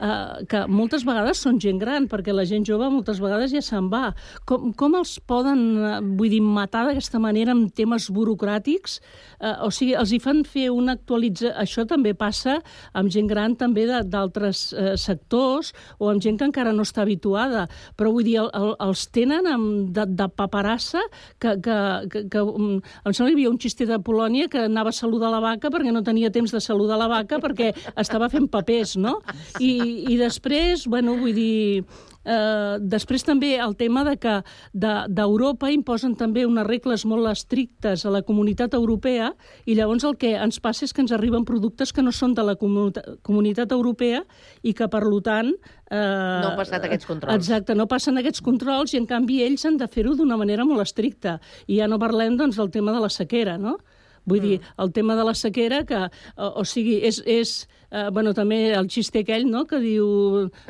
eh, 0.03 0.45
que 0.49 0.63
moltes 0.67 1.05
vegades 1.07 1.41
són 1.43 1.59
gent 1.63 1.79
gran, 1.81 2.07
perquè 2.11 2.35
la 2.35 2.45
gent 2.49 2.65
jove 2.67 2.89
moltes 2.91 3.21
vegades 3.23 3.53
ja 3.53 3.63
se'n 3.63 3.89
va. 3.91 4.11
Com, 4.49 4.71
com 4.77 4.97
els 4.99 5.15
poden, 5.29 5.63
eh, 5.77 5.99
vull 6.19 6.33
dir, 6.33 6.41
matar 6.43 6.85
d'aquesta 6.89 7.21
manera 7.23 7.55
amb 7.55 7.71
temes 7.75 8.09
burocràtics? 8.13 8.99
Eh, 9.39 9.55
o 9.63 9.71
sigui, 9.73 9.95
els 9.99 10.13
hi 10.13 10.19
fan 10.23 10.43
fer 10.47 10.69
una 10.73 10.97
actualització... 10.97 11.53
Això 11.63 11.85
també 11.87 12.13
passa 12.17 12.57
amb 12.97 13.11
gent 13.13 13.27
gran 13.29 13.55
també 13.59 13.85
d'altres 13.87 14.65
eh, 14.73 14.93
sectors 14.99 15.71
o 15.99 16.09
amb 16.11 16.21
gent 16.23 16.39
que 16.39 16.47
encara 16.49 16.73
no 16.75 16.85
està 16.85 17.03
habituada. 17.03 17.67
Però 17.97 18.11
vull 18.13 18.27
dir, 18.27 18.37
el, 18.41 18.49
el, 18.57 18.73
els 18.83 19.05
tenen 19.15 19.47
amb, 19.49 19.93
de, 19.95 20.05
de 20.09 20.27
paperassa 20.35 21.01
que, 21.39 21.55
que, 21.63 21.77
que, 22.11 22.25
que 22.33 22.43
um, 22.43 22.75
em 22.79 23.13
sembla 23.13 23.31
que 23.31 23.35
hi 23.35 23.39
havia 23.39 23.53
un 23.53 23.59
xiste 23.61 23.87
de 23.89 23.99
Polònia 24.03 24.49
que 24.51 24.65
anava 24.67 24.91
a 24.91 24.97
saludar 24.97 25.31
la 25.33 25.41
vaca 25.43 25.71
perquè 25.73 25.93
no 25.93 26.03
tenia 26.05 26.31
temps 26.33 26.53
de 26.53 26.61
saludar 26.63 26.99
la 26.99 27.09
vaca 27.11 27.39
perquè 27.43 27.71
estava 27.99 28.29
fent 28.33 28.49
papers, 28.51 28.95
no? 28.99 29.19
I, 29.59 29.71
i 30.13 30.17
després, 30.21 30.87
bueno, 30.87 31.17
vull 31.21 31.35
dir... 31.37 31.83
Eh, 32.23 32.77
després 32.79 33.25
també 33.27 33.57
el 33.59 33.73
tema 33.75 34.05
de 34.07 34.13
que 34.15 34.37
de- 34.71 35.07
d'Europa 35.11 35.67
imposen 35.75 36.13
també 36.15 36.45
unes 36.47 36.63
regles 36.63 37.01
molt 37.03 37.27
estrictes 37.27 38.05
a 38.07 38.13
la 38.15 38.21
comunitat 38.23 38.77
europea 38.77 39.33
i 39.67 39.75
llavors 39.75 40.05
el 40.07 40.15
que 40.15 40.29
ens 40.39 40.61
passa 40.63 40.85
és 40.87 40.93
que 40.95 41.03
ens 41.03 41.11
arriben 41.11 41.43
productes 41.43 41.91
que 41.91 42.01
no 42.01 42.13
són 42.15 42.31
de 42.33 42.45
la 42.47 42.55
comunitat, 42.55 43.17
comunitat 43.27 43.75
europea 43.75 44.21
i 44.63 44.71
que, 44.71 44.87
per 44.87 45.03
tant... 45.27 45.51
Eh, 45.91 45.97
No 45.99 46.53
han 46.53 46.61
passat 46.61 46.87
aquests 46.87 47.09
controls. 47.11 47.35
Exacte, 47.35 47.75
no 47.75 47.89
passen 47.91 48.17
aquests 48.17 48.39
controls 48.41 48.93
i, 48.95 49.01
en 49.03 49.05
canvi, 49.05 49.41
ells 49.43 49.65
han 49.67 49.75
de 49.75 49.89
fer-ho 49.91 50.15
d'una 50.15 50.37
manera 50.39 50.63
molt 50.63 50.79
estricta. 50.87 51.41
I 51.67 51.81
ja 51.81 51.89
no 51.91 51.99
parlem, 51.99 52.37
doncs, 52.39 52.55
del 52.55 52.71
tema 52.71 52.95
de 52.95 53.03
la 53.03 53.11
sequera, 53.11 53.57
no? 53.59 53.75
Vull 54.23 54.39
dir, 54.39 54.61
el 54.79 54.93
tema 54.95 55.17
de 55.19 55.23
la 55.27 55.33
sequera, 55.35 55.81
que, 55.83 55.97
o, 56.39 56.47
o 56.61 56.63
sigui, 56.63 57.01
és, 57.03 57.17
és 57.27 57.67
eh, 57.93 58.09
bueno, 58.11 58.33
també 58.33 58.73
el 58.73 58.89
xiste 58.89 59.21
aquell, 59.21 59.45
no?, 59.49 59.63
que 59.69 59.79
diu... 59.83 60.07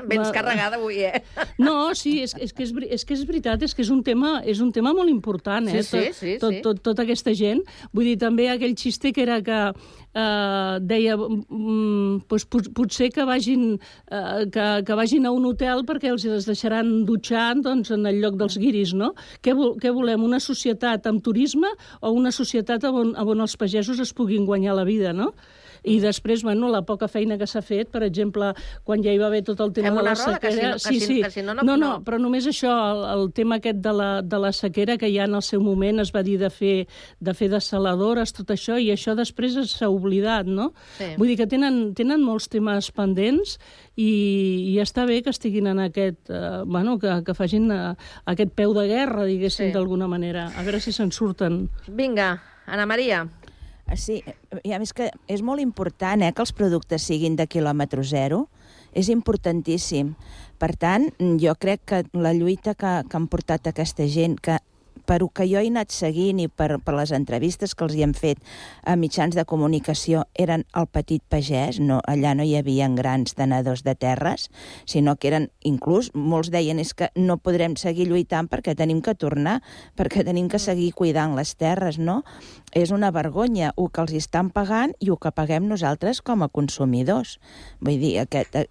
Vens 0.03 0.27
va- 0.27 0.33
carregada 0.35 0.77
avui, 0.77 0.99
eh? 1.07 1.23
no, 1.63 1.93
sí, 1.95 2.19
és, 2.25 2.35
és, 2.35 2.51
que 2.53 2.67
és, 2.67 2.75
és 2.99 3.07
que 3.07 3.15
és 3.15 3.23
veritat, 3.29 3.63
és 3.63 3.73
que 3.73 3.83
és 3.85 3.91
un 3.93 4.03
tema, 4.03 4.35
és 4.43 4.59
un 4.63 4.73
tema 4.75 4.93
molt 4.93 5.09
important, 5.11 5.67
eh? 5.71 5.81
Sí, 5.81 5.89
sí, 5.89 5.97
tot, 6.03 6.19
sí, 6.19 6.37
tot, 6.41 6.53
sí. 6.53 6.61
Tot, 6.67 6.83
tota 6.91 7.07
aquesta 7.07 7.33
gent. 7.37 7.63
Vull 7.95 8.11
dir, 8.11 8.17
també 8.21 8.49
aquell 8.51 8.75
xiste 8.77 9.13
que 9.15 9.23
era 9.23 9.39
que 9.45 9.59
eh, 10.13 10.75
deia 10.83 11.15
mm, 11.17 12.25
doncs, 12.29 12.45
pot, 12.51 12.69
potser 12.75 13.09
que 13.13 13.25
vagin, 13.27 13.79
eh, 14.11 14.45
que, 14.53 14.67
que 14.85 14.99
vagin 14.99 15.27
a 15.27 15.33
un 15.35 15.47
hotel 15.49 15.85
perquè 15.87 16.11
els 16.11 16.25
els 16.27 16.47
deixaran 16.49 17.03
dutxar 17.07 17.53
doncs, 17.63 17.91
en 17.95 18.05
el 18.09 18.21
lloc 18.23 18.37
dels 18.39 18.57
guiris, 18.61 18.93
no? 18.97 19.13
Què, 19.43 19.55
vol, 19.57 19.75
què 19.81 19.91
volem, 19.93 20.23
una 20.23 20.41
societat 20.43 21.07
amb 21.09 21.23
turisme 21.25 21.69
o 22.01 22.13
una 22.13 22.31
societat 22.35 22.85
on, 22.89 23.15
on 23.15 23.43
els 23.43 23.57
pagesos 23.59 23.99
es 24.03 24.13
puguin 24.15 24.47
guanyar 24.49 24.75
la 24.77 24.87
vida, 24.87 25.13
no? 25.13 25.33
I 25.83 25.99
després, 25.99 26.43
bueno, 26.43 26.69
la 26.71 26.81
poca 26.87 27.07
feina 27.11 27.37
que 27.37 27.47
s'ha 27.47 27.61
fet, 27.61 27.89
per 27.91 28.03
exemple, 28.03 28.53
quan 28.83 29.03
ja 29.03 29.11
hi 29.11 29.17
va 29.19 29.27
haver 29.27 29.41
tot 29.43 29.59
el 29.59 29.73
tema 29.75 29.89
Fem 29.89 29.97
de 29.97 30.03
la 30.03 30.13
roda, 30.15 30.39
que 30.39 30.51
si 30.51 30.55
sequera... 30.55 30.69
no- 30.69 30.79
que 30.79 30.99
si- 30.99 31.21
que 31.23 31.31
si 31.31 31.41
no, 31.43 31.53
no- 31.53 31.63
no, 31.63 31.75
no, 31.77 31.89
no. 31.97 32.03
però 32.03 32.19
només 32.19 32.47
això, 32.47 32.71
el, 32.71 33.03
el 33.19 33.31
tema 33.33 33.57
aquest 33.59 33.81
de 33.83 33.93
la, 33.93 34.09
de 34.21 34.39
la 34.39 34.51
sequera, 34.55 34.97
que 34.97 35.09
ja 35.13 35.25
en 35.27 35.35
el 35.35 35.41
seu 35.43 35.61
moment 35.61 35.99
es 35.99 36.13
va 36.15 36.23
dir 36.23 36.37
de 36.39 36.49
fer, 36.49 36.87
de 37.19 37.33
fer 37.33 37.49
desaladores, 37.51 38.31
tot 38.33 38.49
això, 38.55 38.77
i 38.79 38.91
això 38.95 39.15
després 39.15 39.59
s'ha 39.73 39.89
oblidat, 39.91 40.47
no? 40.47 40.71
Sí. 40.97 41.11
Vull 41.17 41.27
dir 41.33 41.37
que 41.43 41.47
tenen, 41.51 41.93
tenen 41.93 42.23
molts 42.23 42.47
temes 42.47 42.89
pendents 42.95 43.57
i, 43.95 44.09
i 44.73 44.79
està 44.81 45.05
bé 45.05 45.21
que 45.23 45.29
estiguin 45.35 45.67
en 45.67 45.79
aquest... 45.83 46.29
Eh, 46.29 46.63
bueno, 46.65 46.97
que, 46.99 47.19
que 47.25 47.33
facin 47.35 47.69
eh, 47.71 47.93
aquest 48.25 48.55
peu 48.55 48.73
de 48.73 48.87
guerra, 48.87 49.25
diguéssim, 49.27 49.67
Sí. 49.67 49.71
d'alguna 49.75 50.07
manera. 50.07 50.47
A 50.57 50.63
veure 50.63 50.79
si 50.81 50.91
se'n 50.91 51.11
surten. 51.11 51.67
Vinga, 51.87 52.37
Ana 52.65 52.85
Maria. 52.89 53.25
Sí, 53.99 54.21
i 54.63 54.73
a 54.73 54.79
més 54.81 54.93
que 54.95 55.09
és 55.29 55.43
molt 55.45 55.61
important 55.61 56.23
eh, 56.23 56.31
que 56.33 56.43
els 56.43 56.53
productes 56.55 57.05
siguin 57.09 57.37
de 57.37 57.47
quilòmetre 57.47 58.03
zero, 58.07 58.47
és 58.93 59.09
importantíssim. 59.09 60.13
Per 60.61 60.71
tant, 60.79 61.09
jo 61.41 61.55
crec 61.59 61.83
que 61.89 62.03
la 62.13 62.33
lluita 62.33 62.75
que, 62.77 62.93
que 63.09 63.19
han 63.19 63.27
portat 63.29 63.69
aquesta 63.69 64.07
gent, 64.09 64.37
que 64.41 64.59
per 65.05 65.19
que 65.33 65.47
jo 65.49 65.61
he 65.61 65.69
anat 65.69 65.91
seguint 65.91 66.39
i 66.43 66.47
per, 66.47 66.77
per 66.83 66.95
les 66.97 67.13
entrevistes 67.15 67.75
que 67.75 67.85
els 67.85 67.95
hi 67.95 68.03
hem 68.05 68.13
fet 68.17 68.41
a 68.83 68.95
mitjans 68.99 69.35
de 69.35 69.45
comunicació, 69.45 70.25
eren 70.33 70.65
el 70.75 70.87
petit 70.87 71.23
pagès, 71.29 71.79
no, 71.79 71.99
allà 72.07 72.33
no 72.35 72.43
hi 72.43 72.55
havia 72.59 72.89
grans 72.95 73.35
tenedors 73.37 73.83
de 73.83 73.95
terres, 73.95 74.49
sinó 74.85 75.15
que 75.15 75.29
eren, 75.31 75.49
inclús, 75.63 76.11
molts 76.13 76.51
deien 76.53 76.79
és 76.79 76.93
que 76.93 77.09
no 77.15 77.37
podrem 77.37 77.77
seguir 77.79 78.07
lluitant 78.09 78.49
perquè 78.51 78.75
tenim 78.75 79.01
que 79.01 79.15
tornar, 79.15 79.61
perquè 79.97 80.25
tenim 80.27 80.49
que 80.51 80.59
seguir 80.59 80.91
cuidant 80.93 81.35
les 81.37 81.55
terres, 81.55 81.99
no? 81.99 82.21
És 82.73 82.91
una 82.91 83.11
vergonya 83.11 83.73
el 83.77 83.89
que 83.93 84.03
els 84.03 84.15
estan 84.17 84.49
pagant 84.53 84.95
i 84.99 85.11
el 85.13 85.19
que 85.21 85.31
paguem 85.31 85.67
nosaltres 85.69 86.21
com 86.21 86.43
a 86.43 86.49
consumidors. 86.49 87.39
Vull 87.79 87.99
dir, 88.01 88.17
aquest, 88.23 88.55
eh, 88.55 88.65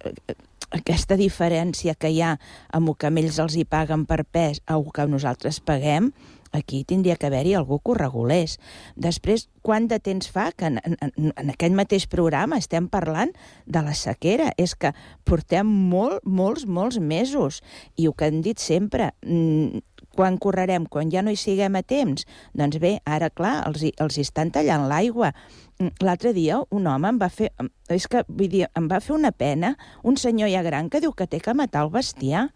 aquesta 0.73 1.17
diferència 1.19 1.95
que 1.95 2.09
hi 2.09 2.21
ha 2.21 2.37
amb 2.73 2.89
el 2.89 2.97
que 2.99 3.11
ells 3.23 3.39
els 3.39 3.57
hi 3.57 3.65
paguen 3.65 4.07
per 4.09 4.23
pes 4.25 4.63
a 4.65 4.77
el 4.79 4.89
que 4.93 5.05
nosaltres 5.07 5.61
paguem, 5.61 6.11
aquí 6.53 6.83
tindria 6.85 7.17
que 7.17 7.27
haver-hi 7.27 7.55
algú 7.57 7.79
que 7.79 7.91
ho 7.91 7.95
regulés. 7.97 8.59
Després, 8.95 9.47
quant 9.65 9.87
de 9.89 9.99
temps 9.99 10.29
fa 10.29 10.51
que 10.55 10.69
en, 10.69 10.79
en, 10.85 11.31
en 11.33 11.53
aquest 11.53 11.75
mateix 11.75 12.05
programa 12.07 12.59
estem 12.61 12.87
parlant 12.93 13.33
de 13.65 13.81
la 13.83 13.95
sequera? 13.97 14.51
És 14.57 14.75
que 14.77 14.93
portem 15.25 15.67
molt, 15.67 16.21
molts, 16.23 16.67
molts 16.69 17.01
mesos. 17.01 17.63
I 17.97 18.07
el 18.07 18.15
que 18.17 18.29
hem 18.29 18.41
dit 18.45 18.61
sempre, 18.61 19.11
mm, 19.25 19.81
quan 20.15 20.37
correrem, 20.41 20.85
quan 20.89 21.11
ja 21.11 21.23
no 21.25 21.33
hi 21.33 21.39
siguem 21.39 21.75
a 21.75 21.83
temps? 21.83 22.27
Doncs 22.57 22.79
bé, 22.81 22.97
ara, 23.05 23.29
clar, 23.33 23.59
els, 23.67 23.85
els 24.01 24.19
estan 24.21 24.53
tallant 24.53 24.87
l'aigua. 24.89 25.33
Mm, 25.79 25.93
L'altre 26.05 26.33
dia 26.35 26.59
un 26.71 26.87
home 26.87 27.09
em 27.09 27.21
va 27.21 27.29
fer... 27.33 27.49
És 27.91 28.07
que, 28.09 28.23
vull 28.29 28.49
dir, 28.49 28.63
em 28.79 28.87
va 28.89 29.01
fer 29.03 29.15
una 29.15 29.33
pena 29.35 29.73
un 30.07 30.17
senyor 30.17 30.49
ja 30.53 30.61
gran 30.65 30.89
que 30.89 31.01
diu 31.03 31.11
que 31.17 31.27
té 31.27 31.41
que 31.43 31.53
matar 31.57 31.83
el 31.85 31.91
bestiar 31.93 32.47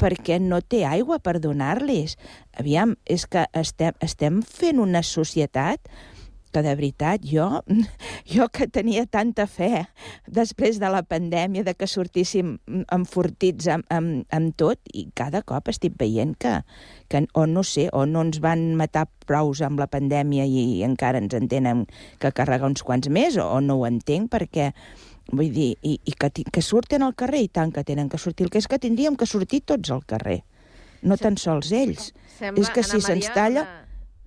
perquè 0.00 0.40
no 0.42 0.60
té 0.60 0.82
aigua 0.88 1.20
per 1.22 1.38
donar-los. 1.40 2.16
Aviam, 2.58 2.96
és 3.06 3.28
que 3.30 3.46
estem, 3.56 3.94
estem 4.02 4.42
fent 4.42 4.82
una 4.82 5.04
societat 5.06 5.92
que 6.52 6.62
de 6.64 6.74
veritat 6.76 7.24
jo, 7.26 7.62
jo 8.34 8.48
que 8.52 8.68
tenia 8.68 9.04
tanta 9.10 9.46
fe 9.50 9.86
després 10.26 10.78
de 10.82 10.90
la 10.92 11.02
pandèmia, 11.02 11.64
de 11.66 11.74
que 11.74 11.88
sortíssim 11.90 12.56
enfortits 12.92 13.68
amb, 13.72 13.86
amb, 13.90 14.26
amb 14.30 14.56
tot, 14.60 14.80
i 14.92 15.08
cada 15.18 15.42
cop 15.46 15.72
estic 15.72 15.96
veient 16.00 16.36
que, 16.38 16.58
que 17.08 17.24
o 17.34 17.46
no 17.48 17.64
sé, 17.66 17.88
o 17.92 18.04
no 18.06 18.24
ens 18.26 18.42
van 18.44 18.72
matar 18.78 19.06
prous 19.26 19.62
amb 19.64 19.80
la 19.80 19.88
pandèmia 19.90 20.46
i 20.46 20.82
encara 20.86 21.20
ens 21.22 21.34
en 21.34 21.48
tenen 21.48 21.86
que 22.20 22.32
carregar 22.36 22.68
uns 22.70 22.84
quants 22.86 23.08
més, 23.08 23.38
o, 23.40 23.48
o 23.48 23.60
no 23.64 23.80
ho 23.80 23.88
entenc, 23.88 24.30
perquè 24.32 24.72
vull 25.30 25.52
dir, 25.54 25.72
i, 25.86 25.98
i 26.04 26.16
que, 26.18 26.30
que 26.52 26.62
surten 26.64 27.04
al 27.06 27.14
carrer, 27.18 27.44
i 27.46 27.52
tant 27.52 27.72
que 27.72 27.84
tenen 27.86 28.10
que 28.12 28.20
sortir, 28.20 28.46
el 28.46 28.52
que 28.52 28.60
és 28.60 28.68
que 28.68 28.80
tindríem 28.82 29.16
que 29.16 29.28
sortir 29.28 29.62
tots 29.64 29.92
al 29.94 30.02
carrer, 30.08 30.42
no 31.02 31.18
tan 31.18 31.38
sols 31.40 31.72
ells. 31.74 32.10
Sembla, 32.38 32.62
és 32.62 32.74
que 32.74 32.84
si 32.86 33.00
se'ns 33.04 33.30
talla... 33.34 33.64
Una, 33.64 33.81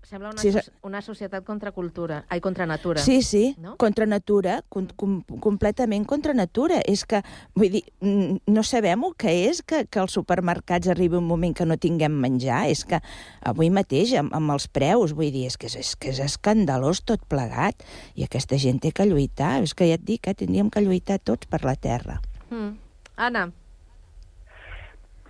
sembla 0.06 0.30
una, 0.30 0.42
si 0.42 0.52
se- 0.52 0.72
una 0.84 1.02
societat 1.02 1.44
contra 1.44 1.72
cultura. 1.72 2.26
Ai, 2.30 2.40
contra 2.42 2.66
natura. 2.66 3.02
Sí, 3.02 3.22
sí, 3.22 3.56
No? 3.60 3.76
contra 3.78 4.06
natura, 4.06 4.64
com, 4.70 4.88
com, 4.96 5.22
completament 5.42 6.06
contra 6.06 6.34
natura. 6.34 6.80
És 6.86 7.06
que, 7.06 7.22
vull 7.56 7.72
dir, 7.72 7.84
no 8.02 8.64
sabem 8.64 9.04
el 9.04 9.16
que 9.18 9.34
és 9.50 9.62
que, 9.64 9.86
que 9.88 10.00
als 10.00 10.14
supermercats 10.14 10.88
arribi 10.88 11.18
un 11.18 11.28
moment 11.28 11.56
que 11.56 11.66
no 11.66 11.78
tinguem 11.78 12.14
menjar. 12.14 12.68
És 12.70 12.86
que 12.86 13.02
avui 13.42 13.70
mateix, 13.70 14.14
amb, 14.20 14.34
amb 14.34 14.52
els 14.56 14.68
preus, 14.68 15.14
vull 15.14 15.32
dir, 15.34 15.46
és 15.48 15.58
que 15.58 15.68
és, 15.68 15.76
és, 15.82 15.96
que 15.96 16.10
és 16.14 16.20
escandalós 16.20 17.04
tot 17.04 17.26
plegat. 17.28 17.84
I 18.16 18.24
aquesta 18.30 18.58
gent 18.62 18.80
té 18.82 18.92
que 18.92 19.06
lluitar. 19.10 19.62
És 19.64 19.74
que 19.74 19.88
ja 19.90 19.96
et 20.00 20.06
dic, 20.06 20.28
eh, 20.28 20.34
tindríem 20.36 20.70
que 20.70 20.82
lluitar 20.82 21.20
tots 21.20 21.48
per 21.48 21.64
la 21.66 21.76
terra. 21.76 22.22
Mm. 22.52 22.76
Anna. 23.18 23.52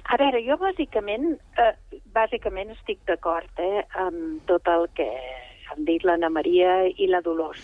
A 0.05 0.17
veure, 0.21 0.41
jo 0.45 0.57
bàsicament, 0.61 1.31
eh, 1.57 1.73
bàsicament 2.13 2.71
estic 2.75 2.99
d'acord 3.09 3.61
eh, 3.61 3.81
amb 3.97 4.43
tot 4.49 4.67
el 4.69 4.87
que 4.97 5.07
han 5.71 5.85
dit 5.87 6.05
l'Anna 6.05 6.29
Maria 6.29 6.83
i 6.87 7.07
la 7.09 7.23
Dolors. 7.25 7.63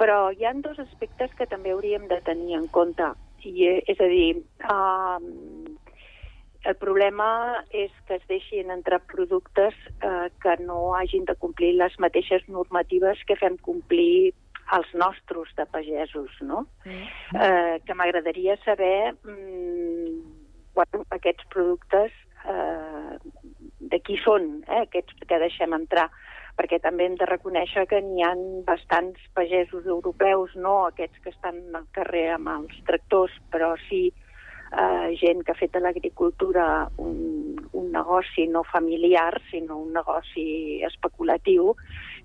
Però 0.00 0.32
hi 0.32 0.46
han 0.48 0.64
dos 0.64 0.80
aspectes 0.82 1.30
que 1.38 1.46
també 1.46 1.70
hauríem 1.70 2.08
de 2.10 2.18
tenir 2.26 2.56
en 2.58 2.66
compte. 2.74 3.12
I, 3.44 3.52
eh, 3.68 3.78
és 3.86 4.00
a 4.02 4.08
dir, 4.10 4.42
eh, 4.66 5.18
el 6.64 6.76
problema 6.76 7.30
és 7.70 7.92
que 8.06 8.18
es 8.18 8.26
deixin 8.28 8.74
entrar 8.74 9.00
productes 9.08 9.76
eh, 10.02 10.28
que 10.42 10.56
no 10.64 10.94
hagin 10.98 11.24
de 11.24 11.38
complir 11.38 11.76
les 11.78 11.96
mateixes 12.02 12.42
normatives 12.48 13.22
que 13.28 13.38
fem 13.38 13.56
complir 13.64 14.34
els 14.74 14.90
nostres 14.94 15.54
de 15.56 15.66
pagesos, 15.66 16.30
no? 16.42 16.66
eh, 16.84 17.80
que 17.86 17.94
m'agradaria 17.94 18.58
saber 18.64 19.14
mm, 19.24 20.29
bueno, 20.80 21.04
aquests 21.10 21.46
productes 21.52 22.12
eh, 22.48 23.18
de 23.92 24.00
qui 24.06 24.16
són, 24.24 24.62
eh, 24.66 24.84
aquests 24.86 25.28
que 25.28 25.40
deixem 25.42 25.76
entrar, 25.76 26.08
perquè 26.56 26.80
també 26.82 27.06
hem 27.06 27.16
de 27.20 27.28
reconèixer 27.28 27.86
que 27.90 28.00
n'hi 28.04 28.24
ha 28.24 28.32
bastants 28.66 29.20
pagesos 29.36 29.86
europeus, 29.86 30.56
no 30.56 30.86
aquests 30.86 31.20
que 31.24 31.32
estan 31.34 31.60
al 31.76 31.86
carrer 31.96 32.26
amb 32.36 32.52
els 32.54 32.80
tractors, 32.88 33.36
però 33.52 33.74
sí 33.88 34.08
eh, 34.10 35.16
gent 35.20 35.44
que 35.44 35.52
ha 35.52 35.58
fet 35.58 35.74
de 35.76 35.82
l'agricultura 35.84 36.64
un, 37.02 37.58
un 37.72 37.92
negoci 37.92 38.46
no 38.48 38.64
familiar, 38.72 39.34
sinó 39.50 39.80
un 39.84 39.92
negoci 39.96 40.80
especulatiu, 40.88 41.74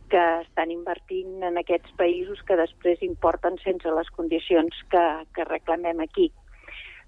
que 0.09 0.23
estan 0.45 0.71
invertint 0.71 1.43
en 1.43 1.57
aquests 1.57 1.95
països 1.99 2.41
que 2.45 2.59
després 2.59 3.01
importen 3.03 3.57
sense 3.63 3.89
les 3.99 4.09
condicions 4.15 4.83
que, 4.91 5.05
que 5.33 5.47
reclamem 5.49 6.03
aquí. 6.03 6.29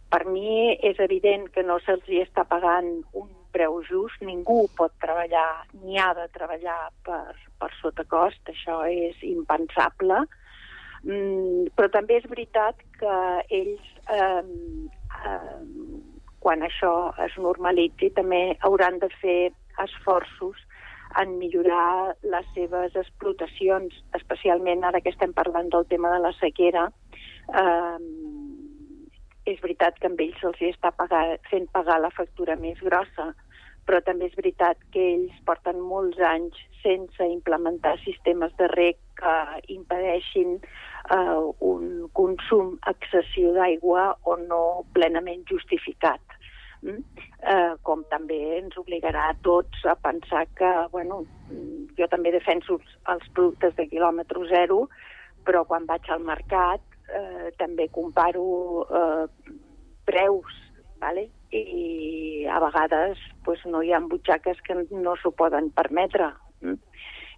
Per 0.08 0.24
mi 0.30 0.78
és 0.88 0.99
evident 1.03 1.49
que 1.51 1.64
no 1.68 1.80
se'ls 1.84 2.08
està 2.22 2.45
pagant 2.47 2.88
un 3.12 3.28
preu 3.51 3.82
just, 3.88 4.22
ningú 4.24 4.68
pot 4.78 4.93
treballar 5.03 5.66
ni 5.82 5.97
ha 5.99 6.12
de 6.16 6.28
treballar 6.36 6.91
per, 7.08 7.34
per 7.60 7.72
sota 7.82 8.05
cost, 8.08 8.39
això 8.51 8.84
és 8.88 9.18
impensable, 9.26 10.22
mm, 11.03 11.74
però 11.76 11.89
també 11.91 12.20
és 12.22 12.30
veritat 12.30 12.80
que 12.99 13.18
ells, 13.60 13.89
eh, 14.14 14.43
eh, 15.32 15.60
quan 16.39 16.64
això 16.64 16.93
es 17.26 17.36
normalitzi, 17.41 18.12
també 18.16 18.41
hauran 18.62 18.99
de 19.03 19.10
fer 19.22 19.51
esforços 19.84 20.64
en 21.20 21.38
millorar 21.39 22.16
les 22.24 22.47
seves 22.53 22.95
explotacions, 22.95 23.95
especialment 24.20 24.84
ara 24.86 25.01
que 25.01 25.12
estem 25.14 25.34
parlant 25.34 25.72
del 25.74 25.88
tema 25.89 26.12
de 26.14 26.24
la 26.24 26.34
sequera, 26.39 26.88
eh, 27.49 27.97
és 29.48 29.60
veritat 29.64 29.98
que 30.00 30.10
amb 30.10 30.22
ells 30.24 30.39
se'ls 30.41 30.64
està 30.74 30.91
pagar, 30.95 31.38
fent 31.50 31.68
pagar 31.76 32.02
la 32.04 32.14
factura 32.16 32.58
més 32.60 32.80
grossa, 32.84 33.32
però 33.88 34.02
també 34.04 34.28
és 34.28 34.36
veritat 34.36 34.80
que 34.91 35.04
ells 35.14 35.36
porten 35.48 35.80
molts 35.80 36.20
anys 36.20 36.58
sense 36.84 37.28
implementar 37.32 37.95
sistemes 38.04 38.52
de 38.60 38.68
rec 38.74 39.00
que 39.20 39.36
impedeixin 39.74 40.58
eh, 40.60 41.39
un 41.72 42.10
consum 42.20 42.76
excessiu 42.91 43.54
d'aigua 43.56 44.10
o 44.28 44.36
no 44.43 44.64
plenament 44.93 45.45
justificat. 45.50 46.22
Mm? 46.84 47.00
Eh, 47.54 47.74
com 47.88 48.04
també 48.12 48.38
ens 48.60 48.76
obligarà 48.78 49.30
a 49.32 49.38
tots 49.48 49.88
a 49.88 49.95
pensar 50.04 50.43
que, 50.60 50.74
bueno, 50.91 51.24
jo 51.98 52.12
també 52.12 52.36
defenso 52.36 52.78
els 53.10 53.32
productes 53.34 53.74
de 53.80 53.88
quilòmetre 53.89 54.43
zero, 54.52 54.84
però 55.48 55.64
quan 55.66 55.88
vaig 55.89 56.12
al 56.12 56.28
mercat 56.28 56.84
eh, 57.08 57.49
també 57.58 57.88
comparo 57.93 58.47
eh, 58.88 59.26
preus, 60.08 60.62
vale? 61.01 61.30
i 61.51 62.45
a 62.51 62.60
vegades 62.60 63.20
pues, 63.45 63.62
no 63.66 63.82
hi 63.82 63.93
ha 63.93 64.01
butxaques 64.03 64.60
que 64.66 64.76
no 64.91 65.16
s'ho 65.16 65.32
poden 65.32 65.72
permetre. 65.72 66.34
Mm? 66.62 66.80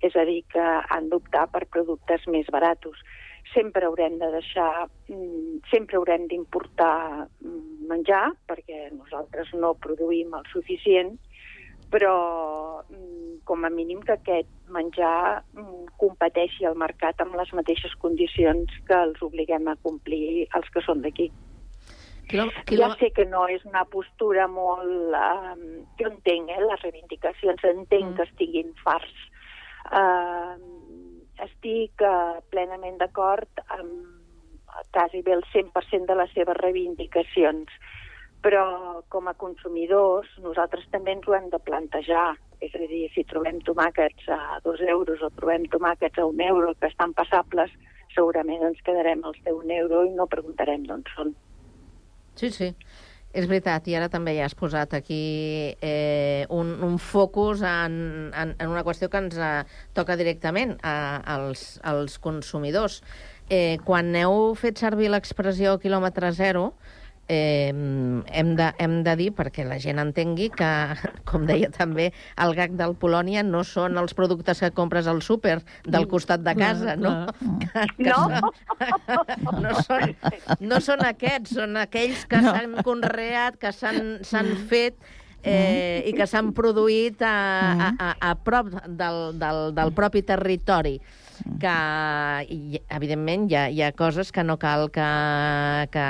És 0.02 0.16
a 0.16 0.24
dir, 0.26 0.42
que 0.50 0.64
han 0.64 1.10
d'optar 1.12 1.50
per 1.52 1.66
productes 1.68 2.26
més 2.32 2.48
baratos. 2.50 2.98
Sempre 3.54 3.86
haurem 3.86 4.18
de 4.22 4.30
deixar, 4.32 4.88
mm, 5.10 5.60
sempre 5.72 5.98
haurem 5.98 6.28
d'importar 6.32 7.28
mm, 7.28 7.88
menjar, 7.90 8.30
perquè 8.48 8.90
nosaltres 8.94 9.52
no 9.54 9.76
produïm 9.76 10.34
el 10.38 10.46
suficient, 10.54 11.18
però 11.92 12.84
mm, 12.86 13.42
com 13.50 13.66
a 13.66 13.70
mínim 13.74 14.02
que 14.06 14.16
aquest 14.16 14.50
menjar 14.70 15.44
mm, 15.58 15.96
competeixi 16.02 16.66
al 16.66 16.78
mercat 16.78 17.22
amb 17.24 17.38
les 17.40 17.52
mateixes 17.58 17.96
condicions 18.04 18.74
que 18.88 18.98
els 19.10 19.22
obliguem 19.26 19.68
a 19.68 19.78
complir 19.84 20.48
els 20.56 20.70
que 20.74 20.86
són 20.86 21.02
d'aquí. 21.06 21.32
Ja 22.30 22.92
sé 23.00 23.10
que 23.16 23.26
no 23.26 23.48
és 23.50 23.64
una 23.66 23.86
postura 23.90 24.46
molt... 24.48 25.16
Um, 25.18 25.64
jo 25.98 26.12
entenc 26.12 26.52
eh, 26.54 26.60
les 26.62 26.84
reivindicacions, 26.86 27.64
entenc 27.66 28.12
mm. 28.12 28.16
que 28.20 28.28
estiguin 28.28 28.76
farts. 28.84 29.26
Uh, 29.90 30.54
estic 31.42 32.04
uh, 32.06 32.38
plenament 32.54 33.00
d'acord 33.02 33.64
amb 33.74 34.20
quasi 34.94 35.24
bé 35.26 35.34
el 35.34 35.44
100% 35.50 36.06
de 36.06 36.18
les 36.20 36.32
seves 36.36 36.58
reivindicacions, 36.60 37.74
però 38.44 39.02
com 39.12 39.28
a 39.28 39.36
consumidors 39.36 40.30
nosaltres 40.44 40.88
també 40.94 41.16
ens 41.18 41.28
ho 41.28 41.36
hem 41.36 41.50
de 41.52 41.60
plantejar. 41.60 42.32
És 42.60 42.74
a 42.76 42.82
dir, 42.92 43.06
si 43.14 43.24
trobem 43.24 43.62
tomàquets 43.64 44.26
a 44.36 44.60
dos 44.64 44.82
euros 44.84 45.22
o 45.24 45.30
trobem 45.36 45.68
tomàquets 45.72 46.20
a 46.20 46.26
un 46.28 46.42
euro 46.44 46.74
que 46.76 46.90
estan 46.92 47.14
passables, 47.16 47.72
segurament 48.16 48.66
ens 48.68 48.82
quedarem 48.84 49.24
als 49.24 49.40
de 49.46 49.54
un 49.56 49.72
euro 49.72 50.04
i 50.08 50.12
no 50.16 50.28
preguntarem 50.28 50.84
d'on 50.88 51.06
són. 51.16 51.32
Sí, 52.36 52.52
sí. 52.52 52.74
És 53.30 53.46
veritat, 53.46 53.86
i 53.86 53.94
ara 53.94 54.08
també 54.10 54.34
ja 54.34 54.48
has 54.48 54.56
posat 54.58 54.96
aquí 54.98 55.22
eh, 55.86 56.48
un, 56.50 56.72
un 56.82 56.96
focus 56.98 57.62
en, 57.62 57.94
en, 58.34 58.56
en 58.58 58.72
una 58.72 58.82
qüestió 58.88 59.06
que 59.14 59.22
ens 59.22 59.38
eh, 59.38 59.52
toca 59.94 60.18
directament 60.18 60.80
a, 60.82 61.22
als, 61.38 61.78
als 61.86 62.18
consumidors. 62.24 63.04
Eh, 63.46 63.78
quan 63.86 64.10
heu 64.18 64.56
fet 64.58 64.82
servir 64.82 65.12
l'expressió 65.14 65.78
quilòmetre 65.78 66.34
zero, 66.34 66.72
hem, 67.30 68.56
de, 68.58 68.68
hem 68.82 68.96
de 69.06 69.14
dir, 69.20 69.30
perquè 69.38 69.66
la 69.68 69.78
gent 69.82 70.02
entengui, 70.02 70.50
que, 70.50 70.70
com 71.30 71.46
deia 71.50 71.70
també, 71.74 72.10
el 72.42 72.56
gag 72.58 72.74
del 72.80 72.96
Polònia 73.00 73.44
no 73.46 73.64
són 73.68 73.98
els 74.02 74.16
productes 74.18 74.60
que 74.64 74.72
compres 74.76 75.08
al 75.08 75.22
súper 75.26 75.60
del 75.86 76.08
costat 76.12 76.44
de 76.46 76.56
casa, 76.58 76.96
no? 76.98 77.14
Que, 77.70 77.86
que 78.00 78.10
No? 78.10 78.18
Són, 78.26 78.42
no, 79.64 79.72
són, 79.86 80.14
no 80.60 80.80
són 80.82 81.06
aquests, 81.06 81.54
són 81.60 81.78
aquells 81.78 82.26
que 82.30 82.42
No. 82.42 82.54
s'han 82.56 82.78
conreat, 82.86 83.58
que 83.62 83.72
s'han 83.76 84.20
s'han 84.26 84.54
fet 84.70 84.96
eh, 85.44 86.04
i 86.10 86.14
que 86.18 86.26
s'han 86.28 86.54
produït 86.56 87.22
a, 87.22 87.36
a, 87.72 87.90
a, 88.00 88.12
a 88.32 88.36
prop 88.36 88.72
del, 88.88 89.20
del, 89.40 89.62
del 89.76 89.94
propi 89.96 90.24
territori 90.28 90.98
que, 91.60 91.74
i, 92.54 92.80
evidentment, 92.96 93.48
hi 93.52 93.56
ha, 93.56 93.64
hi 93.70 93.82
ha 93.84 93.92
coses 93.98 94.32
que 94.32 94.44
no 94.44 94.58
cal 94.62 94.88
que, 94.96 95.08
que, 95.94 96.06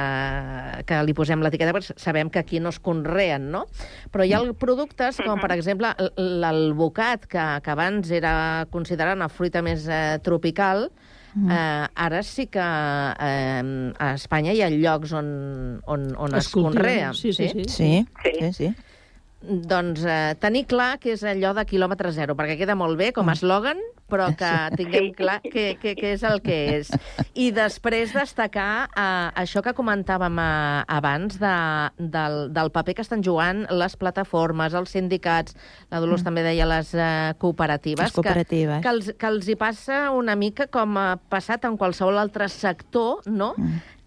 que 0.89 0.99
li 1.07 1.15
posem 1.17 1.41
l'etiqueta, 1.45 1.73
perquè 1.75 1.95
sabem 1.99 2.29
que 2.29 2.39
aquí 2.43 2.59
no 2.61 2.69
es 2.73 2.79
conreen, 2.79 3.49
no? 3.53 3.65
Però 4.13 4.25
hi 4.27 4.33
ha 4.37 4.41
productes 4.53 5.21
com, 5.23 5.39
per 5.41 5.51
exemple, 5.55 5.93
l- 5.99 6.11
l'alvocat, 6.43 7.25
que, 7.29 7.45
que 7.65 7.71
abans 7.73 8.11
era 8.11 8.67
considerat 8.71 9.17
una 9.17 9.29
fruita 9.29 9.61
més 9.65 9.87
eh, 9.87 10.17
tropical, 10.25 10.89
Eh, 11.39 11.85
ara 11.95 12.19
sí 12.25 12.47
que 12.51 12.59
eh, 12.59 13.61
a 14.01 14.07
Espanya 14.17 14.51
hi 14.51 14.63
ha 14.65 14.69
llocs 14.73 15.13
on, 15.15 15.27
on, 15.87 16.07
on 16.17 16.33
es, 16.35 16.47
Es 16.47 16.51
conrea. 16.51 17.13
sí, 17.13 17.31
sí, 17.33 17.47
sí. 17.53 17.63
Sí, 17.69 17.91
sí, 18.39 18.49
sí. 18.53 18.69
Doncs 19.39 20.03
eh, 20.03 20.35
tenir 20.35 20.65
clar 20.67 20.97
que 20.99 21.13
és 21.15 21.23
allò 21.23 21.53
de 21.55 21.63
quilòmetre 21.63 22.11
zero, 22.11 22.35
perquè 22.35 22.57
queda 22.59 22.75
molt 22.75 22.99
bé 22.99 23.13
com 23.15 23.29
a 23.31 23.35
eslògan, 23.37 23.79
però 24.11 24.27
que 24.35 24.49
tinguem 24.75 25.13
clar 25.15 25.37
que, 25.45 25.77
que, 25.79 25.93
que 25.95 26.11
és 26.17 26.25
el 26.27 26.41
que 26.43 26.57
és. 26.73 26.89
I 27.39 27.47
després 27.55 28.11
destacar 28.15 28.89
eh, 28.89 29.29
això 29.39 29.63
que 29.63 29.71
comentàvem 29.77 30.41
eh, 30.43 30.81
abans 30.97 31.39
de, 31.39 31.53
del, 32.17 32.39
del 32.55 32.71
paper 32.75 32.97
que 32.97 33.05
estan 33.05 33.23
jugant 33.23 33.63
les 33.71 33.95
plataformes, 34.01 34.75
els 34.75 34.91
sindicats, 34.97 35.55
la 35.87 36.01
Dolors 36.03 36.25
també 36.27 36.43
deia 36.43 36.67
les 36.67 36.91
eh, 36.97 37.31
cooperatives, 37.39 38.09
Les 38.09 38.17
cooperatives. 38.17 38.81
Que, 38.81 38.89
que, 38.89 38.95
els, 38.95 39.13
que 39.15 39.31
els 39.31 39.47
hi 39.47 39.55
passa 39.59 40.09
una 40.15 40.35
mica 40.35 40.67
com 40.67 40.99
ha 40.99 41.13
passat 41.31 41.63
en 41.69 41.79
qualsevol 41.79 42.19
altre 42.19 42.51
sector, 42.51 43.23
no?, 43.29 43.53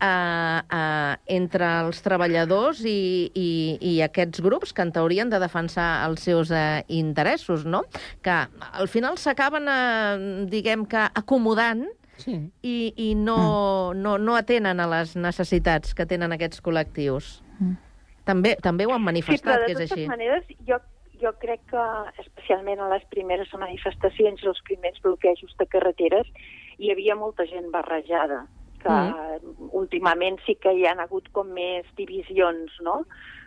eh, 0.03 0.61
eh, 0.79 1.17
entre 1.39 1.69
els 1.85 2.03
treballadors 2.03 2.83
i, 2.85 3.31
i, 3.39 3.49
i 3.81 3.95
aquests 4.03 4.43
grups 4.45 4.75
que 4.75 4.83
en 4.83 4.93
teoria 4.93 5.23
han 5.23 5.31
de 5.33 5.39
defensar 5.43 5.89
els 6.09 6.25
seus 6.27 6.51
eh, 6.51 6.83
interessos, 6.89 7.65
no? 7.65 7.85
Que 8.23 8.41
al 8.73 8.89
final 8.91 9.17
s'acaben, 9.19 9.69
eh, 9.71 10.47
diguem 10.51 10.87
que, 10.87 11.09
acomodant 11.15 11.87
Sí. 12.23 12.37
i, 12.63 12.93
i 13.03 13.15
no, 13.19 13.95
no, 13.97 14.13
no 14.21 14.35
atenen 14.39 14.79
a 14.79 14.85
les 14.87 15.17
necessitats 15.17 15.95
que 15.97 16.05
tenen 16.07 16.31
aquests 16.37 16.61
col·lectius. 16.63 17.41
També, 18.29 18.53
també 18.63 18.85
ho 18.87 18.93
han 18.95 19.01
Sí, 19.01 19.07
manifestat, 19.09 19.49
però 19.57 19.67
que 19.67 19.75
de 19.75 19.83
és 19.83 19.91
totes 19.91 19.97
així. 19.97 20.07
maneres, 20.07 20.45
jo, 20.69 20.77
jo 21.19 21.33
crec 21.43 21.65
que, 21.73 21.83
especialment 22.23 22.79
a 22.85 22.91
les 22.93 23.03
primeres 23.11 23.51
manifestacions, 23.59 24.45
els 24.47 24.61
primers 24.69 25.01
bloquejos 25.03 25.57
de 25.59 25.67
carreteres, 25.73 26.29
hi 26.79 26.93
havia 26.93 27.17
molta 27.19 27.49
gent 27.51 27.73
barrejada, 27.75 28.45
que 28.83 28.97
mm. 28.97 29.71
últimament 29.79 30.41
sí 30.47 30.57
que 30.61 30.75
hi 30.77 30.87
han 30.89 31.01
hagut 31.03 31.29
com 31.37 31.53
més 31.55 31.89
divisions, 31.99 32.75
no? 32.83 33.03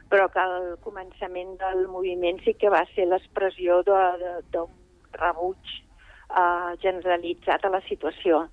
però 0.09 0.27
que 0.29 0.41
al 0.41 0.75
començament 0.85 1.55
del 1.61 1.87
moviment 1.89 2.37
sí 2.45 2.53
que 2.59 2.69
va 2.69 2.83
ser 2.93 3.07
l'expressió 3.09 3.81
d'un 3.87 4.69
rebuig 5.17 5.73
eh, 6.29 6.71
generalitzat 6.83 7.65
a 7.65 7.73
la 7.73 7.81
situació. 7.87 8.45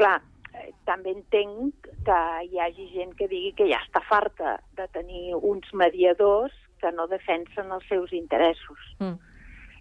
Clar, 0.00 0.18
eh, 0.54 0.70
també 0.88 1.14
entenc 1.14 1.90
que 2.06 2.20
hi 2.48 2.62
hagi 2.64 2.88
gent 2.94 3.14
que 3.18 3.30
digui 3.30 3.54
que 3.56 3.68
ja 3.70 3.80
està 3.84 4.02
farta 4.08 4.58
de 4.78 4.88
tenir 4.96 5.36
uns 5.36 5.70
mediadors 5.72 6.56
que 6.80 6.90
no 6.96 7.06
defensen 7.06 7.70
els 7.76 7.86
seus 7.88 8.12
interessos. 8.16 8.94
Mm. 8.98 9.18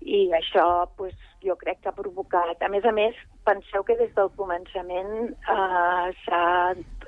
I 0.02 0.30
això 0.38 0.66
pues, 0.98 1.16
jo 1.44 1.56
crec 1.60 1.82
que 1.82 1.92
ha 1.92 1.96
provocat... 1.98 2.62
A 2.64 2.70
més 2.72 2.86
a 2.86 2.94
més, 2.96 3.18
penseu 3.48 3.84
que 3.84 3.98
des 4.00 4.14
del 4.16 4.32
començament, 4.40 5.34
eh, 5.34 6.08
s'ha, 6.24 6.44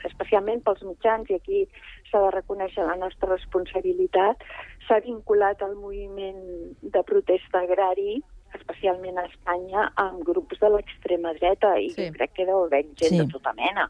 especialment 0.10 0.64
pels 0.66 0.84
mitjans, 0.88 1.30
i 1.32 1.40
aquí 1.40 1.64
s'ha 2.10 2.26
de 2.26 2.36
reconèixer 2.36 2.86
la 2.88 3.00
nostra 3.00 3.32
responsabilitat, 3.32 4.44
s'ha 4.88 5.00
vinculat 5.06 5.64
al 5.64 5.78
moviment 5.80 6.44
de 6.82 7.04
protesta 7.08 7.64
agrari 7.64 8.20
especialment 8.58 9.18
a 9.18 9.28
Espanya, 9.30 9.86
amb 10.02 10.24
grups 10.28 10.60
de 10.60 10.70
l'extrema 10.74 11.34
dreta, 11.38 11.76
i 11.80 11.90
sí. 11.94 12.08
jo 12.08 12.16
crec 12.18 12.34
que 12.36 12.48
deu 12.50 12.66
haver 12.66 12.84
gent 13.00 13.16
Sí. 13.16 13.20
de 13.20 13.28
tota 13.32 13.54
mena. 13.54 13.90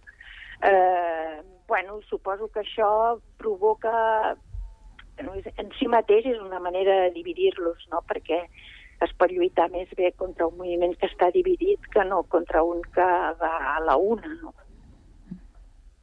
Eh, 0.62 1.42
bueno, 1.68 2.02
suposo 2.10 2.48
que 2.50 2.62
això 2.62 3.20
provoca... 3.38 4.38
En 5.22 5.70
si 5.78 5.88
mateix 5.88 6.26
és 6.26 6.40
una 6.42 6.60
manera 6.60 6.94
de 7.04 7.10
dividir-los, 7.14 7.84
no? 7.92 8.00
perquè 8.10 8.40
es 9.02 9.14
pot 9.18 9.32
lluitar 9.32 9.70
més 9.72 9.90
bé 9.98 10.12
contra 10.18 10.48
un 10.48 10.58
moviment 10.58 10.94
que 11.00 11.08
està 11.10 11.32
dividit 11.34 11.80
que 11.94 12.04
no 12.06 12.24
contra 12.24 12.62
un 12.64 12.82
que 12.94 13.02
va 13.42 13.52
a 13.76 13.80
la 13.86 13.96
una. 13.98 14.28
No? 14.42 14.54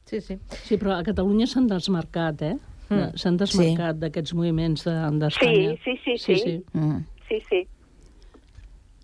Sí, 0.08 0.20
sí. 0.20 0.38
Sí, 0.64 0.78
però 0.80 0.96
a 0.96 1.02
Catalunya 1.04 1.46
s'han 1.46 1.66
desmarcat, 1.68 2.42
eh? 2.42 2.54
Mm. 2.88 3.10
S'han 3.20 3.36
desmarcat 3.36 3.98
d'aquests 4.00 4.32
moviments 4.34 4.84
de- 4.84 5.18
d'Espanya. 5.20 5.74
Sí, 5.84 5.96
sí, 6.04 6.16
sí, 6.16 6.16
sí. 6.18 6.36
sí. 6.40 6.64
Mm. 6.72 7.02
Sí, 7.28 7.42
sí. 7.50 7.66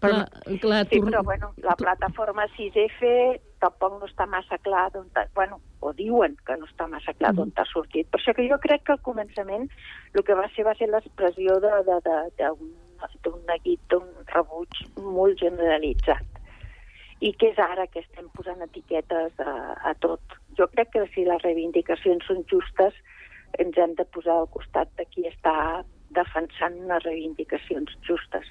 Clar, 0.00 0.28
clar, 0.60 0.86
sí, 0.88 0.98
tu- 1.00 1.06
però 1.06 1.22
bueno, 1.24 1.52
la 1.64 1.74
plataforma 1.76 2.44
6F 2.56 3.40
tampoc 3.60 3.94
no 4.00 4.06
està 4.06 4.26
massa 4.28 4.58
clar 4.58 4.90
d'on... 4.92 5.06
Bueno, 5.34 5.60
o 5.80 5.92
diuen 5.96 6.36
que 6.44 6.56
no 6.60 6.66
està 6.68 6.86
massa 6.88 7.14
clar 7.16 7.32
d'on 7.34 7.50
t'ha 7.56 7.64
sortit. 7.70 8.08
Per 8.12 8.20
això 8.20 8.34
que 8.36 8.44
jo 8.50 8.58
crec 8.60 8.82
que 8.84 8.92
al 8.92 9.00
començament 9.00 9.68
el 10.12 10.24
que 10.24 10.34
va 10.36 10.48
ser 10.54 10.64
va 10.66 10.74
ser 10.76 10.88
l'expressió 10.92 11.56
de- 11.60 11.80
de- 11.88 12.00
de- 12.04 12.30
d'un 12.36 12.72
d'un 13.24 13.40
neguit, 13.48 13.80
d'un 13.90 14.06
rebuig 14.32 14.84
molt 14.98 15.40
generalitzat. 15.40 16.40
I 17.20 17.32
que 17.38 17.52
és 17.52 17.58
ara 17.62 17.86
que 17.86 18.02
estem 18.02 18.28
posant 18.36 18.60
etiquetes 18.66 19.38
a, 19.40 19.54
a 19.90 19.94
tot. 20.04 20.20
Jo 20.58 20.66
crec 20.72 20.90
que 20.92 21.06
si 21.14 21.24
les 21.24 21.42
reivindicacions 21.42 22.26
són 22.28 22.44
justes 22.50 22.94
ens 23.62 23.76
hem 23.78 23.94
de 23.94 24.04
posar 24.14 24.40
al 24.42 24.50
costat 24.52 24.90
de 24.98 25.06
qui 25.12 25.26
està 25.30 25.84
defensant 26.14 26.76
unes 26.84 27.04
reivindicacions 27.06 27.94
justes 28.06 28.50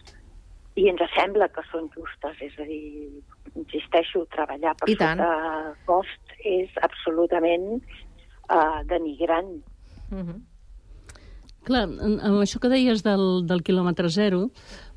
i 0.80 0.88
ens 0.90 1.04
sembla 1.14 1.50
que 1.54 1.62
són 1.70 1.90
justes, 1.94 2.40
és 2.42 2.56
a 2.58 2.66
dir, 2.66 3.22
insisteixo, 3.54 4.24
treballar 4.34 4.74
per 4.80 4.90
I 4.90 4.96
tant. 4.98 5.22
sota 5.22 5.76
cost 5.86 6.34
és 6.50 6.80
absolutament 6.88 7.68
uh, 7.78 8.82
denigrant. 8.90 9.54
Mm 10.10 10.24
-hmm. 10.24 10.40
Clar, 11.64 11.84
amb 11.88 12.42
això 12.42 12.60
que 12.60 12.72
deies 12.72 13.04
del, 13.06 13.46
del 13.48 13.62
quilòmetre 13.64 14.10
zero, 14.12 14.50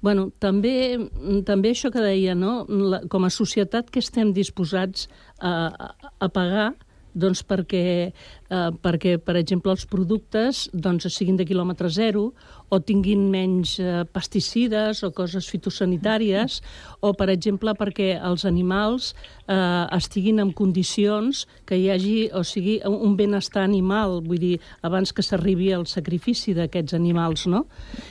bueno, 0.02 0.30
també, 0.42 0.98
també 1.46 1.70
això 1.72 1.92
que 1.94 2.02
deia, 2.02 2.34
no? 2.34 2.64
La, 2.66 3.04
com 3.12 3.26
a 3.26 3.30
societat 3.30 3.92
que 3.92 4.02
estem 4.02 4.32
disposats 4.34 5.06
a, 5.38 5.52
a, 5.70 6.10
a 6.26 6.28
pagar 6.32 6.72
doncs 7.16 7.40
perquè, 7.48 8.12
eh, 8.12 8.70
perquè, 8.84 9.16
per 9.18 9.36
exemple, 9.40 9.72
els 9.72 9.86
productes 9.88 10.66
doncs, 10.72 11.08
siguin 11.12 11.38
de 11.40 11.46
quilòmetre 11.48 11.88
zero 11.90 12.28
o 12.68 12.80
tinguin 12.82 13.28
menys 13.32 13.76
eh, 13.80 14.04
pesticides 14.12 15.02
o 15.06 15.12
coses 15.16 15.48
fitosanitàries 15.48 16.60
o, 17.00 17.14
per 17.16 17.30
exemple, 17.32 17.72
perquè 17.78 18.16
els 18.20 18.44
animals 18.48 19.14
eh, 19.46 19.86
estiguin 19.96 20.42
en 20.44 20.52
condicions 20.52 21.46
que 21.66 21.78
hi 21.80 21.88
hagi, 21.94 22.16
o 22.36 22.44
sigui, 22.44 22.78
un 22.84 23.16
benestar 23.16 23.64
animal, 23.64 24.20
vull 24.26 24.42
dir, 24.42 24.54
abans 24.86 25.14
que 25.14 25.24
s'arribi 25.24 25.72
al 25.72 25.88
sacrifici 25.88 26.54
d'aquests 26.56 26.94
animals, 26.98 27.46
no? 27.48 27.64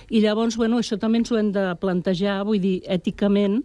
I 0.10 0.24
llavors, 0.26 0.58
bueno, 0.58 0.82
això 0.82 0.98
també 1.00 1.22
ens 1.22 1.32
ho 1.32 1.40
hem 1.40 1.54
de 1.56 1.70
plantejar, 1.82 2.42
vull 2.48 2.64
dir, 2.64 2.80
èticament, 2.90 3.62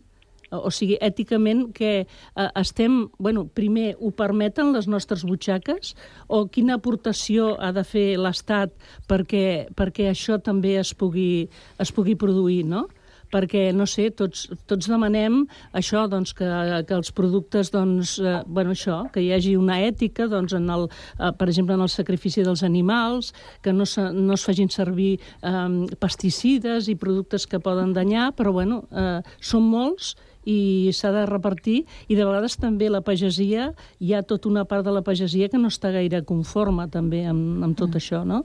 o 0.51 0.71
sigui, 0.75 0.99
èticament 1.01 1.69
que 1.77 1.93
eh, 2.03 2.49
estem, 2.61 3.09
bueno, 3.19 3.47
primer, 3.47 3.95
ho 4.01 4.13
permeten 4.17 4.73
les 4.75 4.89
nostres 4.91 5.25
butxaques 5.27 5.95
o 6.29 6.47
quina 6.53 6.79
aportació 6.79 7.55
ha 7.61 7.73
de 7.77 7.85
fer 7.87 8.07
l'Estat 8.19 8.75
perquè, 9.11 9.69
perquè 9.77 10.11
això 10.11 10.41
també 10.43 10.77
es 10.81 10.95
pugui, 10.95 11.49
es 11.79 11.95
pugui 11.95 12.17
produir, 12.19 12.65
no? 12.67 12.89
perquè, 13.31 13.71
no 13.77 13.87
sé, 13.89 14.09
tots, 14.17 14.49
tots 14.69 14.89
demanem 14.91 15.45
això, 15.77 16.05
doncs, 16.11 16.33
que, 16.37 16.49
que 16.87 16.97
els 16.97 17.13
productes, 17.17 17.71
doncs, 17.75 18.17
eh, 18.19 18.41
bueno, 18.47 18.75
això, 18.75 19.05
que 19.15 19.23
hi 19.23 19.31
hagi 19.35 19.55
una 19.59 19.81
ètica, 19.87 20.27
doncs, 20.31 20.55
en 20.59 20.67
el, 20.75 20.89
eh, 21.19 21.31
per 21.39 21.49
exemple, 21.49 21.77
en 21.79 21.87
el 21.87 21.93
sacrifici 21.93 22.45
dels 22.47 22.65
animals, 22.67 23.33
que 23.63 23.75
no, 23.77 23.87
se, 23.87 24.09
no 24.15 24.35
es 24.35 24.47
facin 24.47 24.71
servir 24.73 25.13
eh, 25.19 25.69
pesticides 26.03 26.91
i 26.91 26.99
productes 26.99 27.47
que 27.47 27.63
poden 27.63 27.95
danyar, 27.97 28.33
però, 28.39 28.55
bueno, 28.57 28.83
eh, 28.91 29.21
són 29.39 29.71
molts 29.71 30.17
i 30.51 30.91
s'ha 30.97 31.13
de 31.15 31.25
repartir, 31.31 31.85
i 32.09 32.19
de 32.19 32.27
vegades 32.27 32.59
també 32.61 32.91
la 32.91 33.03
pagesia, 33.07 33.71
hi 34.01 34.15
ha 34.15 34.23
tota 34.27 34.51
una 34.51 34.67
part 34.67 34.87
de 34.87 34.95
la 34.95 35.05
pagesia 35.07 35.49
que 35.53 35.61
no 35.61 35.71
està 35.71 35.93
gaire 35.95 36.25
conforme 36.27 36.89
també 36.91 37.25
amb, 37.31 37.63
amb 37.67 37.79
tot 37.79 37.95
això, 38.01 38.25
no? 38.27 38.45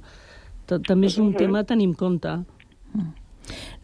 També 0.68 1.08
és 1.08 1.18
un 1.22 1.30
Mhm. 1.32 1.38
tema 1.38 1.60
a 1.60 1.64
tenir 1.64 1.86
en 1.90 1.94
compte. 1.94 2.40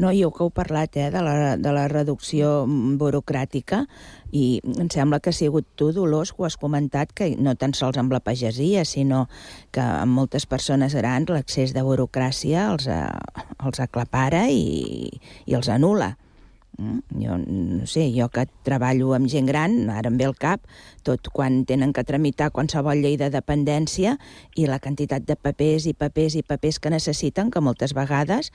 No, 0.01 0.09
i 0.11 0.23
que 0.25 0.41
heu 0.41 0.49
parlat 0.49 0.95
eh, 0.97 1.09
de, 1.13 1.21
la, 1.21 1.55
de 1.57 1.71
la 1.75 1.87
reducció 1.91 2.65
mm, 2.65 2.95
burocràtica 2.97 3.83
i 4.31 4.61
em 4.65 4.89
sembla 4.89 5.19
que 5.19 5.29
ha 5.29 5.35
sigut 5.37 5.67
tu, 5.75 5.91
Dolors, 5.93 6.31
que 6.33 6.41
ho 6.41 6.47
has 6.47 6.57
comentat, 6.57 7.11
que 7.13 7.35
no 7.37 7.53
tan 7.59 7.75
sols 7.77 7.99
amb 8.01 8.13
la 8.15 8.21
pagesia, 8.23 8.85
sinó 8.85 9.27
que 9.71 9.83
amb 9.83 10.17
moltes 10.17 10.47
persones 10.49 10.95
grans 10.97 11.29
l'accés 11.29 11.75
de 11.75 11.83
burocràcia 11.85 12.71
els, 12.71 12.87
eh, 12.87 13.05
els 13.61 13.83
aclapara 13.83 14.47
i, 14.49 15.11
i 15.45 15.53
els 15.53 15.69
anula. 15.69 16.15
Mm? 16.77 16.99
Jo 17.19 17.37
no 17.37 17.85
sé, 17.85 18.07
jo 18.15 18.29
que 18.31 18.45
treballo 18.65 19.11
amb 19.13 19.29
gent 19.31 19.49
gran, 19.49 19.89
ara 19.91 20.09
em 20.09 20.17
ve 20.17 20.25
al 20.29 20.35
cap, 20.39 20.63
tot 21.03 21.27
quan 21.33 21.65
tenen 21.67 21.91
que 21.93 22.05
tramitar 22.07 22.51
qualsevol 22.55 23.03
llei 23.03 23.17
de 23.19 23.29
dependència 23.33 24.15
i 24.55 24.67
la 24.69 24.79
quantitat 24.79 25.27
de 25.27 25.35
papers 25.35 25.85
i 25.89 25.93
papers 25.93 26.37
i 26.39 26.45
papers 26.47 26.79
que 26.79 26.93
necessiten, 26.93 27.51
que 27.51 27.61
moltes 27.61 27.93
vegades 27.97 28.53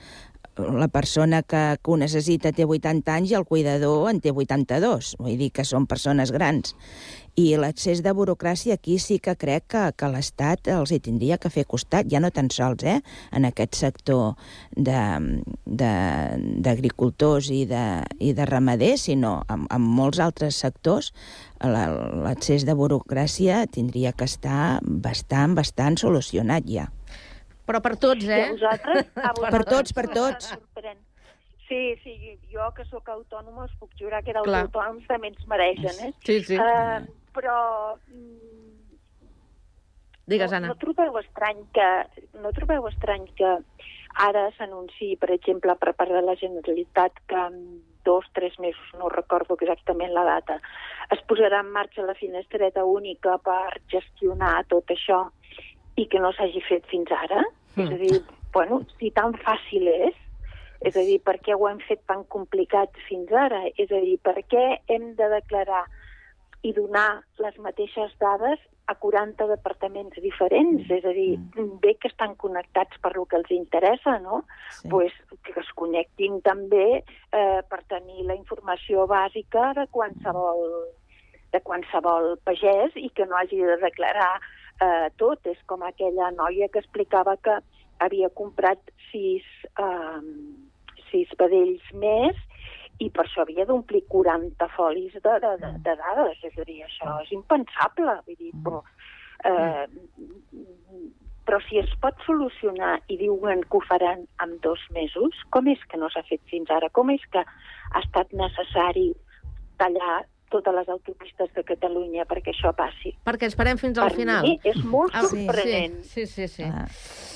la 0.57 0.87
persona 0.87 1.43
que, 1.43 1.77
que 1.81 1.91
ho 1.91 1.97
necessita 1.97 2.51
té 2.55 2.65
80 2.65 3.13
anys 3.13 3.31
i 3.31 3.37
el 3.37 3.45
cuidador 3.45 4.09
en 4.09 4.19
té 4.21 4.31
82. 4.33 5.15
Vull 5.19 5.37
dir 5.37 5.51
que 5.53 5.65
són 5.67 5.85
persones 5.87 6.31
grans. 6.33 6.73
I 7.37 7.51
l'accés 7.61 8.01
de 8.01 8.09
burocràcia 8.17 8.73
aquí 8.79 8.97
sí 8.97 9.19
que 9.21 9.35
crec 9.37 9.67
que, 9.69 9.83
que 9.93 10.07
l'Estat 10.09 10.67
els 10.73 10.89
hi 10.91 10.97
tindria 11.05 11.37
que 11.37 11.51
fer 11.53 11.67
costat, 11.69 12.09
ja 12.09 12.17
no 12.19 12.31
tan 12.33 12.49
sols 12.49 12.81
eh, 12.81 12.97
en 13.31 13.45
aquest 13.45 13.77
sector 13.77 14.33
d'agricultors 16.65 17.51
i, 17.53 17.65
de, 17.69 17.83
i 18.19 18.33
de 18.33 18.45
ramaders, 18.49 19.05
sinó 19.11 19.43
en, 19.53 19.67
en 19.69 19.81
molts 19.85 20.19
altres 20.23 20.57
sectors 20.65 21.13
la- 21.61 21.89
l'accés 22.25 22.65
de 22.65 22.73
burocràcia 22.77 23.67
tindria 23.69 24.13
que 24.17 24.25
estar 24.25 24.79
bastant, 24.81 25.53
bastant 25.57 25.97
solucionat 26.01 26.65
ja. 26.65 26.89
Però 27.67 27.81
per 27.83 27.93
tots, 27.99 28.23
I 28.23 28.31
a 28.31 28.39
eh? 28.39 28.49
vosaltres, 28.55 29.11
a 29.17 29.21
Per 29.21 29.35
vosaltres 29.35 29.69
tots, 29.73 29.95
per 29.97 30.07
tots. 30.13 30.49
sorprèn. 30.55 30.97
Sí, 31.67 31.81
sí, 31.99 32.13
jo 32.47 32.69
que 32.75 32.85
sóc 32.87 33.09
autònoma 33.11 33.65
us 33.67 33.73
puc 33.79 33.91
jurar 33.99 34.21
que 34.23 34.31
dels 34.35 34.47
autònoms 34.61 35.07
també 35.09 35.33
ens 35.33 35.47
mereixen, 35.51 35.97
eh? 36.07 36.13
Sí, 36.23 36.39
sí. 36.47 36.55
Uh, 36.55 37.03
però 37.35 37.57
mm, 38.07 38.47
Digues, 40.27 40.51
no, 40.51 40.57
Anna. 40.57 40.71
no 40.71 40.79
trobeu 40.79 41.19
estrany 41.19 41.59
que 41.75 41.89
no 42.39 42.53
trobeu 42.55 42.87
estrany 42.87 43.27
que 43.39 43.51
ara 44.23 44.47
s'anunciï, 44.57 45.17
per 45.19 45.29
exemple, 45.35 45.75
per 45.79 45.93
part 45.99 46.11
de 46.11 46.23
la 46.23 46.35
Generalitat 46.39 47.19
que 47.27 47.43
en 47.49 47.59
dos, 48.07 48.25
tres 48.33 48.55
mesos, 48.63 48.87
no 48.99 49.11
recordo 49.11 49.55
exactament 49.59 50.13
la 50.15 50.23
data, 50.23 50.61
es 51.11 51.19
posarà 51.27 51.59
en 51.63 51.71
marxa 51.75 52.05
la 52.07 52.15
finestreta 52.15 52.83
única 52.87 53.35
per 53.43 53.79
gestionar 53.91 54.63
tot 54.71 54.95
això 54.95 55.25
i 55.99 56.07
que 56.07 56.19
no 56.23 56.31
s'hagi 56.35 56.63
fet 56.67 56.87
fins 56.91 57.11
ara? 57.11 57.43
Mm. 57.77 57.85
És 57.85 57.93
a 57.93 57.97
dir, 58.01 58.23
bueno, 58.53 58.81
si 58.97 59.11
tan 59.13 59.35
fàcil 59.45 59.87
és, 59.93 60.15
és 60.85 60.95
a 60.95 61.03
dir, 61.05 61.19
per 61.25 61.37
què 61.41 61.55
ho 61.55 61.67
hem 61.69 61.79
fet 61.87 62.03
tan 62.09 62.23
complicat 62.33 62.93
fins 63.07 63.31
ara? 63.33 63.63
És 63.77 63.91
a 63.91 64.01
dir, 64.01 64.17
per 64.21 64.37
què 64.49 64.65
hem 64.93 65.13
de 65.17 65.29
declarar 65.37 65.85
i 66.65 66.73
donar 66.73 67.21
les 67.41 67.57
mateixes 67.61 68.13
dades 68.21 68.59
a 68.87 68.95
40 68.95 69.47
departaments 69.49 70.15
diferents, 70.23 70.85
és 70.89 71.05
a 71.05 71.11
dir, 71.11 71.35
bé 71.83 71.93
que 71.99 72.07
estan 72.07 72.37
connectats 72.39 72.97
per 73.03 73.11
lo 73.17 73.25
que 73.27 73.35
els 73.39 73.49
interessa, 73.51 74.15
no? 74.23 74.43
Sí. 74.71 74.87
Pues 74.93 75.15
que 75.43 75.55
es 75.59 75.71
connectin 75.75 76.39
també 76.45 77.01
eh, 77.03 77.59
per 77.67 77.81
tenir 77.91 78.23
la 78.29 78.37
informació 78.39 79.03
bàsica 79.11 79.73
de 79.75 79.85
qualsevol, 79.91 80.63
de 81.51 81.61
qualsevol 81.67 82.37
pagès 82.47 82.95
i 82.95 83.11
que 83.11 83.27
no 83.27 83.35
hagi 83.35 83.59
de 83.59 83.75
declarar 83.83 84.37
eh, 84.81 85.09
tot. 85.21 85.45
És 85.47 85.59
com 85.65 85.83
aquella 85.85 86.31
noia 86.35 86.69
que 86.73 86.83
explicava 86.83 87.37
que 87.37 87.59
havia 88.03 88.29
comprat 88.29 88.79
sis, 89.11 89.45
eh, 89.79 90.21
sis 91.11 91.31
vedells 91.39 91.85
més 91.93 92.37
i 92.99 93.09
per 93.13 93.25
això 93.25 93.43
havia 93.43 93.65
d'omplir 93.69 94.03
40 94.09 94.67
folis 94.73 95.13
de, 95.13 95.21
de, 95.43 95.53
de, 95.61 95.71
de 95.85 95.95
dades. 96.01 96.41
És 96.43 96.57
a 96.57 96.65
dir, 96.65 96.81
això 96.85 97.19
és 97.23 97.33
impensable. 97.35 98.17
Vull 98.25 98.39
dir, 98.39 98.53
però, 98.65 98.81
eh, 99.45 99.85
però 101.47 101.61
si 101.67 101.79
es 101.79 101.93
pot 102.01 102.17
solucionar 102.25 102.97
i 103.13 103.19
diuen 103.21 103.61
que 103.67 103.79
ho 103.79 103.83
faran 103.85 104.25
en 104.43 104.57
dos 104.65 104.81
mesos, 104.97 105.37
com 105.53 105.69
és 105.69 105.83
que 105.91 106.01
no 106.01 106.09
s'ha 106.13 106.25
fet 106.29 106.41
fins 106.51 106.73
ara? 106.73 106.89
Com 106.89 107.13
és 107.13 107.23
que 107.31 107.45
ha 107.45 108.01
estat 108.01 108.33
necessari 108.33 109.11
tallar 109.77 110.25
totes 110.51 110.73
les 110.75 110.87
autopistes 110.89 111.49
de 111.55 111.63
Catalunya 111.67 112.25
perquè 112.29 112.53
això 112.53 112.71
passi? 112.77 113.11
Perquè 113.27 113.49
esperem 113.49 113.77
fins 113.77 113.97
al 113.99 114.09
Per 114.09 114.17
final. 114.21 114.43
mi 114.47 114.59
és 114.63 114.79
molt 114.83 115.11
Ah, 115.13 115.23
sí, 115.27 115.45
sorprenent. 115.45 115.97
Sí, 116.07 116.25
sí, 116.25 116.47
sí. 116.47 116.63
Ah. 116.63 116.85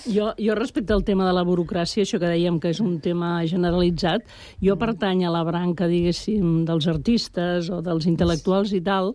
Jo, 0.07 0.31
jo 0.39 0.55
respecte 0.55 0.93
al 0.93 1.03
tema 1.03 1.25
de 1.27 1.33
la 1.33 1.43
burocràcia, 1.45 2.03
això 2.05 2.19
que 2.19 2.29
dèiem 2.31 2.59
que 2.59 2.69
és 2.71 2.79
un 2.81 2.99
tema 3.01 3.39
generalitzat, 3.45 4.23
jo 4.61 4.75
pertany 4.77 5.25
a 5.25 5.31
la 5.31 5.43
branca, 5.43 5.87
diguéssim, 5.87 6.63
dels 6.65 6.87
artistes 6.87 7.69
o 7.69 7.81
dels 7.85 8.07
intel·lectuals 8.07 8.73
i 8.73 8.81
tal, 8.81 9.13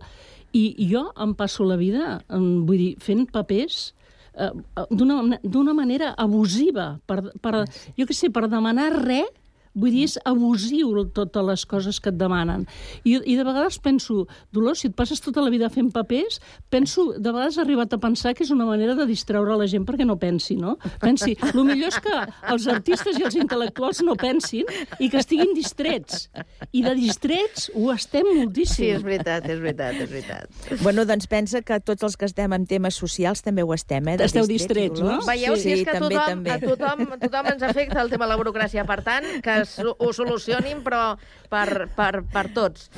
i 0.53 0.74
jo 0.90 1.09
em 1.20 1.34
passo 1.34 1.64
la 1.64 1.76
vida, 1.76 2.20
vull 2.30 2.78
dir, 2.78 2.92
fent 3.03 3.26
papers 3.32 3.92
eh, 4.38 4.51
d'una 4.90 5.38
d'una 5.42 5.74
manera 5.74 6.14
abusiva, 6.16 6.99
per, 7.07 7.32
per, 7.42 7.64
jo 7.99 8.07
què 8.07 8.14
sé, 8.14 8.30
per 8.30 8.47
demanar 8.49 8.92
res, 9.03 9.28
Vull 9.76 9.92
dir, 9.92 10.06
és 10.08 10.16
abusiu 10.24 10.92
totes 11.14 11.44
les 11.44 11.64
coses 11.68 12.00
que 12.00 12.10
et 12.12 12.18
demanen. 12.18 12.64
I, 13.04 13.18
I 13.20 13.36
de 13.38 13.44
vegades 13.46 13.78
penso, 13.82 14.24
Dolors, 14.54 14.82
si 14.82 14.90
et 14.90 14.96
passes 14.96 15.20
tota 15.22 15.44
la 15.44 15.52
vida 15.52 15.68
fent 15.72 15.90
papers, 15.92 16.40
penso, 16.72 17.10
de 17.16 17.32
vegades 17.32 17.58
he 17.58 17.64
arribat 17.64 17.92
a 17.92 18.00
pensar 18.02 18.34
que 18.36 18.44
és 18.46 18.52
una 18.54 18.66
manera 18.68 18.96
de 18.96 19.06
distreure 19.08 19.56
la 19.60 19.68
gent 19.70 19.86
perquè 19.88 20.06
no 20.08 20.16
pensi, 20.20 20.56
no? 20.56 20.76
Pensi, 21.02 21.36
el 21.52 21.62
millor 21.64 21.92
és 21.92 22.00
que 22.02 22.16
els 22.52 22.66
artistes 22.72 23.20
i 23.20 23.26
els 23.28 23.36
intel·lectuals 23.38 24.02
no 24.06 24.16
pensin 24.20 24.64
i 24.98 25.10
que 25.12 25.20
estiguin 25.20 25.52
distrets. 25.56 26.26
I 26.72 26.82
de 26.86 26.94
distrets 26.98 27.70
ho 27.74 27.90
estem 27.94 28.26
moltíssim. 28.26 28.76
Sí, 28.76 28.90
és 28.96 29.04
veritat, 29.04 29.46
és 29.52 29.60
veritat, 29.62 30.00
és 30.00 30.10
veritat. 30.10 30.80
Bueno, 30.82 31.06
doncs 31.08 31.28
pensa 31.30 31.62
que 31.66 31.78
tots 31.84 32.06
els 32.06 32.16
que 32.16 32.28
estem 32.28 32.52
en 32.56 32.66
temes 32.68 32.96
socials 32.96 33.44
també 33.44 33.64
ho 33.64 33.72
estem, 33.76 34.08
eh? 34.08 34.16
de 34.20 34.28
Esteu 34.28 34.48
distrets, 34.48 34.96
distrets, 34.96 35.04
no? 35.04 35.20
Veieu, 35.28 35.56
si 35.60 35.74
és 35.76 35.84
que 35.84 35.92
a 35.92 36.00
també, 36.00 36.16
tothom, 36.16 36.32
també. 36.32 36.54
a 36.54 36.60
tothom, 36.62 37.04
a 37.12 37.20
tothom 37.20 37.50
ens 37.52 37.66
afecta 37.66 38.02
el 38.02 38.12
tema 38.12 38.26
de 38.26 38.32
la 38.32 38.38
burocràcia. 38.40 38.86
Per 38.88 39.00
tant, 39.06 39.26
que 39.44 39.56
ho 39.82 40.12
solucionin, 40.12 40.82
però 40.84 41.16
per, 41.50 41.88
per, 41.96 42.22
per 42.32 42.48
tots. 42.54 42.90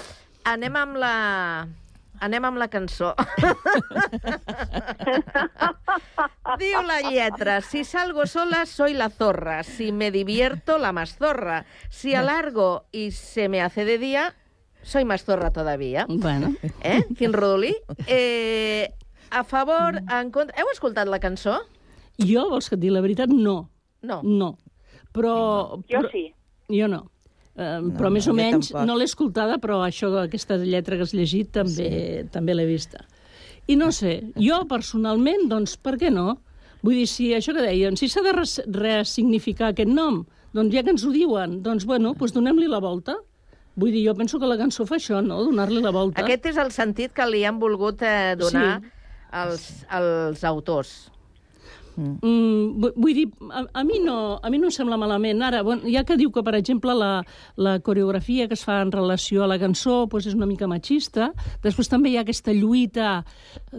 Anem 0.49 0.77
amb 0.81 0.97
la... 1.01 1.15
Anem 2.19 2.45
amb 2.49 2.59
la 2.59 2.67
cançó. 2.67 3.13
Diu 6.59 6.81
la 6.83 6.99
lletra, 7.07 7.61
si 7.63 7.85
salgo 7.87 8.27
sola 8.27 8.65
soy 8.67 8.99
la 8.99 9.07
zorra, 9.09 9.63
si 9.63 9.93
me 9.93 10.11
divierto 10.11 10.79
la 10.79 10.91
más 10.93 11.17
zorra, 11.17 11.65
si 11.91 12.15
alargo 12.15 12.87
y 12.91 13.13
se 13.13 13.49
me 13.49 13.63
hace 13.63 13.85
de 13.85 13.99
día, 13.99 14.35
soy 14.83 15.05
más 15.05 15.25
zorra 15.25 15.53
todavía. 15.53 16.07
Bueno. 16.09 16.55
Eh? 16.83 17.05
Quin 17.17 17.33
rodolí. 17.33 17.77
Eh, 18.07 18.93
a 19.31 19.45
favor, 19.45 20.01
en 20.09 20.31
contra... 20.31 20.57
Heu 20.59 20.71
escoltat 20.73 21.07
la 21.07 21.21
cançó? 21.21 21.61
Jo, 22.19 22.49
vols 22.51 22.71
que 22.71 22.79
et 22.79 22.83
digui 22.83 22.95
la 22.95 23.05
veritat? 23.05 23.31
No. 23.31 23.69
No. 24.03 24.23
No. 24.25 24.57
Però... 25.13 25.35
Jo 25.87 26.01
però, 26.01 26.11
sí. 26.11 26.25
Jo 26.69 26.89
no. 26.89 27.05
Uh, 27.59 27.81
no, 27.83 27.95
però 27.99 28.11
més 28.15 28.27
no, 28.29 28.33
o 28.33 28.37
menys 28.39 28.69
tampoc. 28.71 28.87
no 28.87 28.97
l'he 28.99 29.07
escoltada, 29.09 29.57
però 29.59 29.81
això, 29.83 30.13
aquesta 30.21 30.59
lletra 30.61 30.99
que 30.99 31.07
has 31.07 31.15
llegit 31.17 31.51
també, 31.57 31.89
sí. 31.89 32.27
també 32.35 32.55
l'he 32.55 32.67
vista. 32.69 33.01
I 33.69 33.77
no 33.77 33.89
sé, 33.93 34.19
jo 34.39 34.61
personalment, 34.71 35.49
doncs, 35.51 35.75
per 35.81 35.97
què 36.01 36.13
no? 36.15 36.39
Vull 36.85 37.01
dir, 37.01 37.09
si 37.11 37.33
això 37.35 37.53
que 37.57 37.65
deien, 37.65 37.97
si 37.99 38.07
s'ha 38.09 38.23
de 38.23 38.33
res 38.37 38.61
ressignificar 38.71 39.73
aquest 39.73 39.91
nom, 39.91 40.23
doncs 40.55 40.77
ja 40.77 40.85
que 40.87 40.95
ens 40.95 41.03
ho 41.05 41.11
diuen, 41.11 41.59
doncs, 41.65 41.89
bueno, 41.89 42.15
doncs 42.15 42.37
donem-li 42.37 42.71
la 42.71 42.79
volta. 42.85 43.17
Vull 43.79 43.91
dir, 43.95 44.05
jo 44.07 44.15
penso 44.19 44.39
que 44.39 44.47
la 44.47 44.57
cançó 44.61 44.87
fa 44.87 44.97
això, 45.01 45.19
no?, 45.25 45.41
donar-li 45.49 45.83
la 45.83 45.91
volta. 45.95 46.23
Aquest 46.23 46.47
és 46.53 46.57
el 46.63 46.71
sentit 46.75 47.13
que 47.15 47.27
li 47.27 47.45
han 47.47 47.59
volgut 47.59 48.03
eh, 48.07 48.37
donar 48.39 48.81
Sí. 48.81 48.93
els, 49.43 49.67
els 49.99 50.45
autors. 50.45 50.95
Mm, 51.99 52.79
vu- 52.79 52.93
vull 52.95 53.15
dir, 53.17 53.27
a, 53.51 53.65
a, 53.81 53.83
mi 53.85 53.99
no, 54.05 54.39
a 54.39 54.51
mi 54.51 54.61
no 54.63 54.69
em 54.71 54.75
sembla 54.75 54.99
malament. 55.01 55.43
Ara, 55.43 55.65
bueno, 55.67 55.83
ja 55.91 56.05
que 56.07 56.17
diu 56.21 56.31
que, 56.31 56.45
per 56.47 56.55
exemple, 56.55 56.95
la, 56.95 57.25
la 57.57 57.79
coreografia 57.83 58.47
que 58.47 58.55
es 58.55 58.63
fa 58.65 58.81
en 58.85 58.93
relació 58.95 59.43
a 59.43 59.51
la 59.51 59.59
cançó 59.59 60.05
doncs 60.07 60.29
és 60.31 60.37
una 60.39 60.47
mica 60.47 60.69
machista, 60.71 61.33
després 61.65 61.91
també 61.91 62.13
hi 62.13 62.19
ha 62.19 62.23
aquesta 62.27 62.55
lluita 62.55 63.25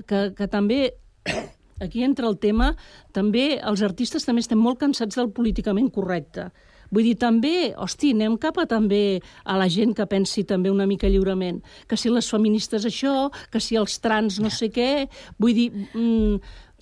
que, 0.05 0.33
que 0.35 0.47
també 0.51 0.81
aquí 1.85 2.03
entra 2.03 2.27
el 2.27 2.37
tema, 2.43 2.73
també 3.15 3.53
els 3.63 3.83
artistes 3.87 4.27
també 4.27 4.43
estem 4.43 4.59
molt 4.59 4.81
cansats 4.83 5.15
del 5.15 5.31
políticament 5.31 5.87
correcte. 5.95 6.49
Vull 6.89 7.05
dir, 7.05 7.17
també, 7.21 7.71
hosti, 7.77 8.15
anem 8.15 8.35
cap 8.41 8.57
a 8.57 8.65
també 8.65 9.19
a 9.45 9.57
la 9.61 9.67
gent 9.69 9.93
que 9.93 10.07
pensi 10.09 10.43
també 10.49 10.71
una 10.73 10.87
mica 10.89 11.07
lliurement. 11.07 11.59
Que 11.87 11.97
si 11.97 12.09
les 12.09 12.29
feministes 12.33 12.87
això, 12.89 13.29
que 13.53 13.61
si 13.61 13.77
els 13.77 13.99
trans 14.01 14.39
no 14.41 14.49
sé 14.49 14.71
què... 14.73 15.05
Vull 15.37 15.53
dir, 15.53 15.67
mm, 15.93 16.39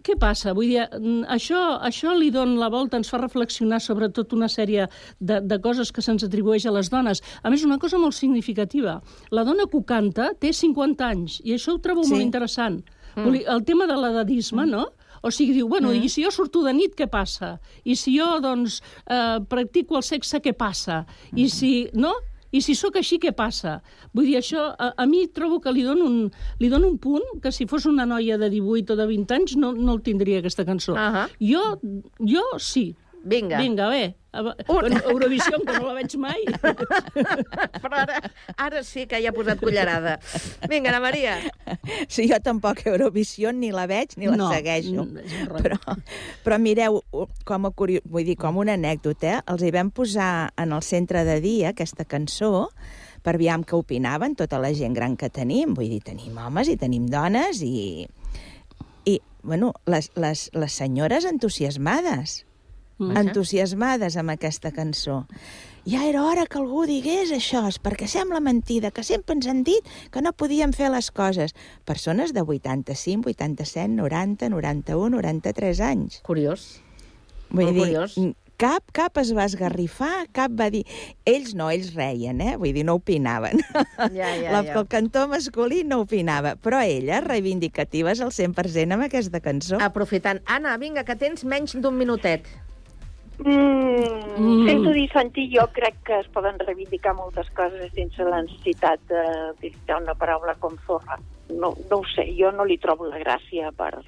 què 0.08 0.16
passa? 0.20 0.54
Vull 0.56 0.72
dir, 0.72 0.86
mm, 0.88 1.26
això, 1.36 1.60
això 1.84 2.14
li 2.16 2.30
dona 2.32 2.56
la 2.62 2.70
volta, 2.74 2.98
ens 2.98 3.10
fa 3.12 3.20
reflexionar 3.20 3.82
sobre 3.84 4.10
tota 4.10 4.38
una 4.38 4.48
sèrie 4.48 4.88
de, 5.20 5.42
de 5.44 5.58
coses 5.64 5.92
que 5.92 6.02
se'ns 6.06 6.24
atribueix 6.24 6.66
a 6.66 6.72
les 6.72 6.90
dones. 6.94 7.22
A 7.44 7.52
més, 7.52 7.66
una 7.68 7.78
cosa 7.78 8.00
molt 8.00 8.16
significativa. 8.16 9.02
La 9.32 9.44
dona 9.44 9.68
que 9.68 9.84
canta 9.88 10.32
té 10.40 10.54
50 10.54 11.04
anys, 11.12 11.42
i 11.44 11.54
això 11.58 11.76
ho 11.76 11.82
trobo 11.84 12.04
Sí. 12.04 12.12
molt 12.16 12.24
interessant. 12.24 12.84
Mm. 13.16 13.28
Mm. 13.28 13.36
El 13.50 13.64
tema 13.66 13.88
de 13.88 13.98
l'edadisme, 13.98 14.66
mm. 14.66 14.70
no? 14.72 14.86
O 15.24 15.32
sigui, 15.32 15.54
diu, 15.54 15.68
bueno, 15.68 15.90
Mm. 15.90 15.98
mm. 16.00 16.04
i 16.06 16.10
si 16.10 16.24
jo 16.24 16.32
surto 16.32 16.64
de 16.64 16.74
nit, 16.74 16.96
què 16.96 17.08
passa? 17.10 17.60
I 17.84 17.96
si 17.96 18.18
jo, 18.18 18.40
doncs, 18.40 18.82
eh, 19.10 19.40
practico 19.50 19.98
el 19.98 20.04
sexe, 20.04 20.40
què 20.42 20.54
passa? 20.54 21.06
I 21.36 21.50
si, 21.50 21.90
no? 21.94 22.14
I 22.52 22.62
si 22.64 22.76
sóc 22.80 22.96
així, 23.00 23.20
què 23.20 23.34
passa? 23.36 23.80
Vull 24.16 24.30
dir, 24.30 24.38
això, 24.40 24.70
a, 24.72 24.94
a 24.96 25.08
mi 25.10 25.26
trobo 25.28 25.60
que 25.64 25.74
li 25.76 25.84
dono, 25.84 26.06
un, 26.08 26.30
li 26.62 26.70
dono 26.72 26.88
un 26.88 26.98
punt 27.02 27.42
que 27.44 27.52
si 27.52 27.68
fos 27.68 27.86
una 27.90 28.06
noia 28.08 28.38
de 28.40 28.50
18 28.54 28.94
o 28.94 29.00
de 29.00 29.08
20 29.10 29.36
anys 29.36 29.58
no, 29.60 29.74
no 29.76 29.98
el 29.98 30.04
tindria, 30.06 30.40
aquesta 30.40 30.66
cançó. 30.66 30.94
Uh 30.94 31.18
-huh. 31.18 31.28
jo, 31.40 31.64
jo 32.20 32.46
sí. 32.60 32.96
Vinga. 33.28 33.60
Vinga, 33.60 33.90
bé. 33.90 34.16
Bueno, 34.68 35.00
Eurovisió, 35.10 35.60
que 35.66 35.74
no 35.80 35.88
la 35.88 35.96
veig 35.98 36.16
mai. 36.22 36.44
Però 37.84 37.96
ara, 38.04 38.20
ara 38.58 38.84
sí 38.86 39.08
que 39.10 39.20
hi 39.22 39.28
ha 39.30 39.34
posat 39.36 39.62
cullerada. 39.62 40.18
Vinga, 40.70 40.92
Ana 40.94 41.02
Maria. 41.04 41.38
Sí, 42.08 42.28
jo 42.30 42.40
tampoc 42.44 42.84
Eurovisió 42.88 43.52
ni 43.56 43.72
la 43.76 43.88
veig 43.90 44.18
ni 44.18 44.30
la 44.30 44.38
No, 44.38 44.52
segueixo. 44.54 45.06
mm. 45.06 45.58
Però, 45.64 45.80
però 46.46 46.60
mireu, 46.62 47.02
com 47.48 47.68
a, 47.68 47.74
curio... 47.74 48.04
vull 48.06 48.28
dir, 48.28 48.38
com 48.40 48.60
una 48.62 48.78
anècdota, 48.78 49.42
els 49.50 49.66
hi 49.66 49.74
vam 49.76 49.92
posar 49.92 50.52
en 50.58 50.74
el 50.76 50.86
centre 50.86 51.26
de 51.28 51.40
dia 51.44 51.74
aquesta 51.74 52.06
cançó 52.08 52.68
per 53.26 53.36
aviam 53.36 53.64
què 53.68 53.76
opinaven 53.76 54.38
tota 54.40 54.60
la 54.62 54.72
gent 54.76 54.96
gran 54.96 55.18
que 55.20 55.30
tenim. 55.34 55.74
Vull 55.76 55.90
dir, 55.92 56.02
tenim 56.06 56.38
homes 56.40 56.72
i 56.72 56.78
tenim 56.80 57.10
dones 57.12 57.64
i... 57.66 58.08
I, 59.08 59.22
bueno, 59.44 59.72
les, 59.88 60.10
les, 60.20 60.50
les 60.52 60.74
senyores 60.76 61.24
entusiasmades. 61.28 62.42
Entusiasmades 63.00 64.18
amb 64.18 64.34
aquesta 64.34 64.72
cançó. 64.74 65.26
Ja 65.88 66.02
era 66.04 66.26
hora 66.26 66.44
que 66.50 66.58
algú 66.60 66.82
digués 66.90 67.30
això, 67.32 67.62
perquè 67.80 68.10
sembla 68.12 68.42
mentida, 68.44 68.92
que 68.92 69.06
sempre 69.08 69.38
ens 69.38 69.48
han 69.48 69.62
dit 69.64 69.86
que 70.12 70.24
no 70.26 70.34
podíem 70.36 70.74
fer 70.76 70.90
les 70.92 71.12
coses. 71.16 71.54
Persones 71.86 72.34
de 72.36 72.44
85, 72.44 73.30
87, 73.30 73.88
90, 73.96 74.50
91, 74.52 75.14
93 75.16 75.80
anys. 75.80 76.20
Curiós. 76.28 76.82
Vull 77.48 77.70
Molt 77.70 77.78
dir, 77.78 77.86
curiós. 77.86 78.18
cap, 78.60 78.84
cap 78.92 79.22
es 79.22 79.32
va 79.32 79.46
esgarrifar, 79.48 80.26
cap 80.36 80.52
va 80.60 80.68
dir... 80.74 80.84
Ells 81.24 81.54
no, 81.56 81.70
ells 81.72 81.94
reien, 81.96 82.42
eh? 82.44 82.58
Vull 82.60 82.76
dir, 82.76 82.84
no 82.84 82.98
opinaven. 83.00 83.64
Ja, 84.12 84.34
ja, 84.36 84.52
La, 84.52 84.64
ja. 84.68 84.76
El 84.82 84.92
cantor 84.92 85.30
masculí 85.32 85.86
no 85.88 86.02
opinava, 86.04 86.58
però 86.60 86.84
elles, 86.84 87.24
reivindicatives 87.24 88.20
al 88.20 88.36
100% 88.36 88.98
amb 88.98 89.08
aquesta 89.08 89.40
cançó. 89.40 89.80
Aprofitant. 89.80 90.44
Anna, 90.52 90.76
vinga, 90.82 91.08
que 91.08 91.16
tens 91.16 91.48
menys 91.48 91.78
d'un 91.80 91.96
minutet. 91.96 92.50
Mm, 93.40 94.26
Mm. 94.38 94.66
Sento 94.68 94.92
dir, 94.94 95.10
Santi, 95.12 95.48
jo 95.54 95.66
crec 95.74 95.96
que 96.06 96.20
es 96.20 96.28
poden 96.30 96.60
reivindicar 96.60 97.14
moltes 97.18 97.50
coses 97.58 97.92
sense 97.96 98.22
la 98.24 98.42
necessitat 98.44 99.00
d'utilitzar 99.10 99.98
una 100.02 100.14
paraula 100.14 100.54
com 100.62 100.76
zorra. 100.86 101.18
No, 101.50 101.72
no 101.90 101.98
ho 101.98 102.06
sé, 102.14 102.28
jo 102.38 102.52
no 102.52 102.66
li 102.66 102.78
trobo 102.78 103.08
la 103.10 103.18
gràcia 103.18 103.72
per... 103.74 104.04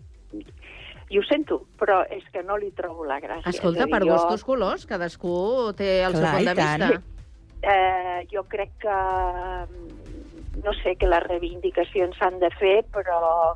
I 1.09 1.17
ho 1.17 1.23
sento, 1.25 1.63
però 1.79 2.03
és 2.13 2.21
que 2.31 2.43
no 2.45 2.57
li 2.61 2.69
trobo 2.77 3.05
la 3.09 3.17
gràcia. 3.19 3.49
Escolta, 3.49 3.85
dir, 3.87 3.91
per 3.95 4.03
jo- 4.05 4.11
gustos 4.13 4.43
colors, 4.45 4.85
cadascú 4.85 5.73
té 5.73 6.03
el 6.05 6.13
seu 6.13 6.21
Clar, 6.21 6.35
punt 6.35 6.43
i 6.43 6.49
de 6.51 6.55
vista. 6.59 6.91
Eh, 7.73 8.27
jo 8.31 8.43
crec 8.45 8.75
que, 8.85 8.97
mm, 9.65 10.61
no 10.63 10.73
sé, 10.83 10.93
que 10.95 11.07
les 11.09 11.23
reivindicacions 11.25 12.15
s'han 12.17 12.37
de 12.39 12.51
fer, 12.59 12.83
però 12.93 13.55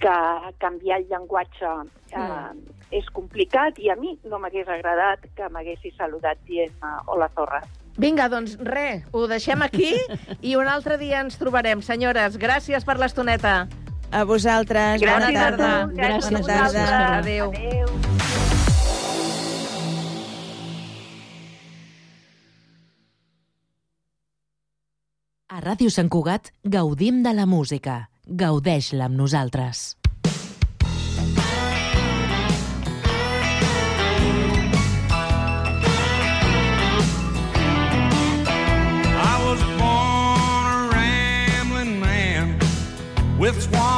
que 0.00 0.16
canviar 0.62 1.00
el 1.00 1.08
llenguatge 1.10 1.70
eh, 2.14 2.52
és 2.98 3.08
complicat 3.12 3.78
i 3.82 3.90
a 3.92 3.96
mi 4.00 4.14
no 4.24 4.38
m'hagués 4.40 4.68
agradat 4.68 5.26
que 5.36 5.48
m'haguessis 5.52 5.96
saludat 5.98 6.40
dient 6.48 6.72
uh, 6.80 7.02
hola 7.06 7.28
zorra. 7.36 7.60
Vinga, 7.98 8.28
doncs 8.30 8.54
res, 8.62 9.02
ho 9.12 9.26
deixem 9.26 9.60
aquí 9.66 9.90
i 10.40 10.54
un 10.56 10.68
altre 10.70 10.96
dia 11.00 11.20
ens 11.20 11.36
trobarem. 11.40 11.82
Senyores, 11.82 12.38
gràcies 12.38 12.86
per 12.86 12.96
l'estoneta. 13.00 13.66
A 14.10 14.22
vosaltres, 14.24 15.02
Gràcies, 15.02 15.10
bona 15.12 15.32
tarda. 15.36 15.72
Arnau. 15.82 15.96
Gràcies 15.98 16.30
bona 16.30 16.38
a 16.38 16.48
tarda. 16.48 16.64
vosaltres. 16.64 16.92
Adéu. 17.18 17.50
Adéu. 17.52 17.88
A 25.48 25.60
Ràdio 25.64 25.90
Sant 25.94 26.10
Cugat 26.12 26.50
gaudim 26.64 27.22
de 27.24 27.32
la 27.36 27.46
música. 27.48 28.08
Gaudeix-la 28.28 29.06
amb 29.08 29.16
nosaltres. 29.16 29.96
I 39.16 39.34
was 39.44 39.62
born 39.80 40.68
a 40.76 40.90
rambling 40.92 41.98
man 41.98 42.58
with 43.38 43.62
swamp 43.62 43.97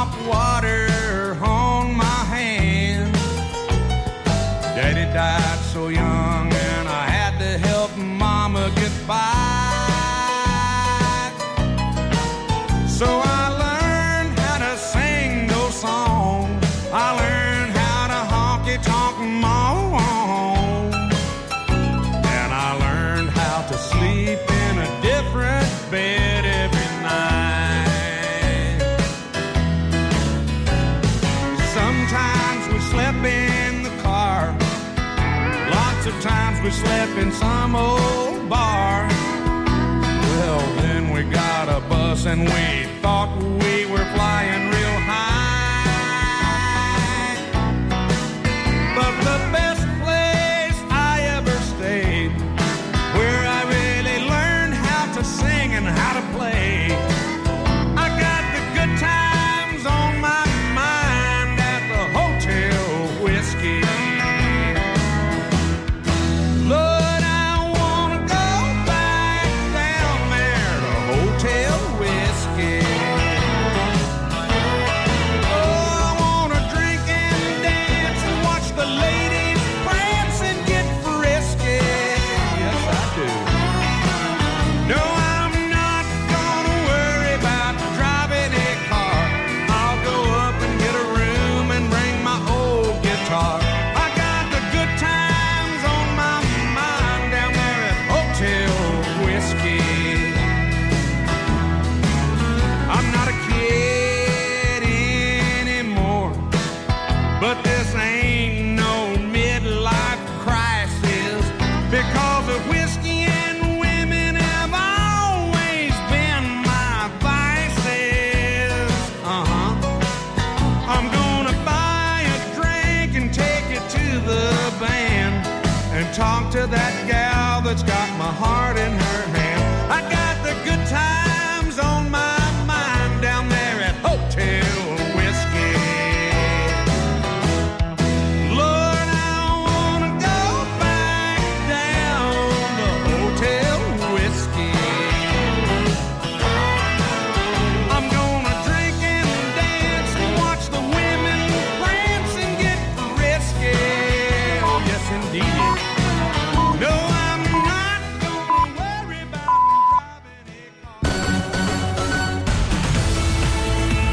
and 42.31 42.47
we 42.47 42.70